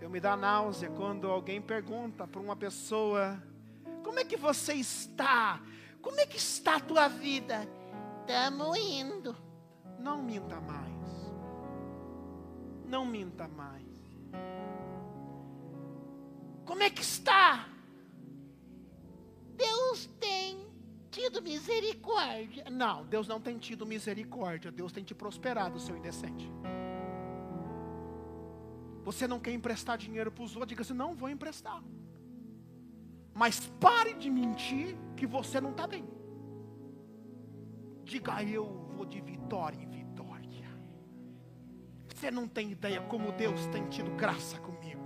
Eu 0.00 0.08
me 0.08 0.20
dá 0.20 0.36
náusea 0.36 0.88
quando 0.90 1.30
alguém 1.30 1.60
pergunta 1.60 2.26
para 2.26 2.40
uma 2.40 2.56
pessoa: 2.56 3.42
Como 4.02 4.18
é 4.18 4.24
que 4.24 4.36
você 4.36 4.74
está? 4.74 5.60
Como 6.00 6.18
é 6.18 6.26
que 6.26 6.38
está 6.38 6.76
a 6.76 6.80
tua 6.80 7.08
vida? 7.08 7.68
Estamos 8.20 8.78
indo. 8.78 9.36
Não 9.98 10.22
minta 10.22 10.58
mais. 10.60 10.90
Não 12.86 13.04
minta 13.04 13.46
mais. 13.48 13.84
Como 16.64 16.82
é 16.82 16.88
que 16.88 17.02
está? 17.02 17.68
Deus 19.56 20.06
tem 20.18 20.69
tido 21.10 21.42
misericórdia. 21.42 22.64
Não, 22.70 23.04
Deus 23.04 23.26
não 23.26 23.40
tem 23.40 23.58
tido 23.58 23.86
misericórdia. 23.86 24.70
Deus 24.70 24.92
tem 24.92 25.04
te 25.04 25.14
prosperado, 25.14 25.78
seu 25.78 25.96
indecente. 25.96 26.50
Você 29.04 29.26
não 29.26 29.40
quer 29.40 29.52
emprestar 29.52 29.98
dinheiro 29.98 30.30
para 30.30 30.44
os 30.44 30.54
outros, 30.54 30.68
diga 30.68 30.82
assim: 30.82 30.94
não 30.94 31.14
vou 31.14 31.28
emprestar. 31.28 31.82
Mas 33.34 33.66
pare 33.80 34.14
de 34.14 34.30
mentir 34.30 34.96
que 35.16 35.26
você 35.26 35.60
não 35.60 35.70
está 35.70 35.86
bem. 35.86 36.04
Diga 38.04 38.42
eu 38.42 38.66
vou 38.96 39.06
de 39.06 39.20
vitória 39.20 39.78
em 39.78 39.88
vitória. 39.88 40.10
Você 42.20 42.30
não 42.30 42.46
tem 42.46 42.72
ideia 42.72 43.00
como 43.00 43.32
Deus 43.32 43.64
tem 43.68 43.88
tido 43.88 44.10
graça 44.10 44.58
comigo. 44.58 45.00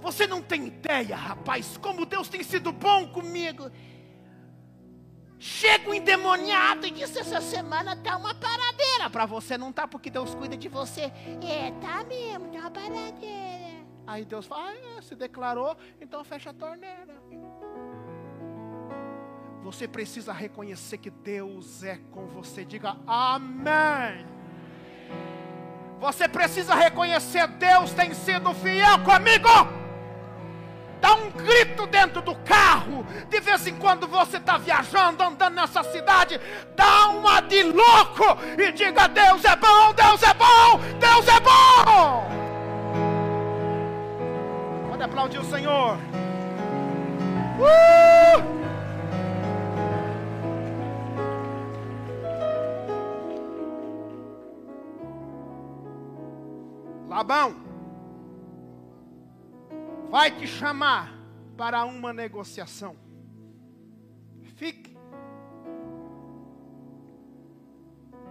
Você 0.00 0.24
não 0.24 0.40
tem 0.40 0.68
ideia, 0.68 1.16
rapaz, 1.16 1.76
como 1.78 2.06
Deus 2.06 2.28
tem 2.28 2.44
sido 2.44 2.70
bom 2.70 3.08
comigo. 3.08 3.68
Chego 5.46 5.92
endemoniado 5.92 6.86
e 6.86 6.90
disse 6.90 7.18
essa 7.18 7.38
semana 7.38 7.94
tá 7.94 8.16
uma 8.16 8.34
paradeira 8.34 9.10
para 9.10 9.26
você 9.26 9.58
não 9.58 9.70
tá 9.70 9.86
porque 9.86 10.08
Deus 10.08 10.34
cuida 10.34 10.56
de 10.56 10.70
você. 10.70 11.12
É, 11.42 11.70
tá 11.82 12.02
mesmo, 12.02 12.50
tá 12.50 12.60
uma 12.60 12.70
paradeira. 12.70 13.84
Aí 14.06 14.24
Deus 14.24 14.46
fala, 14.46 14.70
ah, 14.70 14.96
é, 14.96 15.02
se 15.02 15.14
declarou, 15.14 15.76
então 16.00 16.24
fecha 16.24 16.48
a 16.48 16.54
torneira. 16.54 17.14
Você 19.62 19.86
precisa 19.86 20.32
reconhecer 20.32 20.96
que 20.96 21.10
Deus 21.10 21.82
é 21.82 21.98
com 22.10 22.26
você. 22.26 22.64
Diga 22.64 22.96
amém. 23.06 24.26
Você 26.00 26.26
precisa 26.26 26.74
reconhecer: 26.74 27.46
Deus 27.48 27.92
tem 27.92 28.14
sido 28.14 28.54
fiel 28.54 28.98
comigo. 29.04 29.83
Dá 31.04 31.12
um 31.16 31.30
grito 31.32 31.86
dentro 31.86 32.22
do 32.22 32.34
carro. 32.36 33.04
De 33.28 33.38
vez 33.38 33.66
em 33.66 33.76
quando 33.76 34.06
você 34.06 34.38
está 34.38 34.56
viajando, 34.56 35.22
andando 35.22 35.54
nessa 35.54 35.82
cidade. 35.82 36.40
Dá 36.74 37.10
uma 37.10 37.42
de 37.42 37.62
louco 37.62 38.24
e 38.58 38.72
diga: 38.72 39.06
Deus 39.08 39.44
é 39.44 39.54
bom, 39.54 39.92
Deus 39.92 40.22
é 40.22 40.32
bom, 40.32 40.80
Deus 40.98 41.28
é 41.28 41.40
bom. 41.40 42.26
Pode 44.88 45.02
aplaudir 45.02 45.40
o 45.40 45.44
Senhor. 45.44 45.98
Uh! 47.60 48.54
Labão 57.06 57.73
vai 60.14 60.30
te 60.30 60.46
chamar 60.46 61.12
para 61.56 61.84
uma 61.84 62.12
negociação. 62.12 62.96
Fique. 64.54 64.96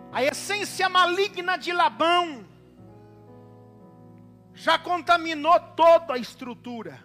A 0.10 0.24
essência 0.24 0.88
maligna 0.88 1.58
de 1.58 1.74
Labão 1.74 2.46
já 4.54 4.80
contaminou 4.80 5.60
toda 5.76 6.14
a 6.14 6.18
estrutura. 6.18 7.04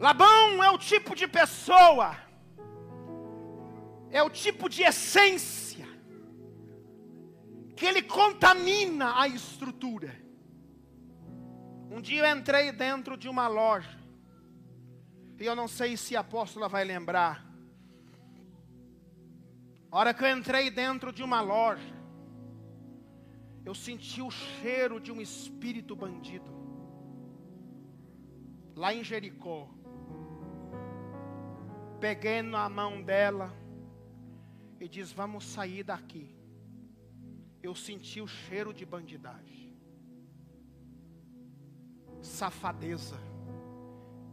Labão 0.00 0.64
é 0.64 0.70
o 0.70 0.78
tipo 0.90 1.14
de 1.14 1.28
pessoa, 1.28 2.16
é 4.10 4.20
o 4.24 4.28
tipo 4.28 4.68
de 4.68 4.82
essência 4.82 5.86
que 7.76 7.86
ele 7.86 8.02
contamina 8.02 9.20
a 9.20 9.26
estrutura. 9.28 10.14
Um 11.90 12.00
dia 12.00 12.26
eu 12.26 12.36
entrei 12.36 12.72
dentro 12.72 13.16
de 13.16 13.28
uma 13.28 13.46
loja, 13.48 13.98
e 15.38 15.44
eu 15.44 15.54
não 15.54 15.68
sei 15.68 15.96
se 15.96 16.16
a 16.16 16.20
apóstola 16.20 16.68
vai 16.68 16.84
lembrar. 16.84 17.44
A 19.90 19.98
hora 19.98 20.14
que 20.14 20.24
eu 20.24 20.36
entrei 20.36 20.70
dentro 20.70 21.12
de 21.12 21.22
uma 21.22 21.40
loja, 21.40 21.94
eu 23.64 23.74
senti 23.74 24.20
o 24.20 24.30
cheiro 24.30 25.00
de 25.00 25.10
um 25.10 25.20
espírito 25.20 25.96
bandido. 25.96 26.52
Lá 28.74 28.92
em 28.92 29.02
Jericó. 29.04 29.68
Peguei 32.00 32.42
na 32.42 32.68
mão 32.68 33.02
dela 33.02 33.56
e 34.80 34.88
diz: 34.88 35.12
Vamos 35.12 35.44
sair 35.44 35.84
daqui. 35.84 36.34
Eu 37.64 37.74
senti 37.74 38.20
o 38.20 38.26
cheiro 38.26 38.74
de 38.74 38.84
bandidagem, 38.84 39.74
safadeza, 42.20 43.18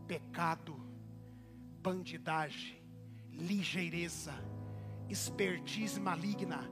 pecado, 0.06 0.76
bandidagem, 1.82 2.84
ligeireza, 3.32 4.34
expertise 5.08 5.98
maligna, 5.98 6.70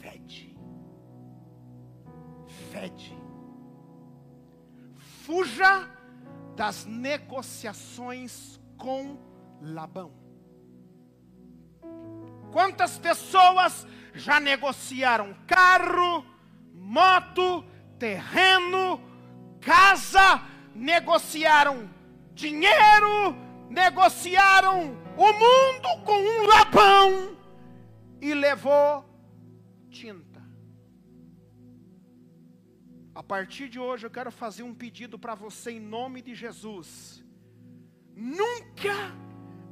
fede, 0.00 0.58
fede. 2.72 3.14
Fuja 5.26 5.90
das 6.56 6.86
negociações 6.86 8.58
com 8.78 9.18
Labão. 9.60 10.10
Quantas 12.50 12.98
pessoas 12.98 13.86
já 14.16 14.40
negociaram 14.40 15.36
carro, 15.46 16.24
moto, 16.72 17.64
terreno, 17.98 19.00
casa, 19.60 20.42
negociaram 20.74 21.90
dinheiro, 22.34 23.36
negociaram 23.68 24.96
o 25.16 25.32
mundo 25.32 26.04
com 26.04 26.18
um 26.18 26.46
Labão 26.46 27.36
e 28.20 28.34
levou 28.34 29.04
tinta. 29.90 30.42
A 33.14 33.22
partir 33.22 33.68
de 33.68 33.78
hoje 33.78 34.06
eu 34.06 34.10
quero 34.10 34.30
fazer 34.30 34.62
um 34.62 34.74
pedido 34.74 35.18
para 35.18 35.34
você 35.34 35.72
em 35.72 35.80
nome 35.80 36.20
de 36.20 36.34
Jesus. 36.34 37.24
Nunca 38.14 39.14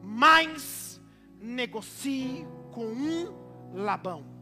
mais 0.03 1.01
negocie 1.39 2.47
com 2.73 2.87
um 2.87 3.45
Labão. 3.75 4.34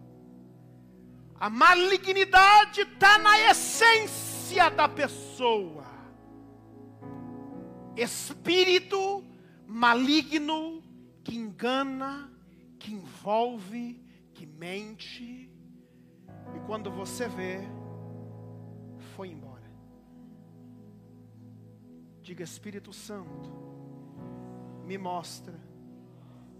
A 1.43 1.51
malignidade 1.51 2.82
está 2.82 3.19
na 3.19 3.36
essência 3.51 4.70
da 4.70 4.89
pessoa. 4.89 5.85
Espírito 7.97 9.24
maligno 9.66 10.81
que 11.24 11.35
engana, 11.36 12.32
que 12.78 12.93
envolve, 12.93 14.01
que 14.32 14.47
mente. 14.47 15.51
E 16.55 16.60
quando 16.64 16.93
você 16.93 17.27
vê, 17.28 17.59
foi 19.16 19.31
embora. 19.31 19.69
Diga 22.20 22.44
Espírito 22.44 22.93
Santo, 22.93 23.51
me 24.86 24.97
mostra, 24.97 25.60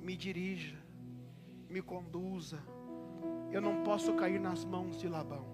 me 0.00 0.16
dirija, 0.16 0.76
me 1.70 1.80
conduza. 1.80 2.72
Eu 3.51 3.61
não 3.61 3.82
posso 3.82 4.15
cair 4.15 4.40
nas 4.40 4.65
mãos 4.65 4.99
de 4.99 5.09
Labão. 5.09 5.44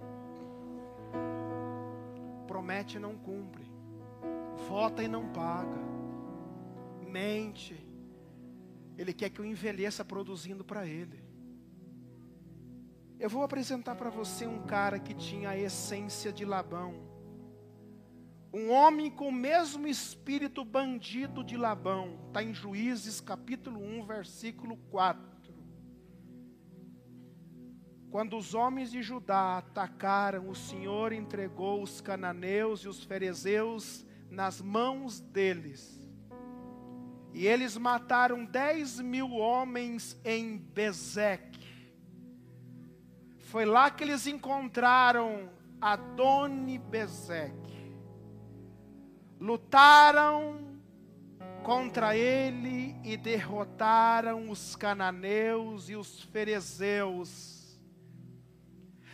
Promete 2.47 2.97
e 2.97 3.01
não 3.01 3.17
cumpre. 3.17 3.67
Vota 4.69 5.03
e 5.03 5.09
não 5.09 5.29
paga. 5.29 5.79
Mente. 7.07 7.77
Ele 8.97 9.13
quer 9.13 9.31
que 9.31 9.41
eu 9.41 9.45
envelheça 9.45 10.05
produzindo 10.05 10.65
para 10.65 10.87
ele. 10.87 11.23
Eu 13.19 13.29
vou 13.29 13.43
apresentar 13.43 13.97
para 13.97 14.11
você 14.11 14.47
um 14.47 14.63
cara 14.63 14.99
que 14.99 15.13
tinha 15.13 15.51
a 15.51 15.59
essência 15.59 16.33
de 16.33 16.45
Labão. 16.45 16.95
Um 18.53 18.71
homem 18.71 19.11
com 19.11 19.29
o 19.29 19.33
mesmo 19.33 19.87
espírito 19.87 20.65
bandido 20.65 21.43
de 21.43 21.57
Labão. 21.57 22.19
Está 22.29 22.43
em 22.43 22.55
Juízes 22.55 23.21
capítulo 23.21 23.81
1, 23.81 24.07
versículo 24.07 24.77
4. 24.91 25.38
Quando 28.11 28.39
os 28.39 28.55
homens 28.55 28.91
de 28.91 29.03
Judá 29.03 29.59
atacaram, 29.59 30.49
o 30.49 30.55
Senhor 30.55 31.13
entregou 31.13 31.83
os 31.83 32.01
cananeus 32.01 32.81
e 32.81 32.89
os 32.89 33.05
ferezeus 33.05 34.07
nas 34.31 34.63
mãos 34.63 35.21
deles. 35.21 36.01
E 37.35 37.47
eles 37.47 37.77
mataram 37.77 38.47
dez 38.47 38.99
mil 38.99 39.33
homens 39.33 40.19
em 40.25 40.57
Bezeque. 40.57 41.69
Foi 43.37 43.67
lá 43.67 43.91
que 43.91 44.05
eles 44.05 44.27
encontraram 44.27 45.51
Adoni 45.81 46.79
Bezeque. 46.79 47.95
Lutaram 49.39 50.67
contra 51.63 52.17
ele 52.17 52.97
e 53.05 53.17
derrotaram 53.17 54.51
os 54.51 54.75
cananeus 54.75 55.91
e 55.91 55.97
os 55.97 56.23
ferezeus. 56.23 57.58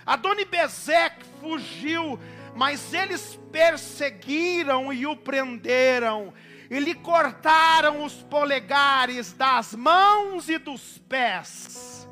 Adoni 0.06 0.44
Bezeque 0.44 1.24
fugiu, 1.40 2.18
mas 2.54 2.92
eles 2.92 3.38
perseguiram 3.50 4.92
e 4.92 5.06
o 5.06 5.16
prenderam, 5.16 6.32
e 6.70 6.78
lhe 6.78 6.94
cortaram 6.94 8.04
os 8.04 8.14
polegares 8.22 9.32
das 9.32 9.74
mãos 9.74 10.48
e 10.48 10.58
dos 10.58 10.98
pés. 10.98 12.08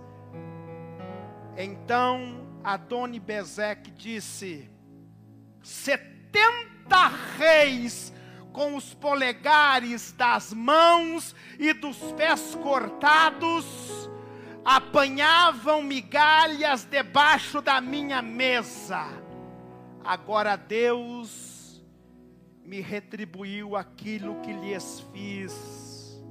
Então 1.57 2.61
Adoni 2.65 3.21
Bezeque 3.21 3.91
disse: 3.91 4.71
setenta 5.63 7.09
reis 7.37 8.13
com 8.53 8.77
os 8.77 8.95
polegares 8.95 10.13
das 10.13 10.53
mãos 10.53 11.35
e 11.59 11.73
dos 11.73 11.97
pés 12.13 12.55
cortados 12.63 14.11
apanhavam 14.65 15.83
migalhas 15.83 16.85
debaixo 16.85 17.61
da 17.61 17.81
minha 17.81 18.23
mesa. 18.23 19.05
Agora 20.05 20.57
Deus 20.57 21.83
me 22.65 22.81
retribuiu 22.81 23.77
aquilo 23.77 24.41
que 24.41 24.53
lhes 24.53 25.01
fiz. 25.13 26.23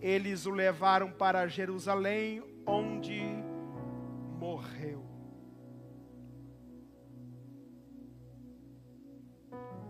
Eles 0.00 0.46
o 0.46 0.50
levaram 0.50 1.10
para 1.10 1.46
Jerusalém, 1.46 2.42
onde 2.66 3.22
morreu. 4.38 5.04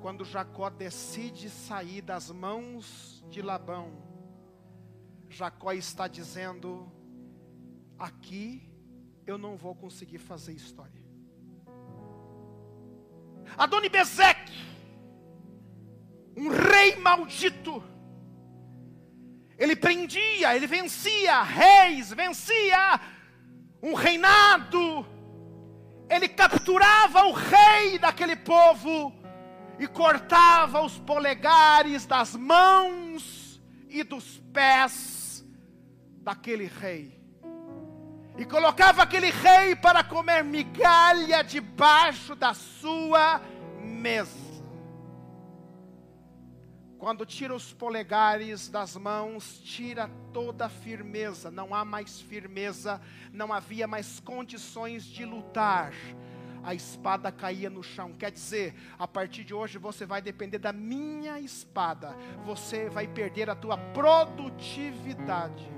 Quando 0.00 0.24
Jacó 0.24 0.68
decide 0.68 1.48
sair 1.48 2.02
das 2.02 2.30
mãos 2.30 3.24
de 3.30 3.40
Labão, 3.40 3.90
Jacó 5.30 5.72
está 5.72 6.06
dizendo: 6.06 6.92
aqui 7.98 8.68
eu 9.26 9.38
não 9.38 9.56
vou 9.56 9.74
conseguir 9.74 10.18
fazer 10.18 10.52
história. 10.52 11.02
Adoni 13.56 13.88
um 16.36 16.48
rei 16.48 16.96
maldito, 16.96 17.82
ele 19.56 19.76
prendia, 19.76 20.56
ele 20.56 20.66
vencia 20.66 21.42
reis, 21.42 22.12
vencia 22.12 23.00
um 23.80 23.94
reinado, 23.94 25.06
ele 26.08 26.28
capturava 26.28 27.24
o 27.26 27.32
rei 27.32 27.98
daquele 27.98 28.34
povo 28.34 29.14
e 29.78 29.86
cortava 29.86 30.82
os 30.82 30.98
polegares 30.98 32.06
das 32.06 32.34
mãos 32.34 33.62
e 33.88 34.02
dos 34.02 34.38
pés 34.52 35.44
daquele 36.22 36.66
rei. 36.66 37.23
E 38.36 38.44
colocava 38.44 39.02
aquele 39.02 39.30
rei 39.30 39.76
para 39.76 40.02
comer 40.02 40.42
migalha 40.42 41.42
debaixo 41.42 42.34
da 42.34 42.52
sua 42.52 43.40
mesa. 43.80 44.44
Quando 46.98 47.26
tira 47.26 47.54
os 47.54 47.72
polegares 47.72 48.68
das 48.68 48.96
mãos, 48.96 49.60
tira 49.62 50.10
toda 50.32 50.66
a 50.66 50.70
firmeza, 50.70 51.50
não 51.50 51.74
há 51.74 51.84
mais 51.84 52.20
firmeza, 52.20 53.00
não 53.30 53.52
havia 53.52 53.86
mais 53.86 54.18
condições 54.20 55.04
de 55.04 55.24
lutar. 55.24 55.92
A 56.62 56.74
espada 56.74 57.30
caía 57.30 57.68
no 57.68 57.82
chão. 57.82 58.14
Quer 58.14 58.32
dizer, 58.32 58.74
a 58.98 59.06
partir 59.06 59.44
de 59.44 59.52
hoje 59.52 59.76
você 59.76 60.06
vai 60.06 60.22
depender 60.22 60.58
da 60.58 60.72
minha 60.72 61.38
espada. 61.38 62.16
Você 62.46 62.88
vai 62.88 63.06
perder 63.06 63.50
a 63.50 63.54
tua 63.54 63.76
produtividade. 63.76 65.70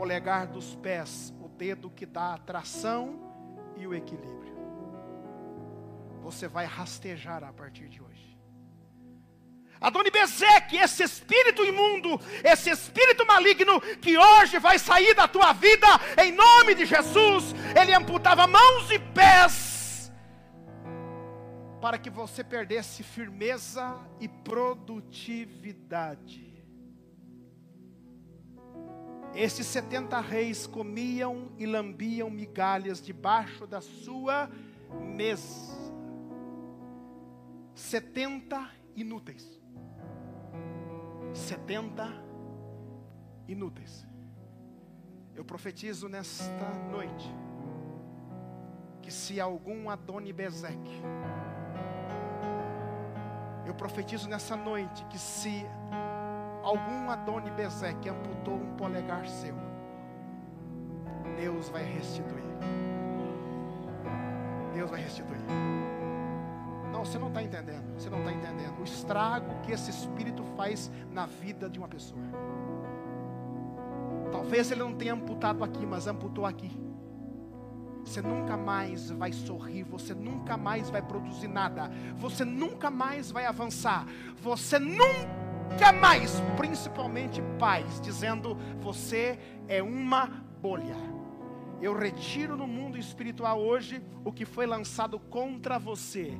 Polegar 0.00 0.46
dos 0.46 0.74
pés, 0.76 1.34
o 1.42 1.48
dedo 1.48 1.90
que 1.90 2.06
dá 2.06 2.32
a 2.32 2.38
tração 2.38 3.20
e 3.76 3.86
o 3.86 3.92
equilíbrio. 3.92 4.56
Você 6.22 6.48
vai 6.48 6.64
rastejar 6.64 7.44
a 7.44 7.52
partir 7.52 7.86
de 7.86 8.00
hoje. 8.00 8.40
Adoni 9.78 10.10
Bezeque, 10.10 10.78
esse 10.78 11.02
espírito 11.02 11.62
imundo, 11.62 12.18
esse 12.42 12.70
espírito 12.70 13.26
maligno 13.26 13.78
que 14.00 14.16
hoje 14.16 14.58
vai 14.58 14.78
sair 14.78 15.14
da 15.14 15.28
tua 15.28 15.52
vida, 15.52 15.86
em 16.16 16.32
nome 16.32 16.74
de 16.74 16.86
Jesus, 16.86 17.54
ele 17.78 17.92
amputava 17.92 18.46
mãos 18.46 18.90
e 18.90 18.98
pés, 18.98 20.10
para 21.78 21.98
que 21.98 22.08
você 22.08 22.42
perdesse 22.42 23.02
firmeza 23.02 24.00
e 24.18 24.28
produtividade. 24.28 26.49
Esses 29.34 29.66
70 29.66 30.20
reis 30.20 30.66
comiam 30.66 31.52
e 31.56 31.64
lambiam 31.64 32.28
migalhas 32.28 33.00
debaixo 33.00 33.66
da 33.66 33.80
sua 33.80 34.50
mesa. 35.16 35.70
70 37.74 38.70
inúteis. 38.96 39.60
70 41.32 42.06
inúteis. 43.46 44.06
Eu 45.34 45.44
profetizo 45.44 46.08
nesta 46.08 46.74
noite 46.90 47.32
que 49.00 49.10
se 49.10 49.40
algum 49.40 49.88
Adoni 49.88 50.32
Bezeque, 50.32 51.02
eu 53.64 53.74
profetizo 53.74 54.28
nessa 54.28 54.56
noite 54.56 55.04
que 55.06 55.18
se 55.18 55.64
algum 56.62 57.10
Adoni 57.10 57.50
Bezeque 57.50 58.08
amputou 58.08 58.54
um 58.54 58.76
polegar 58.76 59.26
seu, 59.26 59.54
Deus 61.36 61.68
vai 61.68 61.82
restituir. 61.82 62.50
Deus 64.74 64.90
vai 64.90 65.00
restituir. 65.00 65.40
Não, 66.92 67.04
você 67.04 67.18
não 67.18 67.28
está 67.28 67.42
entendendo. 67.42 67.94
Você 67.98 68.10
não 68.10 68.18
está 68.18 68.32
entendendo 68.32 68.78
o 68.80 68.84
estrago 68.84 69.60
que 69.62 69.72
esse 69.72 69.90
espírito 69.90 70.42
faz 70.56 70.90
na 71.10 71.26
vida 71.26 71.68
de 71.68 71.78
uma 71.78 71.88
pessoa. 71.88 72.20
Talvez 74.30 74.70
ele 74.70 74.80
não 74.80 74.94
tenha 74.94 75.14
amputado 75.14 75.64
aqui, 75.64 75.84
mas 75.84 76.06
amputou 76.06 76.46
aqui. 76.46 76.70
Você 78.04 78.22
nunca 78.22 78.56
mais 78.56 79.10
vai 79.10 79.32
sorrir, 79.32 79.82
você 79.84 80.14
nunca 80.14 80.56
mais 80.56 80.90
vai 80.90 81.02
produzir 81.02 81.48
nada, 81.48 81.90
você 82.16 82.44
nunca 82.44 82.90
mais 82.90 83.30
vai 83.30 83.44
avançar, 83.46 84.06
você 84.40 84.78
nunca 84.78 85.39
mais, 85.92 86.40
principalmente 86.56 87.42
pais, 87.58 88.00
dizendo: 88.00 88.56
você 88.80 89.38
é 89.68 89.82
uma 89.82 90.26
bolha. 90.60 90.96
Eu 91.80 91.98
retiro 91.98 92.56
no 92.56 92.66
mundo 92.66 92.98
espiritual 92.98 93.58
hoje 93.58 94.02
o 94.24 94.30
que 94.30 94.44
foi 94.44 94.66
lançado 94.66 95.18
contra 95.18 95.78
você. 95.78 96.38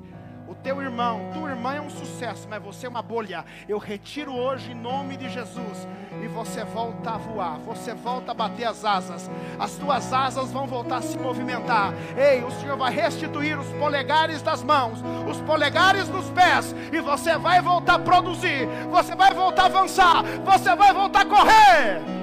O 0.51 0.55
teu 0.57 0.83
irmão, 0.83 1.31
tua 1.33 1.51
irmã 1.51 1.75
é 1.75 1.81
um 1.81 1.89
sucesso, 1.89 2.49
mas 2.51 2.61
você 2.61 2.85
é 2.85 2.89
uma 2.89 3.03
bolha. 3.03 3.45
Eu 3.69 3.79
retiro 3.79 4.35
hoje 4.35 4.73
em 4.73 4.75
nome 4.75 5.17
de 5.17 5.29
Jesus. 5.29 5.87
E 6.21 6.27
você 6.27 6.65
volta 6.65 7.11
a 7.13 7.19
voar, 7.19 7.61
você 7.61 7.95
volta 7.95 8.33
a 8.33 8.35
bater 8.35 8.65
as 8.65 8.85
asas. 8.85 9.31
As 9.61 9.77
tuas 9.77 10.13
asas 10.13 10.51
vão 10.51 10.67
voltar 10.67 10.97
a 10.97 11.03
se 11.03 11.17
movimentar. 11.17 11.95
Ei, 12.19 12.43
o 12.43 12.51
Senhor 12.51 12.77
vai 12.77 12.93
restituir 12.93 13.57
os 13.61 13.69
polegares 13.75 14.43
das 14.43 14.61
mãos, 14.65 14.99
os 15.31 15.41
polegares 15.43 16.09
dos 16.09 16.29
pés. 16.31 16.75
E 16.93 17.01
você 17.01 17.39
vai 17.39 17.63
voltar 17.63 17.95
a 17.95 17.99
produzir, 18.01 18.67
você 18.91 19.15
vai 19.15 19.33
voltar 19.33 19.63
a 19.63 19.67
avançar, 19.67 20.25
você 20.45 20.75
vai 20.75 20.93
voltar 20.93 21.21
a 21.21 21.27
correr. 21.27 22.20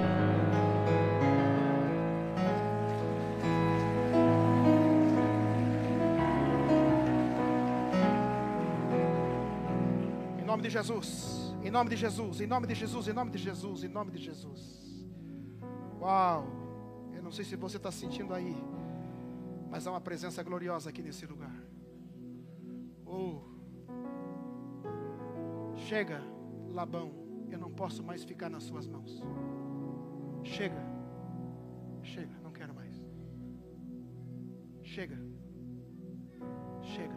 Nome 10.58 10.68
de 10.68 10.70
Jesus, 10.70 11.54
em 11.62 11.70
nome 11.70 11.90
de 11.90 11.96
Jesus, 11.96 12.40
em 12.40 12.46
nome 12.48 12.66
de 12.66 12.74
Jesus, 12.74 13.06
em 13.06 13.12
nome 13.12 13.30
de 13.30 13.38
Jesus, 13.38 13.84
em 13.84 13.88
nome 13.88 14.10
de 14.10 14.18
Jesus. 14.18 15.06
Uau! 16.00 16.48
Eu 17.14 17.22
não 17.22 17.30
sei 17.30 17.44
se 17.44 17.54
você 17.54 17.76
está 17.76 17.92
sentindo 17.92 18.34
aí, 18.34 18.56
mas 19.70 19.86
há 19.86 19.92
uma 19.92 20.00
presença 20.00 20.42
gloriosa 20.42 20.90
aqui 20.90 21.00
nesse 21.00 21.26
lugar. 21.26 21.54
Oh! 23.06 23.42
Chega, 25.76 26.20
Labão, 26.70 27.12
eu 27.52 27.58
não 27.58 27.70
posso 27.70 28.02
mais 28.02 28.24
ficar 28.24 28.50
nas 28.50 28.64
suas 28.64 28.88
mãos. 28.88 29.22
Chega, 30.42 30.84
chega, 32.02 32.36
não 32.42 32.50
quero 32.50 32.74
mais. 32.74 33.00
Chega, 34.82 35.18
chega, 36.82 37.14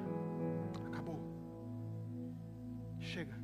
Chega. 3.12 3.38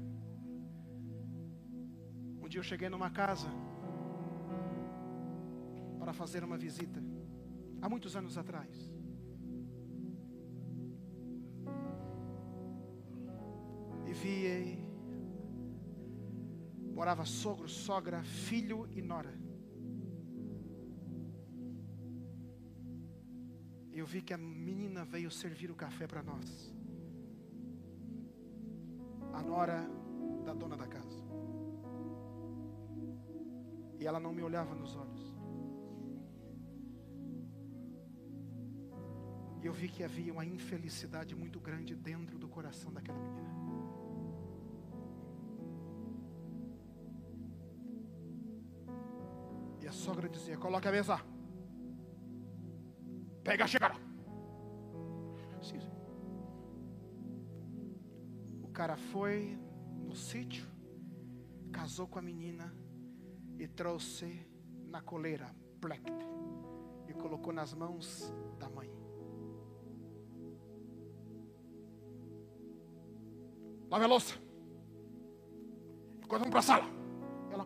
Um 2.42 2.48
dia 2.48 2.60
eu 2.60 2.64
cheguei 2.64 2.88
numa 2.88 3.10
casa 3.10 3.50
para 6.00 6.14
fazer 6.14 6.42
uma 6.42 6.58
visita, 6.58 7.04
há 7.82 7.90
muitos 7.90 8.16
anos 8.16 8.38
atrás. 8.38 8.72
E 14.06 14.14
vi, 14.14 14.80
morava 16.94 17.26
sogro, 17.26 17.68
sogra, 17.68 18.24
filho 18.24 18.88
e 18.96 19.02
nora. 19.02 19.38
Eu 23.92 24.06
vi 24.06 24.22
que 24.22 24.34
a 24.34 24.38
menina 24.38 25.04
veio 25.04 25.30
servir 25.30 25.70
o 25.70 25.76
café 25.76 26.08
para 26.08 26.24
nós. 26.24 26.77
Nora 29.48 29.80
da 30.46 30.54
dona 30.54 30.76
da 30.76 30.88
casa. 30.88 31.22
E 34.00 34.06
ela 34.06 34.20
não 34.20 34.34
me 34.34 34.44
olhava 34.44 34.76
nos 34.76 34.96
olhos. 34.96 35.24
E 39.62 39.66
eu 39.66 39.74
vi 39.74 39.88
que 39.88 40.04
havia 40.04 40.32
uma 40.32 40.46
infelicidade 40.46 41.34
muito 41.36 41.60
grande 41.60 41.96
dentro 41.96 42.38
do 42.38 42.48
coração 42.48 42.92
daquela 42.92 43.20
menina. 43.20 43.48
E 49.82 49.88
a 49.88 49.92
sogra 49.92 50.28
dizia: 50.30 50.58
Coloque 50.58 50.88
a 50.88 50.92
mesa. 50.92 51.20
Pega 53.44 53.64
a 53.64 53.68
xícara. 53.68 54.07
Cara 58.78 58.96
foi 58.96 59.58
no 60.06 60.16
sítio, 60.16 60.64
casou 61.72 62.08
com 62.08 62.20
a 62.20 62.22
menina 62.22 62.72
e 63.58 63.68
trouxe 63.68 64.48
na 64.86 65.02
coleira, 65.02 65.48
plect, 65.82 66.14
e 67.08 67.14
colocou 67.14 67.52
nas 67.52 67.74
mãos 67.74 68.32
da 68.60 68.70
mãe. 68.70 68.88
Lave 73.90 74.06
a 74.06 74.08
louça. 74.08 74.36
Agora 76.22 76.38
vamos 76.38 76.52
para 76.52 76.60
a 76.60 76.62
sala. 76.62 76.86
Ela. 77.50 77.66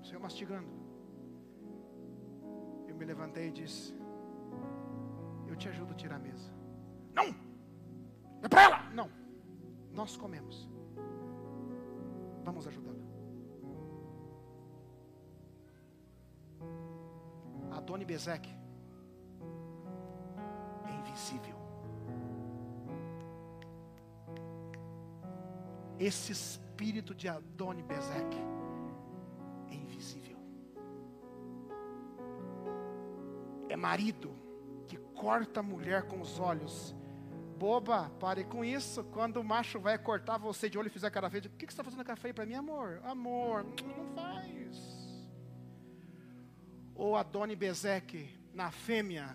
O 0.00 0.04
Senhor 0.04 0.20
mastigando. 0.20 0.68
Eu 2.86 2.94
me 2.94 3.04
levantei 3.04 3.48
e 3.48 3.50
disse: 3.50 3.92
Eu 5.48 5.56
te 5.56 5.68
ajudo 5.68 5.90
a 5.90 5.96
tirar 5.96 6.16
a 6.16 6.20
mesa. 6.20 6.54
Não! 7.12 7.43
É 8.44 8.48
para 8.48 8.62
ela! 8.62 8.78
Não. 8.92 9.10
Nós 9.90 10.16
comemos. 10.16 10.68
Vamos 12.44 12.66
ajudá-la. 12.66 12.94
Adoni 17.74 18.04
Bezek 18.04 18.48
é 20.86 20.94
invisível. 21.00 21.56
Esse 25.98 26.32
espírito 26.32 27.14
de 27.14 27.28
Adoni 27.28 27.82
Bezek 27.82 28.36
é 29.70 29.74
invisível. 29.74 30.36
É 33.70 33.76
marido 33.76 34.30
que 34.86 34.98
corta 35.14 35.60
a 35.60 35.62
mulher 35.62 36.02
com 36.02 36.20
os 36.20 36.38
olhos. 36.38 36.94
Boba, 37.58 38.10
pare 38.20 38.44
com 38.44 38.64
isso. 38.64 39.04
Quando 39.04 39.38
o 39.38 39.44
macho 39.44 39.78
vai 39.78 39.96
cortar 39.98 40.38
você 40.38 40.68
de 40.68 40.78
olho 40.78 40.88
e 40.88 40.90
fizer 40.90 41.10
cara 41.10 41.30
feia, 41.30 41.44
o 41.46 41.50
que 41.50 41.66
que 41.66 41.72
você 41.72 41.74
está 41.80 41.84
fazendo 41.84 42.04
cara 42.04 42.16
feia 42.16 42.34
para 42.34 42.46
mim, 42.46 42.54
amor? 42.54 43.00
Amor, 43.04 43.64
não 43.64 44.04
faz. 44.14 45.28
Ou 46.94 47.16
Adoni 47.16 47.56
Bezek 47.56 48.28
na 48.52 48.70
fêmea, 48.70 49.34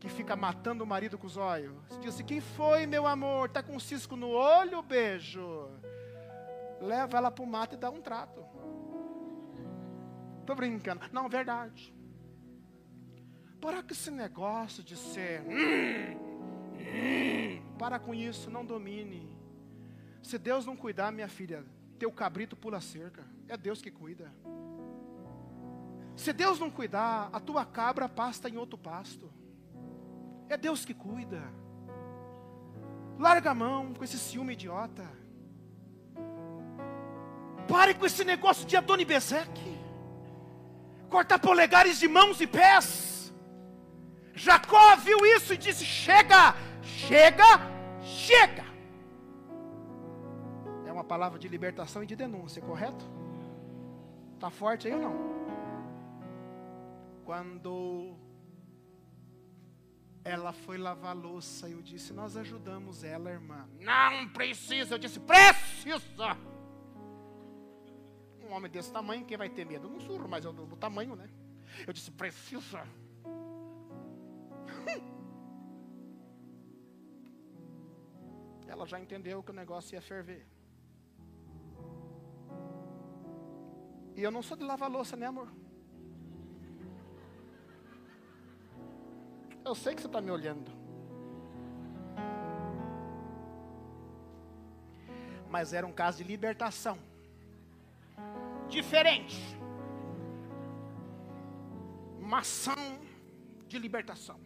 que 0.00 0.08
fica 0.08 0.34
matando 0.36 0.84
o 0.84 0.86
marido 0.86 1.16
com 1.18 1.26
os 1.26 1.36
olhos. 1.36 1.76
Diz 2.00 2.14
assim: 2.14 2.24
quem 2.24 2.40
foi, 2.40 2.86
meu 2.86 3.06
amor? 3.06 3.46
Está 3.48 3.62
com 3.62 3.74
um 3.76 3.80
cisco 3.80 4.16
no 4.16 4.28
olho? 4.28 4.82
Beijo. 4.82 5.68
Leva 6.80 7.16
ela 7.18 7.30
para 7.30 7.44
o 7.44 7.46
mato 7.46 7.74
e 7.74 7.78
dá 7.78 7.90
um 7.90 8.00
trato. 8.00 8.44
Tô 10.44 10.54
brincando. 10.54 11.00
Não, 11.12 11.28
verdade. 11.28 11.94
Para 13.60 13.82
com 13.82 13.92
esse 13.92 14.10
negócio 14.10 14.82
de 14.82 14.94
ser. 14.96 15.40
"Hum, 15.42 15.54
hum", 15.54 16.33
Para 17.78 17.98
com 17.98 18.14
isso, 18.14 18.50
não 18.50 18.64
domine. 18.64 19.28
Se 20.22 20.38
Deus 20.38 20.64
não 20.64 20.76
cuidar, 20.76 21.12
minha 21.12 21.28
filha, 21.28 21.64
teu 21.98 22.10
cabrito 22.10 22.56
pula 22.56 22.80
cerca. 22.80 23.24
É 23.48 23.56
Deus 23.56 23.82
que 23.82 23.90
cuida. 23.90 24.32
Se 26.16 26.32
Deus 26.32 26.58
não 26.58 26.70
cuidar, 26.70 27.28
a 27.32 27.40
tua 27.40 27.64
cabra 27.64 28.08
pasta 28.08 28.48
em 28.48 28.56
outro 28.56 28.78
pasto. 28.78 29.30
É 30.48 30.56
Deus 30.56 30.84
que 30.84 30.94
cuida. 30.94 31.42
Larga 33.18 33.50
a 33.50 33.54
mão 33.54 33.94
com 33.94 34.04
esse 34.04 34.18
ciúme 34.18 34.52
idiota. 34.54 35.04
Pare 37.68 37.94
com 37.94 38.06
esse 38.06 38.24
negócio 38.24 38.66
de 38.66 38.76
Adoni 38.76 39.04
Bezek. 39.04 39.60
Cortar 41.08 41.38
polegares 41.38 41.98
de 41.98 42.08
mãos 42.08 42.40
e 42.40 42.46
pés. 42.46 43.32
Jacó 44.34 44.96
viu 44.96 45.24
isso 45.24 45.54
e 45.54 45.56
disse: 45.56 45.84
Chega, 45.84 46.54
chega, 46.84 47.44
chega. 48.02 48.64
É 50.86 50.92
uma 50.92 51.04
palavra 51.04 51.38
de 51.38 51.48
libertação 51.48 52.02
e 52.02 52.06
de 52.06 52.14
denúncia, 52.14 52.60
correto? 52.62 53.04
Tá 54.38 54.50
forte 54.50 54.86
aí 54.86 54.94
ou 54.94 55.00
não? 55.00 55.34
Quando 57.24 58.16
ela 60.24 60.52
foi 60.52 60.78
lavar 60.78 61.10
a 61.10 61.18
louça, 61.18 61.68
eu 61.68 61.80
disse: 61.82 62.12
Nós 62.12 62.36
ajudamos 62.36 63.04
ela, 63.04 63.30
irmã. 63.30 63.68
Não 63.80 64.28
precisa. 64.28 64.94
Eu 64.94 64.98
disse: 64.98 65.20
Precisa. 65.20 66.36
Um 68.42 68.52
homem 68.52 68.70
desse 68.70 68.92
tamanho, 68.92 69.24
quem 69.24 69.36
vai 69.36 69.48
ter 69.48 69.64
medo? 69.64 69.88
Não 69.88 70.00
surro, 70.00 70.28
mas 70.28 70.44
do, 70.44 70.52
do 70.52 70.76
tamanho, 70.76 71.16
né? 71.16 71.28
Eu 71.86 71.92
disse: 71.92 72.10
Precisa. 72.10 72.86
Ela 78.74 78.86
já 78.86 78.98
entendeu 78.98 79.40
que 79.40 79.52
o 79.52 79.54
negócio 79.54 79.94
ia 79.94 80.02
ferver. 80.02 80.44
E 84.16 84.20
eu 84.20 84.32
não 84.32 84.42
sou 84.42 84.56
de 84.56 84.64
lavar 84.64 84.90
louça, 84.90 85.16
né, 85.16 85.26
amor? 85.26 85.48
Eu 89.64 89.76
sei 89.76 89.94
que 89.94 90.00
você 90.00 90.08
está 90.08 90.20
me 90.20 90.32
olhando. 90.32 90.72
Mas 95.48 95.72
era 95.72 95.86
um 95.86 95.92
caso 95.92 96.18
de 96.18 96.24
libertação. 96.24 96.98
Diferente. 98.68 99.40
Uma 102.18 102.40
ação 102.40 102.98
de 103.68 103.78
libertação. 103.78 104.40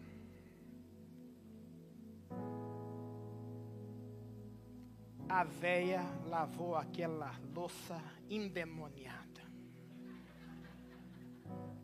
A 5.29 5.43
véia 5.43 6.01
lavou 6.25 6.75
aquela 6.75 7.31
louça 7.53 8.01
endemoniada. 8.27 9.43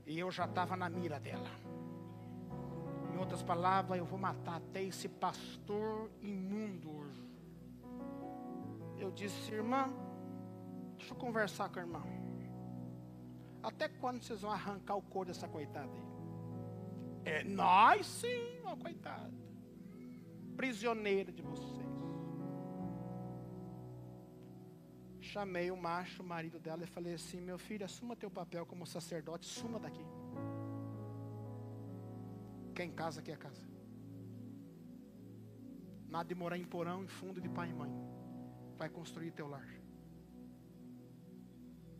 E 0.08 0.18
eu 0.18 0.32
já 0.32 0.46
estava 0.46 0.76
na 0.76 0.90
mira 0.90 1.20
dela. 1.20 1.50
Em 3.14 3.18
outras 3.18 3.44
palavras, 3.44 4.00
eu 4.00 4.06
vou 4.06 4.18
matar 4.18 4.56
até 4.56 4.82
esse 4.82 5.08
pastor 5.08 6.10
imundo 6.22 6.92
hoje. 6.92 7.24
Eu 8.98 9.12
disse, 9.12 9.54
irmã, 9.54 9.94
deixa 10.98 11.14
eu 11.14 11.18
conversar 11.18 11.70
com 11.70 11.80
a 11.80 11.82
irmã. 11.84 12.04
Até 13.62 13.88
quando 13.88 14.24
vocês 14.24 14.42
vão 14.42 14.52
arrancar 14.52 14.96
o 14.96 15.02
couro 15.04 15.28
dessa 15.28 15.48
coitada 15.48 15.92
aí? 15.92 16.06
É, 17.26 17.44
nós 17.44 18.06
sim, 18.06 18.60
ó 18.64 18.76
coitada. 18.76 19.34
Prisioneira 20.56 21.32
de 21.32 21.42
vocês. 21.42 21.85
Chamei 25.36 25.70
o 25.70 25.76
macho, 25.76 26.24
o 26.24 26.26
marido 26.26 26.58
dela, 26.66 26.86
e 26.86 26.88
falei 26.88 27.14
assim: 27.14 27.42
meu 27.42 27.58
filho, 27.58 27.84
assuma 27.84 28.16
teu 28.16 28.32
papel 28.32 28.66
como 28.66 28.86
sacerdote, 28.88 29.46
suma 29.46 29.78
daqui. 29.78 30.06
Quem 32.74 32.90
casa 32.90 33.22
quer 33.22 33.38
casa. 33.38 33.62
Nada 36.08 36.30
de 36.30 36.36
morar 36.36 36.58
em 36.58 36.64
porão, 36.64 37.04
em 37.04 37.08
fundo 37.08 37.42
de 37.42 37.50
pai 37.50 37.70
e 37.70 37.74
mãe. 37.74 37.92
Vai 38.78 38.88
construir 38.88 39.32
teu 39.32 39.50
lar. 39.50 39.68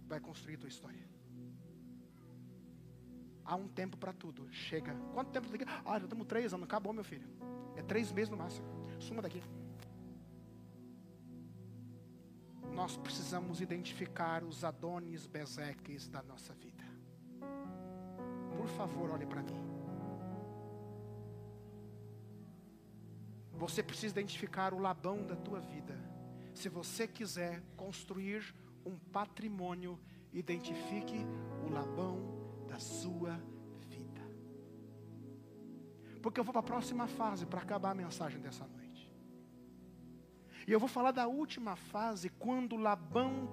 Vai 0.08 0.22
construir 0.22 0.56
tua 0.56 0.70
história. 0.70 1.06
Há 3.44 3.56
um 3.58 3.68
tempo 3.68 3.98
para 3.98 4.14
tudo. 4.14 4.50
Chega. 4.50 4.96
Quanto 5.14 5.32
tempo 5.32 5.50
tem 5.50 5.60
que. 5.60 5.66
Ah, 5.84 6.00
já 6.00 6.06
estamos 6.06 6.26
três 6.26 6.54
anos. 6.54 6.64
Acabou, 6.64 6.94
meu 6.94 7.04
filho. 7.04 7.28
É 7.76 7.84
três 7.84 8.14
meses 8.14 8.30
no 8.30 8.38
máximo. 8.38 8.66
Suma 8.98 9.22
daqui. 9.22 9.44
Nós 12.76 12.98
precisamos 12.98 13.62
identificar 13.62 14.44
os 14.44 14.66
Adonis 14.66 15.26
Bezeques 15.26 16.10
da 16.10 16.22
nossa 16.22 16.54
vida. 16.54 16.84
Por 18.58 18.68
favor, 18.68 19.12
olhe 19.12 19.26
para 19.26 19.42
mim. 19.42 19.62
Você 23.54 23.82
precisa 23.82 24.20
identificar 24.20 24.74
o 24.74 24.80
Labão 24.80 25.26
da 25.26 25.38
tua 25.38 25.62
vida. 25.62 25.98
Se 26.54 26.68
você 26.68 27.08
quiser 27.08 27.64
construir 27.78 28.54
um 28.86 28.98
patrimônio, 28.98 29.98
identifique 30.34 31.26
o 31.66 31.70
Labão 31.72 32.66
da 32.68 32.78
sua 32.78 33.40
vida. 33.88 34.22
Porque 36.22 36.42
eu 36.42 36.44
vou 36.44 36.52
para 36.52 36.60
a 36.60 36.64
próxima 36.64 37.08
fase 37.08 37.46
para 37.46 37.62
acabar 37.62 37.92
a 37.92 37.96
mensagem 37.96 38.42
dessa 38.42 38.68
noite. 38.68 38.85
E 40.68 40.72
eu 40.72 40.80
vou 40.80 40.90
falar 40.90 41.12
da 41.12 41.28
última 41.28 41.76
fase, 41.76 42.30
quando 42.30 42.76
Labão, 42.76 43.50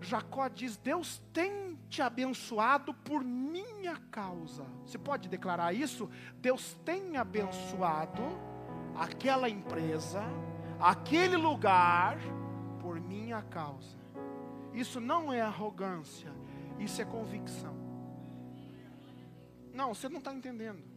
Jacó 0.00 0.48
diz: 0.48 0.76
Deus 0.76 1.22
tem 1.32 1.78
te 1.88 2.02
abençoado 2.02 2.92
por 2.92 3.24
minha 3.24 3.96
causa. 4.10 4.64
Você 4.84 4.98
pode 4.98 5.28
declarar 5.28 5.72
isso? 5.72 6.10
Deus 6.36 6.76
tem 6.84 7.16
abençoado 7.16 8.22
aquela 8.94 9.48
empresa, 9.48 10.22
aquele 10.78 11.36
lugar, 11.36 12.18
por 12.80 13.00
minha 13.00 13.42
causa. 13.42 13.96
Isso 14.72 15.00
não 15.00 15.32
é 15.32 15.40
arrogância, 15.40 16.32
isso 16.78 17.00
é 17.00 17.04
convicção. 17.04 17.74
Não, 19.72 19.94
você 19.94 20.08
não 20.08 20.18
está 20.18 20.32
entendendo. 20.32 20.93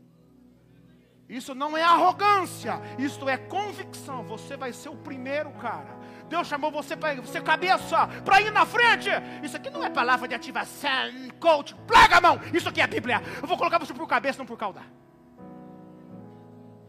Isso 1.30 1.54
não 1.54 1.76
é 1.76 1.84
arrogância, 1.84 2.80
isso 2.98 3.28
é 3.28 3.36
convicção. 3.36 4.24
Você 4.24 4.56
vai 4.56 4.72
ser 4.72 4.90
o 4.90 4.96
primeiro 4.96 5.52
cara. 5.52 5.98
Deus 6.30 6.48
chamou 6.48 6.72
você 6.72 6.96
para 6.96 7.22
ser 7.26 7.44
cabeça, 7.44 8.08
para 8.24 8.42
ir 8.42 8.52
na 8.52 8.66
frente. 8.66 9.10
Isso 9.44 9.58
aqui 9.58 9.70
não 9.70 9.84
é 9.84 9.90
palavra 9.90 10.28
de 10.28 10.36
ativação, 10.36 11.12
coach. 11.40 11.76
Plaga 11.86 12.18
a 12.18 12.22
mão. 12.22 12.40
Isso 12.54 12.70
aqui 12.70 12.80
é 12.80 12.84
a 12.86 12.88
Bíblia. 12.88 13.22
Eu 13.42 13.48
vou 13.48 13.58
colocar 13.58 13.78
você 13.78 13.94
por 13.94 14.08
cabeça, 14.08 14.40
não 14.40 14.46
por 14.46 14.58
caudar. 14.58 14.88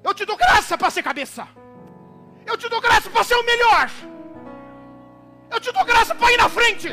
Eu 0.04 0.14
te 0.14 0.24
dou 0.24 0.36
graça 0.36 0.78
para 0.78 0.90
ser 0.90 1.02
cabeça. 1.02 1.48
Eu 2.46 2.56
te 2.56 2.68
dou 2.68 2.80
graça 2.80 3.10
para 3.10 3.24
ser 3.24 3.34
o 3.34 3.44
melhor. 3.44 3.90
Eu 5.50 5.60
te 5.60 5.72
dou 5.72 5.84
graça 5.84 6.14
para 6.14 6.32
ir 6.32 6.36
na 6.36 6.48
frente. 6.48 6.88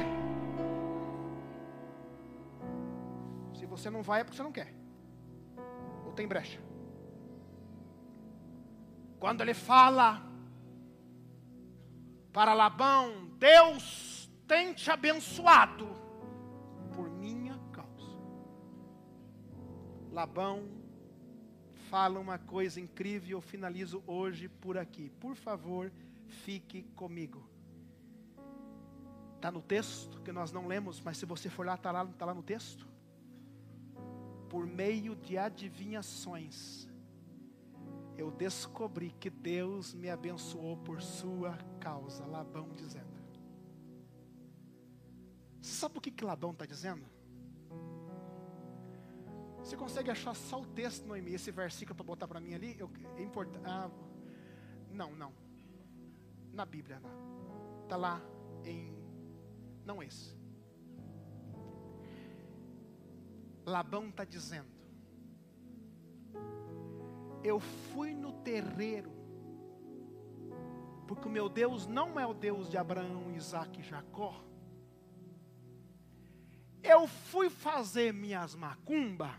Se 3.53 3.65
você 3.67 3.89
não 3.89 4.01
vai 4.01 4.21
é 4.21 4.23
porque 4.23 4.37
você 4.37 4.43
não 4.43 4.51
quer. 4.51 4.73
Ou 6.05 6.11
tem 6.13 6.27
brecha. 6.27 6.64
Quando 9.25 9.41
ele 9.41 9.55
fala 9.55 10.21
para 12.31 12.53
Labão, 12.53 13.25
Deus 13.39 14.29
tem 14.47 14.71
te 14.71 14.91
abençoado 14.91 15.87
por 16.93 17.09
minha 17.09 17.57
causa. 17.71 18.07
Labão 20.11 20.69
fala 21.89 22.19
uma 22.19 22.37
coisa 22.37 22.79
incrível 22.79 23.39
eu 23.39 23.41
finalizo 23.41 24.03
hoje 24.05 24.47
por 24.47 24.77
aqui. 24.77 25.09
Por 25.19 25.33
favor, 25.35 25.91
fique 26.27 26.83
comigo. 26.95 27.49
Está 29.37 29.49
no 29.49 29.63
texto 29.63 30.21
que 30.21 30.31
nós 30.31 30.51
não 30.51 30.67
lemos, 30.67 31.01
mas 31.01 31.17
se 31.17 31.25
você 31.25 31.49
for 31.49 31.65
lá, 31.65 31.73
está 31.73 31.91
lá, 31.91 32.05
tá 32.05 32.25
lá 32.27 32.33
no 32.35 32.43
texto. 32.43 32.87
Por 34.51 34.67
meio 34.67 35.15
de 35.15 35.35
adivinhações, 35.35 36.87
eu 38.17 38.31
descobri 38.31 39.11
que 39.11 39.29
Deus 39.29 39.93
me 39.93 40.09
abençoou 40.09 40.77
por 40.77 41.01
sua 41.01 41.57
causa. 41.79 42.25
Labão 42.25 42.69
dizendo. 42.73 43.15
Sabe 45.61 45.97
o 45.97 46.01
que, 46.01 46.11
que 46.11 46.23
Labão 46.23 46.51
está 46.51 46.65
dizendo? 46.65 47.05
Você 49.57 49.75
consegue 49.75 50.11
achar 50.11 50.35
só 50.35 50.61
o 50.61 50.65
texto, 50.65 51.07
Noemi, 51.07 51.33
esse 51.33 51.49
versículo 51.49 51.95
para 51.95 52.05
botar 52.05 52.27
para 52.27 52.39
mim 52.39 52.53
ali? 52.53 52.75
Eu, 52.77 52.89
é. 53.17 53.59
Ah, 53.63 53.89
não, 54.91 55.15
não. 55.15 55.33
Na 56.53 56.65
Bíblia, 56.65 56.99
lá. 56.99 57.11
Está 57.83 57.97
lá 57.97 58.21
em. 58.63 58.95
Não 59.83 60.03
esse. 60.03 60.37
Labão 63.65 64.09
está 64.09 64.23
dizendo: 64.23 64.69
Eu 67.45 67.59
fui 67.59 68.15
no 68.15 68.31
terreiro, 68.31 69.11
porque 71.07 71.27
o 71.27 71.31
meu 71.31 71.47
Deus 71.47 71.85
não 71.85 72.19
é 72.19 72.25
o 72.25 72.33
Deus 72.33 72.67
de 72.71 72.75
Abraão, 72.75 73.31
Isaac 73.35 73.79
e 73.79 73.83
Jacó. 73.83 74.43
Eu 76.81 77.05
fui 77.05 77.51
fazer 77.51 78.11
minhas 78.11 78.55
macumbas, 78.55 79.29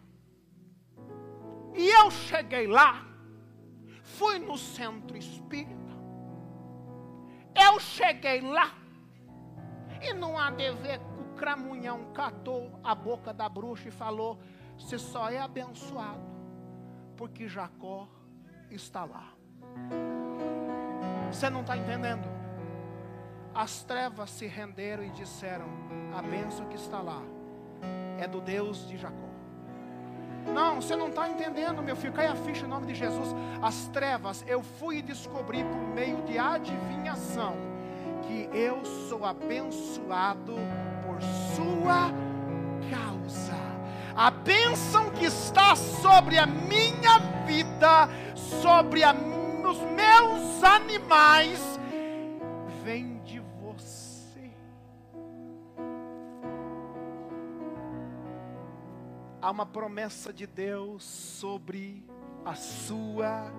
e 1.74 1.84
eu 1.84 2.08
cheguei 2.12 2.68
lá, 2.68 3.04
fui 4.04 4.38
no 4.38 4.56
centro 4.56 5.16
espírita, 5.16 5.92
eu 7.60 7.80
cheguei 7.80 8.40
lá, 8.40 8.72
e 10.00 10.14
não 10.14 10.38
há 10.38 10.52
de 10.52 10.70
ver 10.74 11.00
que 11.00 11.22
o 11.22 11.34
cramunhão 11.34 12.12
catou 12.12 12.78
a 12.84 12.94
boca 12.94 13.34
da 13.34 13.48
bruxa 13.48 13.88
e 13.88 13.90
falou: 13.90 14.38
Você 14.78 14.96
só 14.96 15.28
é 15.28 15.40
abençoado, 15.40 16.35
porque 17.16 17.48
Jacó 17.48 18.08
está 18.70 19.04
lá. 19.04 19.32
Você 21.30 21.50
não 21.50 21.60
está 21.62 21.76
entendendo? 21.76 22.28
As 23.54 23.82
trevas 23.82 24.30
se 24.30 24.46
renderam 24.46 25.02
e 25.02 25.10
disseram: 25.10 25.66
A 26.16 26.22
bênção 26.22 26.66
que 26.66 26.76
está 26.76 27.00
lá 27.00 27.22
é 28.18 28.28
do 28.28 28.40
Deus 28.40 28.86
de 28.88 28.96
Jacó. 28.96 29.26
Não, 30.52 30.80
você 30.80 30.94
não 30.94 31.08
está 31.08 31.28
entendendo, 31.28 31.82
meu 31.82 31.96
filho. 31.96 32.12
Cai 32.12 32.26
a 32.26 32.36
ficha 32.36 32.64
em 32.64 32.68
nome 32.68 32.86
de 32.86 32.94
Jesus. 32.94 33.34
As 33.60 33.88
trevas, 33.88 34.44
eu 34.46 34.62
fui 34.62 35.02
descobrir 35.02 35.64
por 35.64 35.94
meio 35.94 36.22
de 36.22 36.38
adivinhação 36.38 37.56
que 38.22 38.48
eu 38.56 38.84
sou 39.08 39.24
abençoado 39.24 40.54
por 41.04 41.20
sua. 41.54 42.25
A 44.16 44.30
bênção 44.30 45.10
que 45.10 45.26
está 45.26 45.76
sobre 45.76 46.38
a 46.38 46.46
minha 46.46 47.18
vida, 47.46 48.08
sobre 48.62 49.04
a, 49.04 49.12
os 49.12 49.78
meus 49.78 50.64
animais, 50.64 51.60
vem 52.82 53.18
de 53.24 53.40
você. 53.60 54.50
Há 59.42 59.50
uma 59.50 59.66
promessa 59.66 60.32
de 60.32 60.46
Deus 60.46 61.04
sobre 61.04 62.02
a 62.44 62.54
sua 62.54 63.52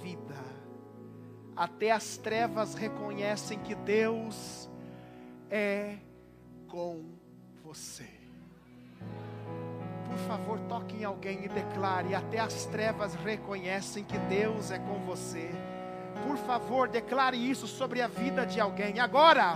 vida 0.00 0.62
até 1.56 1.90
as 1.90 2.16
trevas 2.16 2.74
reconhecem 2.74 3.58
que 3.58 3.74
Deus 3.74 4.70
é 5.50 5.98
com 6.68 7.04
você. 7.62 8.08
Por 10.12 10.26
favor, 10.26 10.58
toque 10.68 10.96
em 10.96 11.04
alguém 11.04 11.44
e 11.44 11.48
declare: 11.48 12.14
até 12.14 12.38
as 12.38 12.66
trevas 12.66 13.14
reconhecem 13.14 14.04
que 14.04 14.18
Deus 14.18 14.70
é 14.70 14.78
com 14.78 15.00
você. 15.00 15.50
Por 16.26 16.36
favor, 16.36 16.88
declare 16.88 17.36
isso 17.36 17.66
sobre 17.66 18.02
a 18.02 18.06
vida 18.06 18.44
de 18.46 18.60
alguém. 18.60 19.00
Agora, 19.00 19.54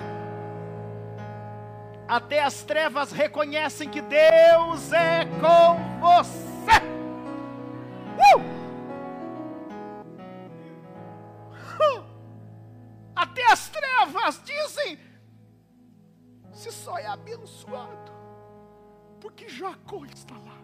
até 2.08 2.42
as 2.42 2.62
trevas 2.62 3.12
reconhecem 3.12 3.90
que 3.90 4.00
Deus 4.00 4.92
é 4.92 5.26
com 5.26 6.00
você. 6.00 6.80
Uh! 8.18 8.56
Até 13.14 13.52
as 13.52 13.68
trevas 13.68 14.42
dizem: 14.42 14.98
se 16.52 16.72
só 16.72 16.96
é 16.96 17.06
abençoado, 17.06 18.15
porque 19.36 19.50
Jacó 19.50 20.02
está 20.06 20.34
lá. 20.38 20.56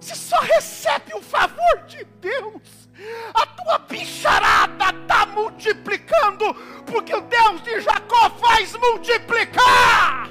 Se 0.00 0.16
só 0.16 0.40
recebe 0.40 1.12
o 1.14 1.20
favor 1.20 1.84
de 1.86 2.02
Deus, 2.18 2.88
a 3.34 3.46
tua 3.46 3.78
bicharada 3.80 4.86
está 4.86 5.26
multiplicando, 5.26 6.54
porque 6.86 7.14
o 7.14 7.20
Deus 7.20 7.62
de 7.62 7.78
Jacó 7.82 8.30
faz 8.30 8.74
multiplicar. 8.74 10.30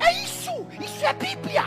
É 0.00 0.24
isso, 0.24 0.66
isso 0.80 1.04
é 1.04 1.12
Bíblia. 1.12 1.64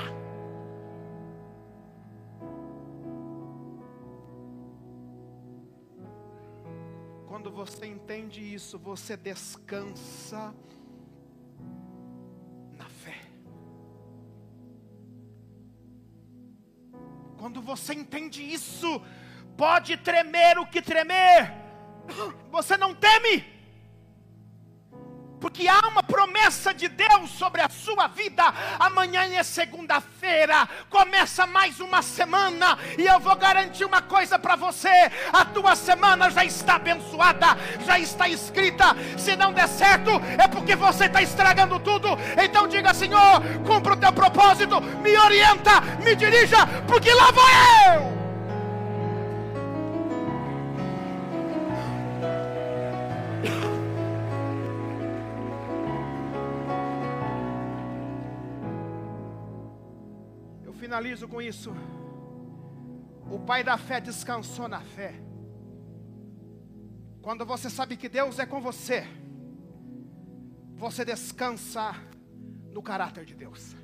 Quando 7.28 7.52
você 7.52 7.86
entende 7.86 8.42
isso, 8.42 8.80
você 8.80 9.16
descansa 9.16 10.54
Quando 17.46 17.62
você 17.62 17.94
entende 17.94 18.42
isso, 18.42 19.00
pode 19.56 19.96
tremer 19.98 20.58
o 20.58 20.66
que 20.66 20.82
tremer, 20.82 21.54
você 22.50 22.76
não 22.76 22.92
teme. 22.96 23.46
Porque 25.46 25.68
há 25.68 25.88
uma 25.90 26.02
promessa 26.02 26.74
de 26.74 26.88
Deus 26.88 27.30
sobre 27.30 27.62
a 27.62 27.70
sua 27.70 28.08
vida. 28.08 28.44
Amanhã 28.80 29.32
é 29.32 29.44
segunda-feira, 29.44 30.68
começa 30.90 31.46
mais 31.46 31.80
uma 31.80 32.02
semana, 32.02 32.76
e 32.98 33.06
eu 33.06 33.20
vou 33.20 33.36
garantir 33.36 33.86
uma 33.86 34.02
coisa 34.02 34.40
para 34.40 34.56
você: 34.56 34.90
a 35.32 35.46
tua 35.46 35.76
semana 35.76 36.32
já 36.32 36.44
está 36.44 36.78
abençoada, 36.78 37.56
já 37.86 38.00
está 38.00 38.28
escrita. 38.28 38.86
Se 39.20 39.36
não 39.36 39.54
der 39.54 39.68
certo, 39.68 40.10
é 40.36 40.48
porque 40.48 40.76
você 40.76 41.06
está 41.06 41.22
estragando 41.22 41.80
tudo. 41.80 42.18
Então 42.44 42.68
diga, 42.68 42.92
Senhor, 42.92 43.40
cumpra 43.68 43.94
o 43.94 43.98
teu 43.98 44.12
propósito, 44.12 44.82
me 44.82 45.16
orienta, 45.16 45.80
me 46.04 46.16
dirija, 46.16 46.66
porque 46.88 47.14
lá 47.14 47.30
vou 47.30 47.50
eu. 47.94 48.15
Finalizo 60.96 61.28
com 61.28 61.42
isso. 61.42 61.72
O 63.30 63.38
pai 63.38 63.66
da 63.66 63.78
fé 63.78 64.00
descansou 64.00 64.68
na 64.70 64.80
fé. 64.80 65.14
Quando 67.22 67.46
você 67.46 67.70
sabe 67.70 67.98
que 67.98 68.08
Deus 68.08 68.40
é 68.40 68.46
com 68.46 68.62
você, 68.62 69.04
você 70.78 71.04
descansa 71.04 71.94
no 72.72 72.82
caráter 72.82 73.26
de 73.26 73.36
Deus. 73.36 73.76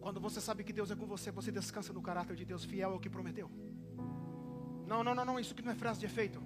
Quando 0.00 0.20
você 0.20 0.40
sabe 0.40 0.62
que 0.62 0.72
Deus 0.72 0.92
é 0.92 0.94
com 0.94 1.06
você, 1.06 1.32
você 1.32 1.50
descansa 1.50 1.92
no 1.92 2.00
caráter 2.00 2.36
de 2.36 2.44
Deus, 2.44 2.64
fiel 2.64 2.92
ao 2.92 3.00
que 3.00 3.10
prometeu. 3.10 3.50
Não, 4.86 5.02
não, 5.02 5.14
não, 5.14 5.24
não, 5.24 5.38
isso 5.38 5.52
aqui 5.52 5.62
não 5.62 5.72
é 5.72 5.74
frase 5.74 6.00
de 6.00 6.06
efeito. 6.06 6.40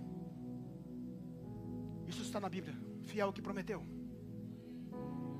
Isso 2.06 2.22
está 2.22 2.40
na 2.40 2.48
Bíblia. 2.48 2.74
Fiel 3.02 3.32
que 3.32 3.42
prometeu. 3.42 3.84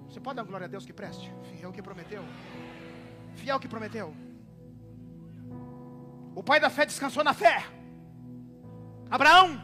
Você 0.09 0.21
pode 0.21 0.37
dar 0.37 0.45
glória 0.45 0.67
a 0.67 0.69
Deus 0.69 0.85
que 0.85 0.93
preste? 0.93 1.33
Fiel 1.45 1.73
que 1.73 1.83
prometeu. 1.83 2.23
Fiel 3.35 3.59
que 3.59 3.69
prometeu. 3.69 4.15
O 6.35 6.43
pai 6.43 6.61
da 6.61 6.71
fé 6.71 6.85
descansou 6.85 7.25
na 7.25 7.33
fé. 7.33 7.65
Abraão, 9.11 9.61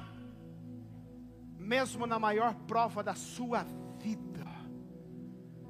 mesmo 1.59 2.07
na 2.07 2.19
maior 2.19 2.55
prova 2.67 3.03
da 3.03 3.15
sua 3.15 3.65
vida, 3.99 4.47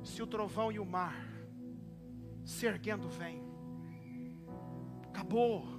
se 0.03 0.23
o 0.23 0.27
trovão 0.27 0.71
e 0.71 0.79
o 0.79 0.87
mar 0.87 1.17
se 2.45 2.65
erguendo 2.65 3.09
vem, 3.09 3.43
acabou. 5.09 5.76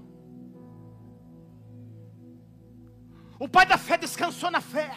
O 3.40 3.48
pai 3.48 3.66
da 3.66 3.78
fé 3.78 3.98
descansou 3.98 4.50
na 4.50 4.62
fé. 4.62 4.92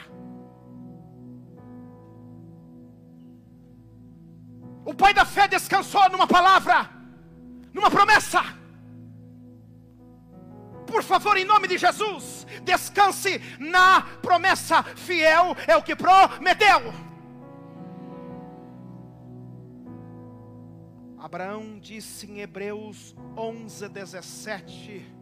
O 4.84 4.94
pai 4.94 5.12
da 5.12 5.24
fé 5.24 5.46
descansou 5.46 6.08
numa 6.10 6.26
palavra, 6.26 6.88
numa 7.72 7.90
promessa. 7.90 8.42
Por 10.86 11.02
favor, 11.02 11.36
em 11.36 11.44
nome 11.44 11.68
de 11.68 11.78
Jesus, 11.78 12.46
descanse 12.64 13.40
na 13.60 14.02
promessa. 14.22 14.82
Fiel 14.82 15.54
é 15.68 15.76
o 15.76 15.82
que 15.82 15.94
prometeu. 15.94 16.92
Abraão 21.18 21.78
disse 21.78 22.26
em 22.26 22.40
Hebreus 22.40 23.14
11, 23.36 23.88
17: 23.90 25.19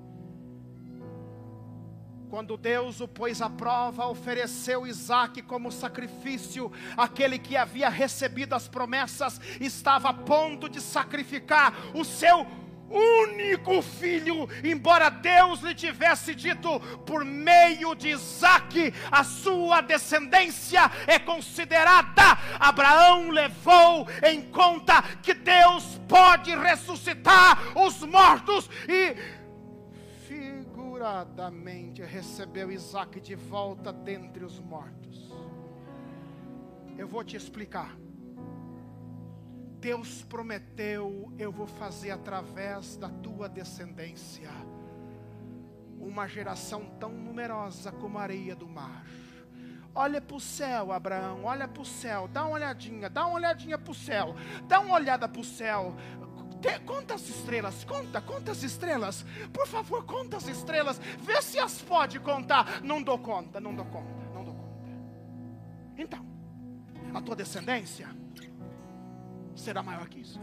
quando 2.29 2.57
Deus 2.57 3.01
o 3.01 3.09
pôs 3.09 3.41
à 3.41 3.49
prova, 3.49 4.07
ofereceu 4.07 4.87
Isaac 4.87 5.43
como 5.43 5.73
sacrifício, 5.73 6.71
aquele 6.97 7.39
que 7.39 7.57
havia 7.57 7.89
recebido 7.89 8.55
as 8.55 8.69
promessas 8.69 9.41
estava 9.61 10.11
a 10.11 10.15
ponto 10.15 10.69
de 10.69 10.81
sacrificar 10.81 11.75
o 11.95 12.05
seu 12.05 12.47
único 12.91 13.83
filho, 13.83 14.49
embora 14.65 15.11
Deus 15.11 15.61
lhe 15.61 15.75
tivesse 15.75 16.35
dito 16.35 16.81
por 17.05 17.25
meio 17.25 17.95
de 17.95 18.09
Isaac, 18.09 18.95
a 19.11 19.23
sua 19.25 19.81
descendência 19.81 20.91
é 21.07 21.19
considerada. 21.19 22.39
Abraão 22.59 23.31
levou 23.31 24.09
em 24.23 24.43
conta 24.43 25.03
que 25.23 25.35
Deus 25.35 26.01
pode 26.09 26.55
ressuscitar 26.57 27.77
os 27.77 28.03
mortos 28.03 28.71
e 28.89 29.38
figuradamente 30.99 32.03
recebeu 32.03 32.73
Isaac 32.73 33.21
de 33.21 33.37
volta 33.37 33.93
dentre 33.93 34.45
os 34.45 34.59
mortos. 34.59 35.33
Eu 36.97 37.07
vou 37.07 37.23
te 37.23 37.37
explicar. 37.37 37.97
Deus 39.79 40.25
prometeu: 40.25 41.33
eu 41.39 41.53
vou 41.53 41.69
fazer 41.69 42.11
através 42.11 42.97
da 42.97 43.09
tua 43.09 43.49
descendência 43.49 44.51
uma 46.01 46.27
geração 46.27 46.85
tão 46.99 47.13
numerosa 47.13 47.93
como 47.93 48.19
a 48.19 48.23
areia 48.23 48.57
do 48.57 48.67
mar. 48.67 49.07
Olha 49.95 50.21
para 50.21 50.37
o 50.37 50.41
céu, 50.41 50.91
Abraão, 50.91 51.45
olha 51.45 51.69
para 51.69 51.83
o 51.83 51.87
céu, 51.87 52.27
dá 52.27 52.45
uma 52.45 52.55
olhadinha, 52.55 53.09
dá 53.09 53.25
uma 53.25 53.37
olhadinha 53.37 53.79
para 53.79 53.93
o 53.93 53.95
céu, 53.95 54.35
dá 54.67 54.81
uma 54.81 54.95
olhada 54.95 55.29
para 55.29 55.41
o 55.41 55.45
céu. 55.45 55.95
Te- 56.61 56.79
Conta 56.81 57.15
as 57.15 57.29
estrelas, 57.29 57.85
conta, 57.85 58.21
conta 58.21 58.53
as 58.53 58.63
estrelas. 58.63 59.25
Por 59.53 59.67
favor, 59.67 60.05
conta 60.05 60.37
as 60.37 60.47
estrelas. 60.49 60.99
Vê 61.21 61.41
se 61.43 61.59
as 61.59 61.81
pode 61.83 62.19
contar. 62.21 62.83
Não 62.83 63.03
dou 63.03 63.19
conta, 63.19 63.61
não 63.61 63.75
dou 63.75 63.85
conta, 63.87 64.25
não 64.35 64.45
dou 64.45 64.55
conta. 64.55 64.69
Então, 65.97 66.25
a 67.15 67.21
tua 67.21 67.37
descendência 67.37 68.09
será 69.55 69.83
maior 69.83 70.09
que 70.09 70.21
isso. 70.21 70.41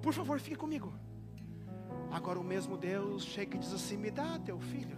Por 0.00 0.12
favor, 0.12 0.38
fique 0.40 0.56
comigo. 0.56 0.92
Agora 2.10 2.38
o 2.38 2.44
mesmo 2.44 2.76
Deus 2.76 3.24
chega 3.24 3.56
e 3.56 3.58
diz 3.60 3.72
assim: 3.72 3.96
me 3.96 4.10
dá 4.10 4.38
teu 4.38 4.58
filho. 4.60 4.96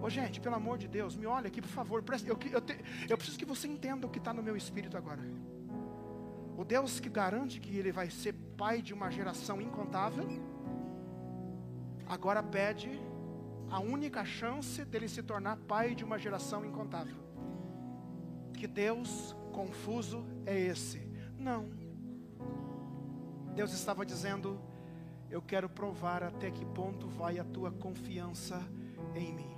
Ô 0.00 0.08
gente, 0.08 0.40
pelo 0.40 0.54
amor 0.54 0.78
de 0.78 0.86
Deus, 0.86 1.16
me 1.16 1.26
olha 1.26 1.48
aqui, 1.48 1.60
por 1.60 1.68
favor. 1.70 2.02
presta- 2.02 2.28
Eu, 2.28 2.38
eu, 2.52 2.60
te- 2.60 2.78
eu 3.08 3.16
preciso 3.16 3.38
que 3.38 3.44
você 3.44 3.66
entenda 3.66 4.06
o 4.06 4.10
que 4.10 4.18
está 4.18 4.32
no 4.32 4.42
meu 4.42 4.56
espírito 4.56 4.96
agora. 4.96 5.20
O 6.58 6.64
Deus 6.64 6.98
que 6.98 7.08
garante 7.08 7.60
que 7.60 7.76
ele 7.76 7.92
vai 7.92 8.10
ser 8.10 8.32
pai 8.56 8.82
de 8.82 8.92
uma 8.92 9.12
geração 9.12 9.62
incontável, 9.62 10.26
agora 12.04 12.42
pede 12.42 12.90
a 13.70 13.78
única 13.78 14.24
chance 14.24 14.84
dele 14.84 15.08
se 15.08 15.22
tornar 15.22 15.56
pai 15.56 15.94
de 15.94 16.02
uma 16.02 16.18
geração 16.18 16.64
incontável. 16.64 17.14
Que 18.54 18.66
Deus 18.66 19.36
confuso 19.52 20.26
é 20.44 20.58
esse? 20.58 20.98
Não. 21.38 21.70
Deus 23.54 23.72
estava 23.72 24.04
dizendo: 24.04 24.60
Eu 25.30 25.40
quero 25.40 25.68
provar 25.68 26.24
até 26.24 26.50
que 26.50 26.64
ponto 26.64 27.06
vai 27.06 27.38
a 27.38 27.44
tua 27.44 27.70
confiança 27.70 28.60
em 29.14 29.32
mim. 29.32 29.56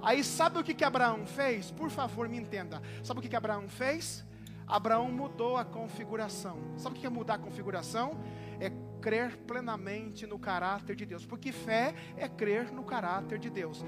Aí 0.00 0.24
sabe 0.24 0.58
o 0.58 0.64
que, 0.64 0.72
que 0.72 0.84
Abraão 0.84 1.26
fez? 1.26 1.70
Por 1.70 1.90
favor, 1.90 2.26
me 2.26 2.38
entenda. 2.38 2.80
Sabe 3.04 3.20
o 3.20 3.22
que, 3.22 3.28
que 3.28 3.36
Abraão 3.36 3.68
fez? 3.68 4.24
Abraão 4.66 5.10
mudou 5.10 5.56
a 5.56 5.64
configuração. 5.64 6.58
Sabe 6.76 6.96
o 6.96 6.98
que 6.98 7.06
é 7.06 7.10
mudar 7.10 7.34
a 7.34 7.38
configuração? 7.38 8.18
É 8.58 8.70
crer 9.00 9.36
plenamente 9.38 10.26
no 10.26 10.38
caráter 10.38 10.96
de 10.96 11.06
Deus. 11.06 11.24
Porque 11.24 11.52
fé 11.52 11.94
é 12.16 12.28
crer 12.28 12.72
no 12.72 12.82
caráter 12.82 13.38
de 13.38 13.48
Deus. 13.48 13.84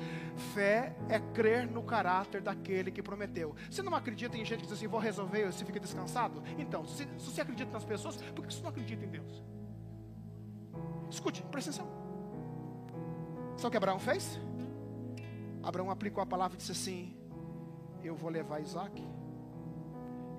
Fé 0.54 0.94
é 1.08 1.18
crer 1.18 1.66
no 1.66 1.82
caráter 1.82 2.40
daquele 2.40 2.90
que 2.90 3.02
prometeu. 3.02 3.56
Você 3.68 3.82
não 3.82 3.94
acredita 3.94 4.36
em 4.36 4.44
gente 4.44 4.60
que 4.60 4.66
diz 4.66 4.72
assim, 4.72 4.86
vou 4.86 5.00
resolver, 5.00 5.46
você 5.46 5.64
fica 5.64 5.80
descansado? 5.80 6.42
Então, 6.56 6.86
se, 6.86 7.08
se 7.18 7.30
você 7.30 7.40
acredita 7.40 7.72
nas 7.72 7.84
pessoas, 7.84 8.16
por 8.16 8.46
que 8.46 8.54
você 8.54 8.62
não 8.62 8.70
acredita 8.70 9.04
em 9.04 9.08
Deus? 9.08 9.42
Escute, 11.10 11.42
presta 11.50 11.70
atenção. 11.70 11.88
Sabe 13.56 13.66
o 13.66 13.70
que 13.72 13.76
Abraão 13.76 13.98
fez? 13.98 14.38
Abraão 15.62 15.90
aplicou 15.90 16.22
a 16.22 16.26
palavra 16.26 16.56
e 16.56 16.58
disse 16.58 16.72
assim: 16.72 17.16
Eu 18.04 18.14
vou 18.14 18.30
levar 18.30 18.60
Isaac, 18.60 19.02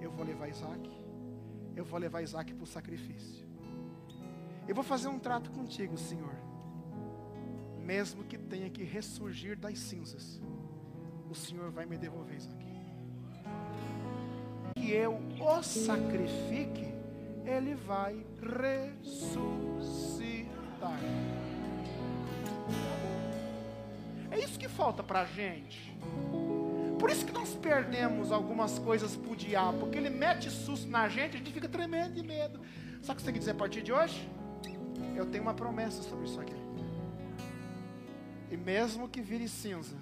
eu 0.01 0.11
vou 0.11 0.25
levar 0.25 0.47
Isaac, 0.47 0.89
eu 1.75 1.85
vou 1.85 1.99
levar 1.99 2.21
Isaac 2.21 2.53
para 2.53 2.63
o 2.63 2.67
sacrifício. 2.67 3.47
Eu 4.67 4.75
vou 4.75 4.83
fazer 4.83 5.07
um 5.07 5.17
trato 5.17 5.49
contigo, 5.51 5.97
Senhor, 5.97 6.35
mesmo 7.79 8.23
que 8.23 8.37
tenha 8.37 8.69
que 8.69 8.83
ressurgir 8.83 9.57
das 9.57 9.79
cinzas, 9.79 10.39
o 11.29 11.35
Senhor 11.35 11.71
vai 11.71 11.85
me 11.85 11.97
devolver 11.97 12.37
Isaac. 12.37 12.65
Que 14.75 14.91
eu 14.91 15.19
o 15.39 15.63
sacrifique, 15.63 16.93
ele 17.45 17.73
vai 17.75 18.25
ressuscitar. 19.01 19.69
É 24.31 24.37
isso 24.39 24.59
que 24.59 24.67
falta 24.69 25.01
para 25.03 25.21
a 25.21 25.25
gente. 25.25 25.91
Por 26.99 27.09
isso 27.09 27.25
que 27.25 27.31
nós 27.31 27.55
perdemos 27.55 28.31
algumas 28.31 28.77
coisas 28.77 29.15
pro 29.15 29.35
diabo, 29.35 29.79
porque 29.79 29.97
ele 29.97 30.09
mete 30.09 30.51
susto 30.51 30.87
na 30.87 31.07
gente, 31.07 31.35
a 31.35 31.37
gente 31.37 31.51
fica 31.51 31.69
tremendo 31.69 32.13
de 32.13 32.21
medo. 32.21 32.59
O 32.59 33.01
que 33.01 33.05
você 33.07 33.25
tem 33.25 33.33
que 33.33 33.39
dizer 33.39 33.51
a 33.51 33.55
partir 33.55 33.81
de 33.81 33.93
hoje? 33.93 34.29
Eu 35.15 35.25
tenho 35.25 35.43
uma 35.43 35.53
promessa 35.53 36.03
sobre 36.03 36.25
isso 36.25 36.39
aqui. 36.41 36.55
E 38.51 38.57
mesmo 38.57 39.07
que 39.07 39.21
vire 39.21 39.47
cinza, 39.47 39.95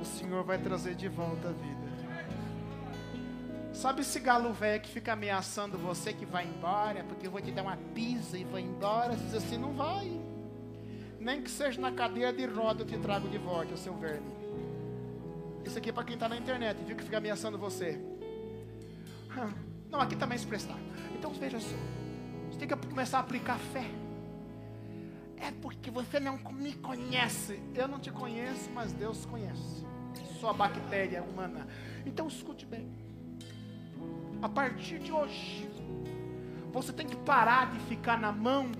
o 0.00 0.04
Senhor 0.04 0.44
vai 0.44 0.58
trazer 0.58 0.94
de 0.94 1.08
volta 1.08 1.48
a 1.48 1.52
vida. 1.52 1.84
Sabe 3.72 4.02
esse 4.02 4.20
galo 4.20 4.52
velho 4.52 4.82
que 4.82 4.90
fica 4.90 5.14
ameaçando 5.14 5.78
você 5.78 6.12
que 6.12 6.26
vai 6.26 6.46
embora, 6.46 7.02
porque 7.04 7.26
eu 7.26 7.30
vou 7.30 7.40
te 7.40 7.50
dar 7.50 7.62
uma 7.62 7.76
pisa 7.94 8.36
e 8.36 8.44
vou 8.44 8.58
embora? 8.58 9.14
Você 9.14 9.24
diz 9.24 9.34
assim, 9.34 9.58
não 9.58 9.72
vai. 9.72 10.20
Nem 11.18 11.42
que 11.42 11.50
seja 11.50 11.80
na 11.80 11.90
cadeira 11.90 12.32
de 12.32 12.44
roda 12.44 12.82
eu 12.82 12.86
te 12.86 12.98
trago 12.98 13.28
de 13.28 13.38
volta, 13.38 13.76
seu 13.76 13.94
verme. 13.94 14.43
Isso 15.64 15.78
aqui 15.78 15.90
é 15.90 15.92
para 15.92 16.04
quem 16.04 16.14
está 16.14 16.28
na 16.28 16.36
internet, 16.36 16.82
viu 16.84 16.96
que 16.96 17.02
fica 17.04 17.18
ameaçando 17.18 17.58
você. 17.58 18.00
Hum, 19.36 19.52
Não, 19.90 20.00
aqui 20.00 20.16
também 20.16 20.38
se 20.38 20.46
prestar. 20.46 20.78
Então 21.16 21.32
veja 21.32 21.58
só. 21.60 21.76
Você 22.50 22.58
tem 22.58 22.68
que 22.68 22.76
começar 22.86 23.18
a 23.18 23.20
aplicar 23.20 23.58
fé. 23.58 23.84
É 25.36 25.50
porque 25.60 25.90
você 25.90 26.20
não 26.20 26.38
me 26.52 26.74
conhece. 26.74 27.60
Eu 27.74 27.88
não 27.88 27.98
te 27.98 28.10
conheço, 28.10 28.70
mas 28.70 28.92
Deus 28.92 29.24
conhece. 29.26 29.84
Sua 30.40 30.52
bactéria 30.52 31.22
humana. 31.22 31.66
Então 32.06 32.28
escute 32.28 32.64
bem. 32.64 32.88
A 34.42 34.48
partir 34.48 34.98
de 34.98 35.10
hoje, 35.10 35.68
você 36.72 36.92
tem 36.92 37.06
que 37.06 37.16
parar 37.16 37.70
de 37.72 37.78
ficar 37.80 38.18
na 38.20 38.30
mão 38.30 38.70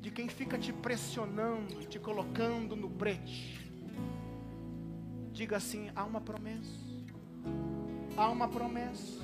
de 0.00 0.10
quem 0.10 0.28
fica 0.28 0.58
te 0.58 0.72
pressionando, 0.72 1.84
te 1.86 1.98
colocando 1.98 2.74
no 2.76 2.88
brete. 2.88 3.61
Diga 5.32 5.56
assim: 5.56 5.90
há 5.96 6.04
uma 6.04 6.20
promessa, 6.20 6.78
há 8.16 8.28
uma 8.28 8.46
promessa, 8.48 9.22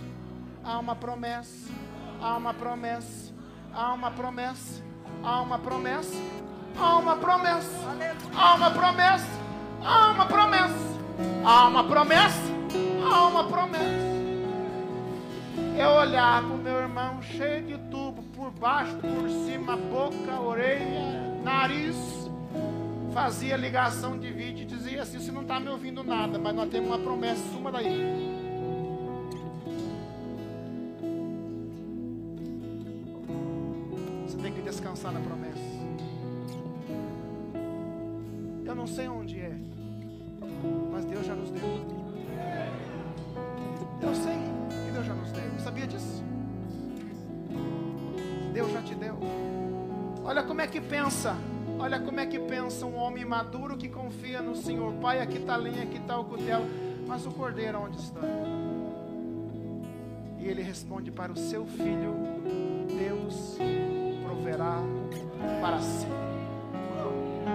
há 0.64 0.78
uma 0.78 0.97
promessa, 0.97 1.70
há 2.20 2.36
uma 2.36 2.55
promessa, 2.55 3.35
há 3.74 3.93
uma 3.93 4.10
promessa, 4.10 4.82
há 5.22 5.43
uma 5.43 5.59
promessa, 5.59 6.16
há 6.82 6.97
uma 6.97 7.16
promessa, 7.16 7.78
há 8.35 8.55
uma 8.55 8.70
promessa, 8.70 9.26
há 9.85 10.10
uma 10.10 10.26
promessa, 10.26 10.98
há 11.44 11.68
uma 11.68 11.85
promessa, 11.85 12.43
há 13.05 13.28
uma 13.28 13.44
promessa. 13.44 14.09
Eu 15.78 15.90
olhar 15.90 16.43
para 16.43 16.55
o 16.55 16.59
meu 16.59 16.78
irmão 16.78 17.22
cheio 17.22 17.64
de 17.66 17.78
tubo, 17.90 18.22
por 18.35 18.51
baixo, 18.51 18.97
por 18.97 19.28
cima, 19.44 19.76
boca, 19.76 20.40
orelha, 20.40 21.39
nariz. 21.44 21.97
Fazia 23.12 23.56
ligação 23.56 24.18
de 24.18 24.30
vídeo 24.30 24.66
dizia 24.98 25.02
assim: 25.02 25.18
Você 25.18 25.32
não 25.32 25.42
está 25.42 25.60
me 25.60 25.68
ouvindo 25.68 26.02
nada, 26.02 26.38
mas 26.38 26.54
nós 26.54 26.68
temos 26.70 26.88
uma 26.88 26.98
promessa, 26.98 27.42
suma 27.52 27.70
daí. 27.70 27.86
Você 34.26 34.36
tem 34.38 34.52
que 34.52 34.62
descansar 34.62 35.12
na 35.12 35.20
promessa. 35.20 35.58
Eu 38.64 38.74
não 38.74 38.86
sei 38.86 39.08
onde 39.08 39.38
é, 39.38 39.56
mas 40.90 41.04
Deus 41.04 41.26
já 41.26 41.34
nos 41.34 41.50
deu. 41.50 41.62
Eu 44.00 44.14
sei 44.14 44.36
que 44.84 44.92
Deus 44.92 45.06
já 45.06 45.14
nos 45.14 45.32
deu. 45.32 45.60
Sabia 45.60 45.86
disso? 45.86 46.22
Deus 48.52 48.72
já 48.72 48.82
te 48.82 48.94
deu. 48.94 49.18
Olha 50.24 50.42
como 50.42 50.60
é 50.60 50.66
que 50.66 50.80
pensa. 50.80 51.36
Olha 51.78 52.00
como 52.00 52.18
é 52.18 52.26
que 52.26 52.38
pensa 52.40 52.84
um 52.84 52.96
homem 52.96 53.24
maduro 53.24 53.76
que 53.76 53.88
confia 53.88 54.42
no 54.42 54.56
Senhor. 54.56 54.92
Pai, 54.94 55.20
aqui 55.20 55.38
está 55.38 55.55
a 55.55 55.59
linha, 55.59 55.84
aqui 55.84 55.98
está 55.98 56.18
o 56.18 56.24
cutelo. 56.24 56.66
Mas 57.06 57.24
o 57.24 57.30
cordeiro 57.30 57.80
onde 57.80 57.98
está? 57.98 58.20
E 60.38 60.46
ele 60.46 60.60
responde 60.60 61.10
para 61.10 61.32
o 61.32 61.36
seu 61.36 61.64
filho: 61.66 62.14
Deus 62.88 63.56
proverá 64.24 64.82
para 65.60 65.80
si. 65.80 66.06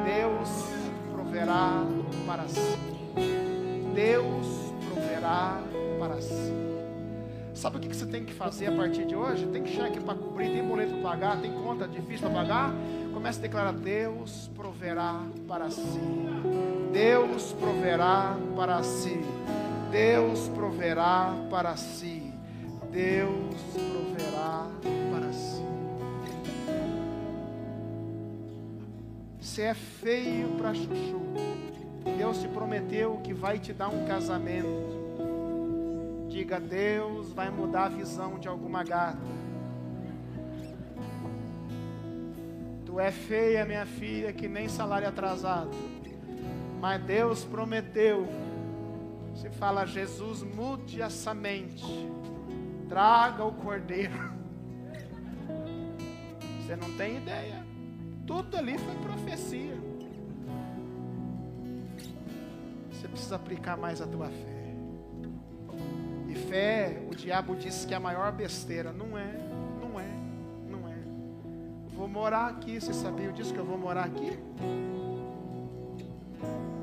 Deus 0.06 0.50
proverá 1.12 1.84
para 2.26 2.48
si. 2.48 2.78
Deus 3.94 4.74
proverá 4.90 5.62
para 6.00 6.22
si. 6.22 6.54
Sabe 7.54 7.78
o 7.78 7.80
que 7.80 7.90
que 7.90 7.96
você 7.96 8.06
tem 8.06 8.26
que 8.26 8.34
fazer 8.34 8.68
a 8.68 8.72
partir 8.72 9.06
de 9.06 9.16
hoje? 9.16 9.46
Tem 9.48 9.66
cheque 9.66 10.00
para 10.00 10.16
cobrir, 10.16 10.48
tem 10.48 10.64
boleto 10.64 10.94
para 10.94 11.12
pagar, 11.12 11.42
tem 11.42 11.52
conta 11.52 11.88
difícil 11.88 12.30
para 12.30 12.42
pagar. 12.42 12.74
Comece 13.14 13.40
a 13.40 13.42
declarar: 13.42 13.74
Deus 13.74 14.50
proverá 14.56 15.22
para 15.48 15.70
si. 15.70 16.00
Deus 16.92 17.54
proverá 17.54 18.36
para 18.56 18.84
si. 18.84 19.20
Deus 19.92 20.50
proverá 20.50 21.34
para 21.50 21.78
si. 21.78 22.34
Deus 22.92 23.56
proverá 23.74 24.68
para 25.12 25.32
si. 25.34 25.64
Você 29.40 29.62
é 29.62 29.74
feio 29.74 30.50
para 30.58 30.74
chuchu. 30.74 31.22
Deus 32.18 32.40
te 32.40 32.48
prometeu 32.48 33.20
que 33.24 33.34
vai 33.34 33.60
te 33.60 33.72
dar 33.72 33.90
um 33.90 34.06
casamento. 34.06 35.04
Diga, 36.30 36.60
Deus 36.60 37.32
vai 37.32 37.52
mudar 37.52 37.86
a 37.86 37.90
visão 37.90 38.40
de 38.40 38.48
alguma 38.48 38.84
gata. 38.84 39.20
Tu 42.94 43.00
é 43.00 43.10
feia, 43.10 43.66
minha 43.66 43.88
filha, 43.88 44.32
que 44.32 44.48
nem 44.48 44.70
salário 44.70 45.08
atrasado. 45.08 45.72
Mas 46.80 47.02
Deus 47.02 47.44
prometeu. 47.44 48.28
Você 49.34 49.50
fala, 49.50 49.84
Jesus, 49.84 50.44
mude 50.44 51.02
essa 51.02 51.34
mente. 51.34 51.84
Traga 52.88 53.44
o 53.44 53.52
cordeiro. 53.52 54.14
Você 56.62 56.76
não 56.76 56.96
tem 56.96 57.18
ideia. 57.18 57.66
Tudo 58.28 58.58
ali 58.58 58.78
foi 58.78 58.94
profecia. 58.98 59.76
Você 62.92 63.08
precisa 63.08 63.38
aplicar 63.38 63.76
mais 63.76 64.02
a 64.02 64.06
tua 64.06 64.28
fé. 64.28 64.76
E 66.30 66.36
fé, 66.36 67.02
o 67.10 67.16
diabo 67.16 67.56
disse 67.56 67.88
que 67.88 67.94
é 67.96 67.98
a 67.98 68.00
maior 68.00 68.32
besteira. 68.32 68.94
Não 68.94 69.18
é. 69.18 69.43
Vou 71.96 72.08
morar 72.08 72.48
aqui. 72.48 72.80
Você 72.80 72.94
sabia 72.94 73.32
disso 73.32 73.54
que 73.54 73.60
eu 73.60 73.66
vou 73.66 73.78
morar 73.78 74.06
aqui? 74.06 74.38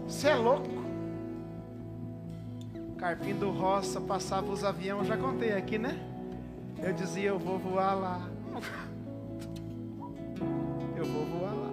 Você 0.07 0.29
é 0.29 0.35
louco. 0.35 0.81
Carpim 2.99 3.35
do 3.35 3.51
Roça 3.51 4.01
passava 4.01 4.53
os 4.53 4.63
aviões, 4.63 5.07
já 5.07 5.17
contei 5.17 5.53
aqui, 5.53 5.79
né? 5.79 5.99
Eu 6.83 6.93
dizia, 6.93 7.29
eu 7.29 7.39
vou 7.39 7.59
voar 7.59 7.95
lá. 7.95 8.31
Eu 10.97 11.07
vou 11.07 11.25
voar 11.25 11.55
lá. 11.55 11.73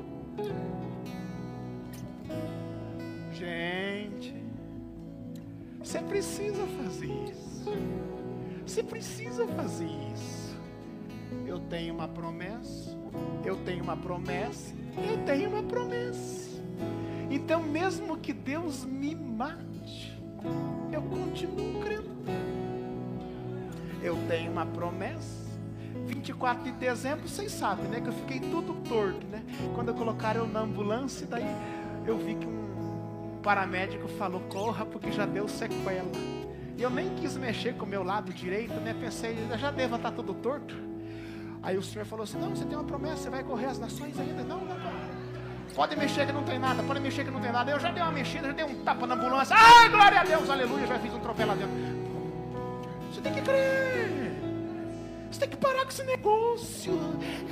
Gente, 3.34 4.34
você 5.80 6.00
precisa 6.00 6.66
fazer 6.66 7.12
isso. 7.30 7.66
Você 8.66 8.84
precisa 8.84 9.46
fazer 9.50 9.90
isso. 10.14 10.58
Eu 11.46 11.60
tenho 11.60 11.94
uma 11.94 12.08
promessa. 12.08 12.98
Eu 13.46 13.56
tenho 13.58 13.84
uma 13.84 13.96
promessa. 13.96 14.74
Eu 14.98 15.24
tenho 15.26 15.50
uma 15.50 15.64
promessa. 15.64 16.62
Então, 17.30 17.62
mesmo 17.62 18.18
que 18.18 18.34
Deus 18.34 18.86
me 18.86 19.16
mate, 19.16 20.18
eu 20.92 21.02
continuo 21.02 21.82
crendo. 21.82 22.18
Eu 24.02 24.18
tenho 24.28 24.52
uma 24.52 24.66
promessa. 24.66 25.48
24 26.06 26.64
de 26.64 26.72
dezembro, 26.72 27.28
vocês 27.28 27.52
sabem, 27.52 27.86
né? 27.88 28.00
Que 28.00 28.08
eu 28.08 28.14
fiquei 28.14 28.40
tudo 28.40 28.74
torto, 28.88 29.26
né? 29.28 29.44
Quando 29.76 29.94
colocaram 29.94 30.42
eu 30.42 30.48
na 30.48 30.62
ambulância, 30.62 31.28
daí 31.28 31.46
eu 32.06 32.18
vi 32.18 32.36
que 32.36 32.46
um 32.46 33.40
paramédico 33.44 34.08
falou: 34.08 34.42
corra, 34.42 34.86
porque 34.86 35.12
já 35.12 35.26
deu 35.26 35.48
sequela. 35.48 36.12
E 36.78 36.82
eu 36.82 36.90
nem 36.90 37.10
quis 37.16 37.36
mexer 37.36 37.74
com 37.76 37.86
o 37.86 37.90
meu 37.90 38.04
lado 38.04 38.32
direito, 38.32 38.76
né? 38.76 38.96
Pensei, 39.00 39.36
já 39.58 39.72
deva 39.72 39.96
estar 39.96 40.12
tudo 40.12 40.34
torto. 40.34 40.87
Aí 41.68 41.78
o 41.78 41.84
senhor 41.84 42.06
falou 42.06 42.24
assim: 42.24 42.40
não, 42.40 42.56
você 42.56 42.64
tem 42.64 42.78
uma 42.78 42.86
promessa, 42.86 43.24
você 43.24 43.30
vai 43.30 43.44
correr 43.44 43.66
as 43.66 43.78
nações 43.78 44.18
ainda. 44.18 44.42
Não, 44.42 44.60
não, 44.60 44.80
não. 44.80 45.18
Pode 45.76 45.98
mexer 45.98 46.26
que 46.26 46.32
não 46.32 46.44
tem 46.44 46.58
nada, 46.58 46.82
pode 46.82 47.02
mexer 47.02 47.26
que 47.26 47.30
não 47.30 47.42
tem 47.42 47.52
nada. 47.52 47.70
Eu 47.70 47.78
já 47.78 47.92
dei 47.92 48.02
uma 48.02 48.12
mexida, 48.14 48.48
já 48.48 48.54
dei 48.54 48.64
um 48.64 48.86
tapa 48.86 49.06
na 49.06 49.16
ambulância. 49.16 49.54
Ai, 49.54 49.90
glória 49.90 50.22
a 50.22 50.24
Deus, 50.24 50.50
aleluia, 50.50 50.88
já 50.88 50.98
fiz 50.98 51.14
um 51.14 51.20
troféu 51.20 51.46
lá 51.46 51.56
dentro. 51.56 51.76
Você 53.12 53.20
tem 53.20 53.34
que 53.34 53.42
crer. 53.42 54.32
Você 55.30 55.42
tem 55.42 55.50
que 55.50 55.58
parar 55.58 55.84
com 55.84 55.90
esse 55.90 56.04
negócio. 56.04 56.98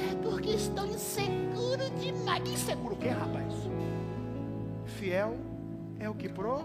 É 0.10 0.16
porque 0.24 0.52
estou 0.52 0.86
inseguro 0.86 1.90
demais. 2.00 2.50
Inseguro 2.50 2.96
o 2.96 2.98
quê, 2.98 3.10
rapaz? 3.10 3.54
Fiel 4.86 5.36
é 6.00 6.10
o 6.10 6.14
que 6.14 6.30
prometeu. 6.30 6.64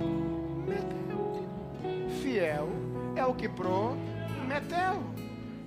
Fiel 2.23 2.69
é 3.17 3.25
o 3.27 3.35
que 3.35 3.49
prometeu. 3.49 5.03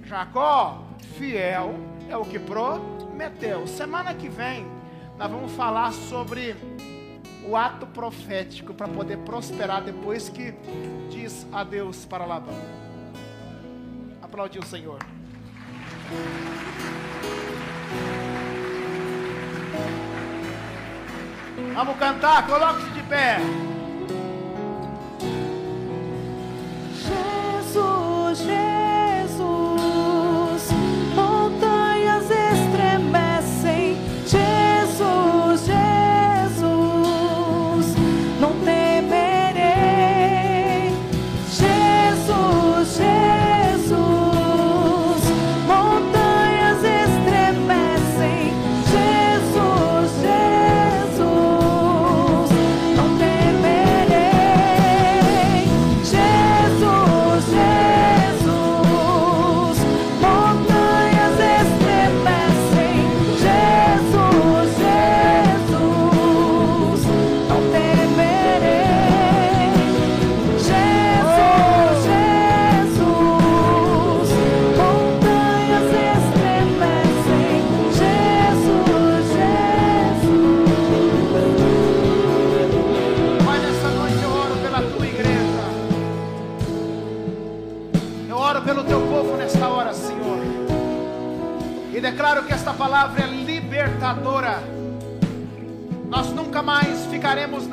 Jacó, 0.06 0.84
fiel 1.18 1.76
é 2.10 2.18
o 2.18 2.26
que 2.26 2.40
prometeu. 2.40 3.68
Semana 3.68 4.14
que 4.14 4.30
vem 4.30 4.66
nós 5.18 5.30
vamos 5.30 5.52
falar 5.54 5.94
sobre 5.94 6.56
o 7.46 7.56
ato 7.56 7.86
profético 7.88 8.74
para 8.74 8.88
poder 8.88 9.18
prosperar 9.20 9.84
depois 9.84 10.30
que 10.30 10.54
diz 11.10 11.46
adeus 11.52 12.06
para 12.06 12.26
Labão. 12.26 12.58
Aplaudir 14.22 14.60
o 14.60 14.66
Senhor. 14.66 15.00
Vamos 21.76 21.98
cantar, 21.98 22.48
coloque-se 22.48 22.90
de 22.92 23.02
pé. 23.04 23.38
Jesus, 26.94 28.40
Jesus, 28.40 28.73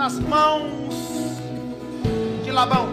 nas 0.01 0.19
mãos 0.19 0.95
de 2.43 2.51
Labão. 2.51 2.89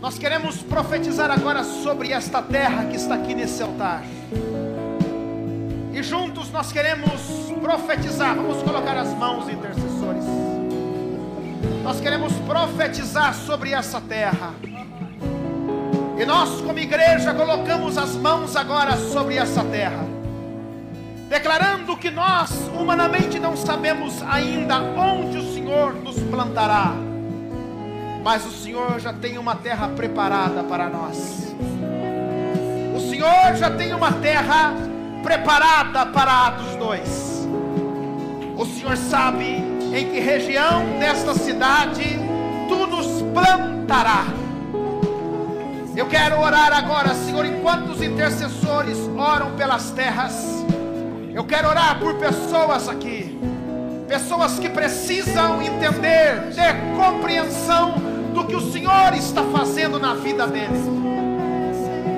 Nós 0.00 0.16
queremos 0.16 0.62
profetizar 0.62 1.28
agora 1.28 1.64
sobre 1.64 2.12
esta 2.12 2.40
terra 2.40 2.84
que 2.84 2.94
está 2.94 3.16
aqui 3.16 3.34
nesse 3.34 3.60
altar. 3.64 4.04
E 5.92 6.00
juntos 6.04 6.52
nós 6.52 6.70
queremos 6.70 7.20
profetizar. 7.60 8.36
Vamos 8.36 8.62
colocar 8.62 8.96
as 8.96 9.08
mãos, 9.14 9.48
intercessores. 9.48 10.24
Nós 11.82 12.00
queremos 12.00 12.32
profetizar 12.46 13.34
sobre 13.34 13.72
essa 13.72 14.00
terra. 14.00 14.54
E 16.16 16.24
nós, 16.24 16.60
como 16.60 16.78
igreja, 16.78 17.34
colocamos 17.34 17.98
as 17.98 18.14
mãos 18.14 18.54
agora 18.54 18.96
sobre 18.96 19.34
essa 19.34 19.64
terra, 19.64 20.06
declarando 21.32 21.96
que 21.96 22.10
nós, 22.10 22.50
humanamente, 22.78 23.38
não 23.38 23.56
sabemos 23.56 24.22
ainda 24.22 24.82
onde 24.82 25.38
o 25.38 25.54
Senhor 25.54 25.94
nos 25.94 26.18
plantará, 26.24 26.92
mas 28.22 28.44
o 28.44 28.50
Senhor 28.50 29.00
já 29.00 29.14
tem 29.14 29.38
uma 29.38 29.56
terra 29.56 29.88
preparada 29.88 30.62
para 30.62 30.90
nós. 30.90 31.56
O 32.94 33.00
Senhor 33.08 33.56
já 33.56 33.70
tem 33.70 33.94
uma 33.94 34.12
terra 34.12 34.74
preparada 35.22 36.04
para 36.04 36.48
Atos 36.48 36.76
2. 36.76 37.48
O 38.54 38.66
Senhor 38.66 38.94
sabe 38.98 39.64
em 39.90 40.10
que 40.10 40.20
região 40.20 40.98
desta 40.98 41.32
cidade 41.32 42.04
tu 42.68 42.86
nos 42.86 43.22
plantará. 43.32 44.26
Eu 45.96 46.06
quero 46.08 46.38
orar 46.38 46.74
agora, 46.74 47.14
Senhor, 47.14 47.46
enquanto 47.46 47.88
os 47.88 48.02
intercessores 48.02 48.98
oram 49.16 49.52
pelas 49.56 49.90
terras. 49.92 50.61
Eu 51.34 51.44
quero 51.44 51.66
orar 51.66 51.98
por 51.98 52.14
pessoas 52.16 52.90
aqui, 52.90 53.38
pessoas 54.06 54.58
que 54.58 54.68
precisam 54.68 55.62
entender, 55.62 56.52
ter 56.54 56.74
compreensão 56.94 57.94
do 58.34 58.44
que 58.44 58.54
o 58.54 58.60
Senhor 58.70 59.14
está 59.14 59.42
fazendo 59.44 59.98
na 59.98 60.14
vida 60.14 60.46
deles. 60.46 60.82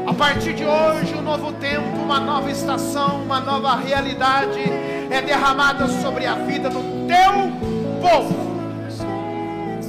A 0.05 0.12
partir 0.12 0.53
de 0.55 0.65
hoje, 0.65 1.15
um 1.15 1.23
novo 1.23 1.53
tempo, 1.53 1.97
uma 2.03 2.19
nova 2.19 2.51
estação, 2.51 3.23
uma 3.23 3.39
nova 3.39 3.77
realidade 3.77 4.61
é 5.09 5.23
derramada 5.23 5.86
sobre 6.03 6.27
a 6.27 6.35
vida 6.35 6.69
do 6.69 7.07
teu 7.07 7.53
povo. 8.01 8.35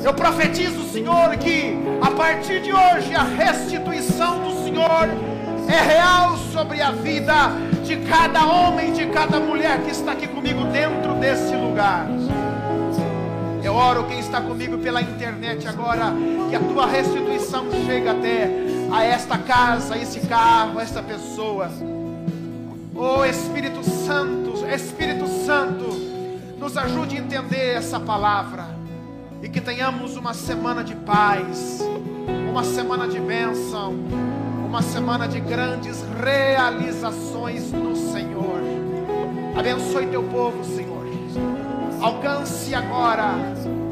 Eu 0.04 0.14
profetizo, 0.14 0.84
Senhor, 0.92 1.36
que 1.38 1.76
a 2.00 2.12
partir 2.12 2.62
de 2.62 2.72
hoje 2.72 3.16
a 3.16 3.24
restituição 3.24 4.40
do 4.44 4.64
Senhor 4.64 5.10
é 5.68 5.82
real 5.82 6.38
sobre 6.52 6.82
a 6.82 6.92
vida 6.92 7.52
de 7.84 7.98
cada 7.98 8.46
homem, 8.46 8.94
de 8.94 9.06
cada 9.08 9.40
mulher 9.40 9.82
que 9.84 9.92
está 9.92 10.12
aqui 10.12 10.28
comigo 10.28 10.64
dentro 10.66 11.16
desse 11.16 11.56
lugar. 11.56 12.08
Eu 13.64 13.74
oro 13.74 14.06
quem 14.06 14.20
está 14.20 14.40
comigo 14.42 14.78
pela 14.78 15.02
internet 15.02 15.68
agora, 15.68 16.14
que 16.50 16.56
a 16.56 16.60
tua 16.60 16.86
restituição 16.86 17.66
chegue 17.86 18.08
até 18.08 18.50
a 18.92 19.04
esta 19.04 19.38
casa, 19.38 19.96
a 19.96 19.98
esse 19.98 20.20
carro, 20.22 20.80
a 20.80 20.84
esta 20.84 21.02
pessoa. 21.02 21.70
Oh 22.94 23.26
Espírito 23.26 23.84
Santo, 23.84 24.66
Espírito 24.68 25.28
Santo, 25.28 25.86
nos 26.58 26.78
ajude 26.78 27.18
a 27.18 27.20
entender 27.20 27.76
essa 27.76 28.00
palavra 28.00 28.66
e 29.42 29.50
que 29.50 29.60
tenhamos 29.60 30.16
uma 30.16 30.34
semana 30.34 30.84
de 30.84 30.96
paz, 30.96 31.82
uma 32.50 32.64
semana 32.64 33.08
de 33.08 33.20
bênção, 33.20 33.96
uma 34.76 34.82
semana 34.82 35.26
de 35.26 35.40
grandes 35.40 36.04
realizações 36.22 37.72
no 37.72 37.96
Senhor. 37.96 38.60
Abençoe 39.58 40.06
teu 40.08 40.22
povo, 40.24 40.66
Senhor. 40.66 41.08
Alcance 42.02 42.76
agora 42.76 43.36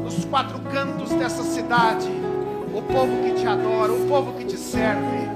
nos 0.04 0.26
quatro 0.26 0.58
cantos 0.70 1.08
dessa 1.12 1.42
cidade 1.42 2.10
o 2.74 2.82
povo 2.82 3.22
que 3.22 3.32
te 3.32 3.46
adora, 3.46 3.94
o 3.94 4.06
povo 4.06 4.34
que 4.34 4.44
te 4.44 4.58
serve. 4.58 5.26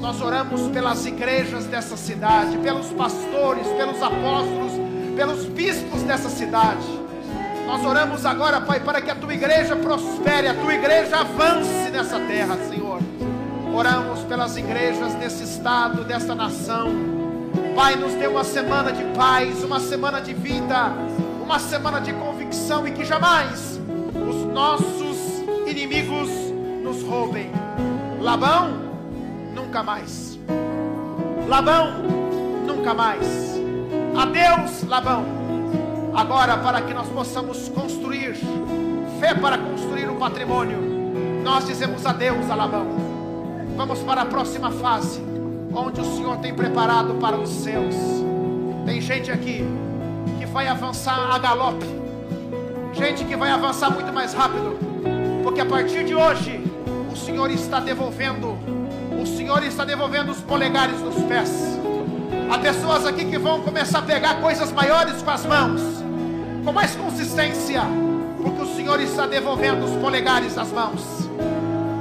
Nós 0.00 0.20
oramos 0.22 0.68
pelas 0.68 1.04
igrejas 1.04 1.64
dessa 1.64 1.96
cidade, 1.96 2.56
pelos 2.58 2.86
pastores, 2.92 3.66
pelos 3.76 4.00
apóstolos, 4.00 4.74
pelos 5.16 5.44
bispos 5.46 6.02
dessa 6.04 6.28
cidade. 6.28 6.86
Nós 7.66 7.84
oramos 7.84 8.24
agora, 8.24 8.60
Pai, 8.60 8.78
para 8.78 9.00
que 9.00 9.10
a 9.10 9.16
tua 9.16 9.34
igreja 9.34 9.74
prospere, 9.74 10.46
a 10.46 10.54
tua 10.54 10.72
igreja 10.72 11.16
avance 11.16 11.90
nessa 11.90 12.20
terra, 12.20 12.56
Senhor. 12.68 12.87
Oramos 13.78 14.24
pelas 14.24 14.56
igrejas 14.56 15.14
desse 15.14 15.44
estado, 15.44 16.02
desta 16.02 16.34
nação. 16.34 16.90
Pai, 17.76 17.94
nos 17.94 18.12
dê 18.14 18.26
uma 18.26 18.42
semana 18.42 18.90
de 18.90 19.04
paz, 19.16 19.62
uma 19.62 19.78
semana 19.78 20.20
de 20.20 20.34
vida, 20.34 20.92
uma 21.40 21.60
semana 21.60 22.00
de 22.00 22.12
convicção 22.12 22.88
e 22.88 22.90
que 22.90 23.04
jamais 23.04 23.80
os 24.28 24.52
nossos 24.52 25.16
inimigos 25.64 26.28
nos 26.82 27.04
roubem. 27.04 27.52
Labão, 28.20 28.80
nunca 29.54 29.80
mais. 29.84 30.36
Labão, 31.46 32.02
nunca 32.66 32.92
mais. 32.92 33.60
Adeus, 34.20 34.82
Labão. 34.88 35.24
Agora, 36.16 36.56
para 36.56 36.82
que 36.82 36.92
nós 36.92 37.06
possamos 37.10 37.68
construir, 37.68 38.34
fé 39.20 39.36
para 39.36 39.56
construir 39.56 40.10
um 40.10 40.16
patrimônio, 40.16 40.80
nós 41.44 41.64
dizemos 41.64 42.04
adeus 42.04 42.50
a 42.50 42.56
Labão. 42.56 43.07
Vamos 43.78 44.00
para 44.00 44.22
a 44.22 44.26
próxima 44.26 44.72
fase, 44.72 45.22
onde 45.72 46.00
o 46.00 46.04
Senhor 46.04 46.36
tem 46.38 46.52
preparado 46.52 47.14
para 47.14 47.36
os 47.36 47.48
seus. 47.48 47.94
Tem 48.84 49.00
gente 49.00 49.30
aqui 49.30 49.64
que 50.36 50.44
vai 50.46 50.66
avançar 50.66 51.32
a 51.32 51.38
galope, 51.38 51.86
gente 52.92 53.24
que 53.24 53.36
vai 53.36 53.52
avançar 53.52 53.88
muito 53.90 54.12
mais 54.12 54.34
rápido, 54.34 54.76
porque 55.44 55.60
a 55.60 55.64
partir 55.64 56.04
de 56.04 56.12
hoje, 56.12 56.60
o 57.08 57.16
Senhor 57.16 57.48
está 57.52 57.78
devolvendo, 57.78 58.58
o 59.16 59.24
Senhor 59.24 59.62
está 59.62 59.84
devolvendo 59.84 60.32
os 60.32 60.40
polegares 60.40 61.00
dos 61.00 61.14
pés. 61.22 61.78
Há 62.50 62.58
pessoas 62.58 63.06
aqui 63.06 63.26
que 63.26 63.38
vão 63.38 63.60
começar 63.60 64.00
a 64.00 64.02
pegar 64.02 64.40
coisas 64.40 64.72
maiores 64.72 65.22
com 65.22 65.30
as 65.30 65.46
mãos, 65.46 65.80
com 66.64 66.72
mais 66.72 66.96
consistência, 66.96 67.82
porque 68.42 68.60
o 68.60 68.74
Senhor 68.74 69.00
está 69.00 69.24
devolvendo 69.24 69.84
os 69.84 69.92
polegares 70.02 70.56
das 70.56 70.72
mãos. 70.72 71.17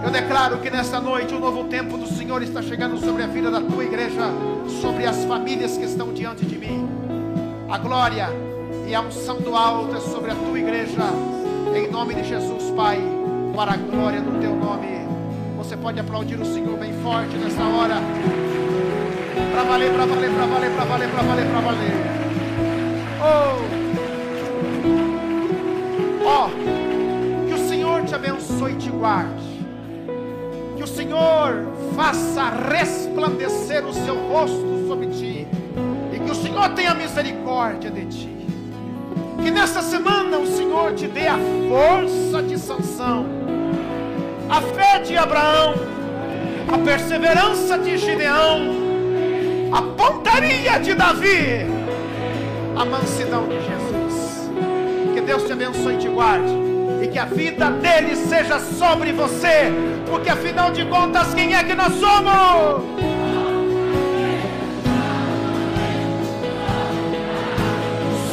Eu 0.07 0.11
declaro 0.11 0.57
que 0.59 0.69
nesta 0.69 1.01
noite 1.01 1.35
o 1.35 1.39
novo 1.39 1.65
tempo 1.65 1.97
do 1.97 2.07
Senhor 2.07 2.41
está 2.41 2.61
chegando 2.61 2.97
sobre 2.97 3.23
a 3.23 3.27
vida 3.27 3.51
da 3.51 3.59
tua 3.59 3.83
igreja, 3.83 4.31
sobre 4.79 5.05
as 5.05 5.25
famílias 5.25 5.77
que 5.77 5.83
estão 5.83 6.13
diante 6.13 6.45
de 6.45 6.57
mim. 6.57 6.87
A 7.69 7.77
glória 7.77 8.29
e 8.87 8.95
a 8.95 9.01
unção 9.01 9.41
do 9.41 9.53
alto 9.53 9.97
é 9.97 9.99
sobre 9.99 10.31
a 10.31 10.35
tua 10.35 10.57
igreja, 10.57 11.01
em 11.75 11.91
nome 11.91 12.13
de 12.13 12.23
Jesus, 12.23 12.71
Pai, 12.73 13.01
para 13.53 13.73
a 13.73 13.75
glória 13.75 14.21
do 14.21 14.39
teu 14.39 14.55
nome. 14.55 15.05
Você 15.57 15.75
pode 15.75 15.99
aplaudir 15.99 16.39
o 16.39 16.45
Senhor 16.45 16.77
bem 16.77 16.93
forte 17.03 17.35
nessa 17.35 17.63
hora. 17.63 17.95
Para 19.51 19.63
valer, 19.63 19.91
para 19.91 20.05
valer, 20.05 20.31
para 20.31 20.45
valer, 20.45 20.71
para 20.71 20.85
valer, 20.85 21.09
para 21.09 21.21
valer, 21.21 21.47
para 21.47 21.59
valer. 21.59 21.91
Oh! 23.21 23.57
Ó, 26.25 26.49
que 27.45 27.53
o 27.53 27.67
Senhor 27.67 28.05
te 28.05 28.15
abençoe 28.15 28.71
e 28.71 28.75
te 28.77 28.89
guarde. 28.89 29.46
O 30.87 30.95
Senhor 30.95 31.65
faça 31.97 32.49
resplandecer 32.49 33.85
o 33.85 33.93
seu 33.93 34.15
rosto 34.15 34.87
sobre 34.87 35.07
ti. 35.07 35.45
E 36.13 36.19
que 36.19 36.31
o 36.31 36.35
Senhor 36.35 36.69
tenha 36.69 36.93
misericórdia 36.93 37.91
de 37.91 38.05
ti. 38.05 38.47
Que 39.43 39.51
nesta 39.51 39.81
semana 39.81 40.37
o 40.37 40.47
Senhor 40.47 40.93
te 40.93 41.05
dê 41.07 41.27
a 41.27 41.37
força 41.67 42.41
de 42.41 42.57
Sansão, 42.57 43.25
a 44.49 44.61
fé 44.61 44.99
de 44.99 45.17
Abraão, 45.17 45.73
a 46.73 46.77
perseverança 46.77 47.77
de 47.77 47.97
Gideão, 47.97 48.71
a 49.73 49.81
pontaria 49.81 50.79
de 50.79 50.93
Davi, 50.93 51.65
a 52.77 52.85
mansidão 52.85 53.45
de 53.45 53.55
Jesus. 53.55 54.49
Que 55.13 55.19
Deus 55.19 55.43
te 55.43 55.51
abençoe 55.51 55.95
e 55.95 55.97
te 55.97 56.07
guarde. 56.07 56.76
E 57.01 57.07
que 57.07 57.19
a 57.19 57.25
vida 57.25 57.69
dele 57.69 58.15
seja 58.15 58.59
sobre 58.59 59.11
você. 59.11 59.71
Porque 60.09 60.29
afinal 60.29 60.71
de 60.71 60.85
contas, 60.85 61.33
quem 61.33 61.53
é 61.53 61.63
que 61.63 61.75
nós 61.75 61.93
somos? 61.93 62.83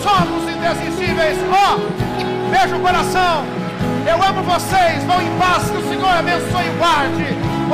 Somos 0.03 0.43
indesistíveis. 0.49 1.39
Ó, 1.51 1.77
oh, 1.77 2.51
beijo 2.51 2.77
o 2.77 2.81
coração. 2.81 3.45
Eu 4.07 4.23
amo 4.23 4.43
vocês. 4.43 5.03
Vão 5.05 5.21
em 5.21 5.39
paz. 5.39 5.71
Que 5.71 5.79
o 5.79 5.89
Senhor 5.89 6.09
abençoe 6.09 6.67
e 6.67 6.79
guarde. 6.79 7.27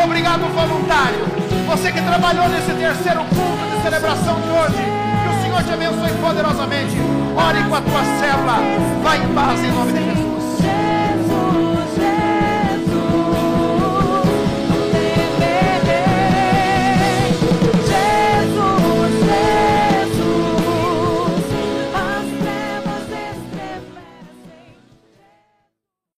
Obrigado, 0.02 0.40
voluntário. 0.54 1.26
Você 1.66 1.92
que 1.92 2.00
trabalhou 2.00 2.48
nesse 2.48 2.72
terceiro 2.72 3.20
culto 3.20 3.76
de 3.76 3.82
celebração 3.82 4.40
de 4.40 4.48
hoje. 4.48 4.82
Que 5.22 5.28
o 5.28 5.42
Senhor 5.42 5.62
te 5.62 5.72
abençoe 5.72 6.16
poderosamente. 6.20 6.96
Ore 7.36 7.62
com 7.68 7.74
a 7.74 7.80
tua 7.80 8.04
célula. 8.18 8.58
Vai 9.02 9.18
em 9.18 9.34
paz 9.34 9.62
em 9.62 9.72
nome 9.72 9.92
de 9.92 10.04
Jesus. 10.04 10.29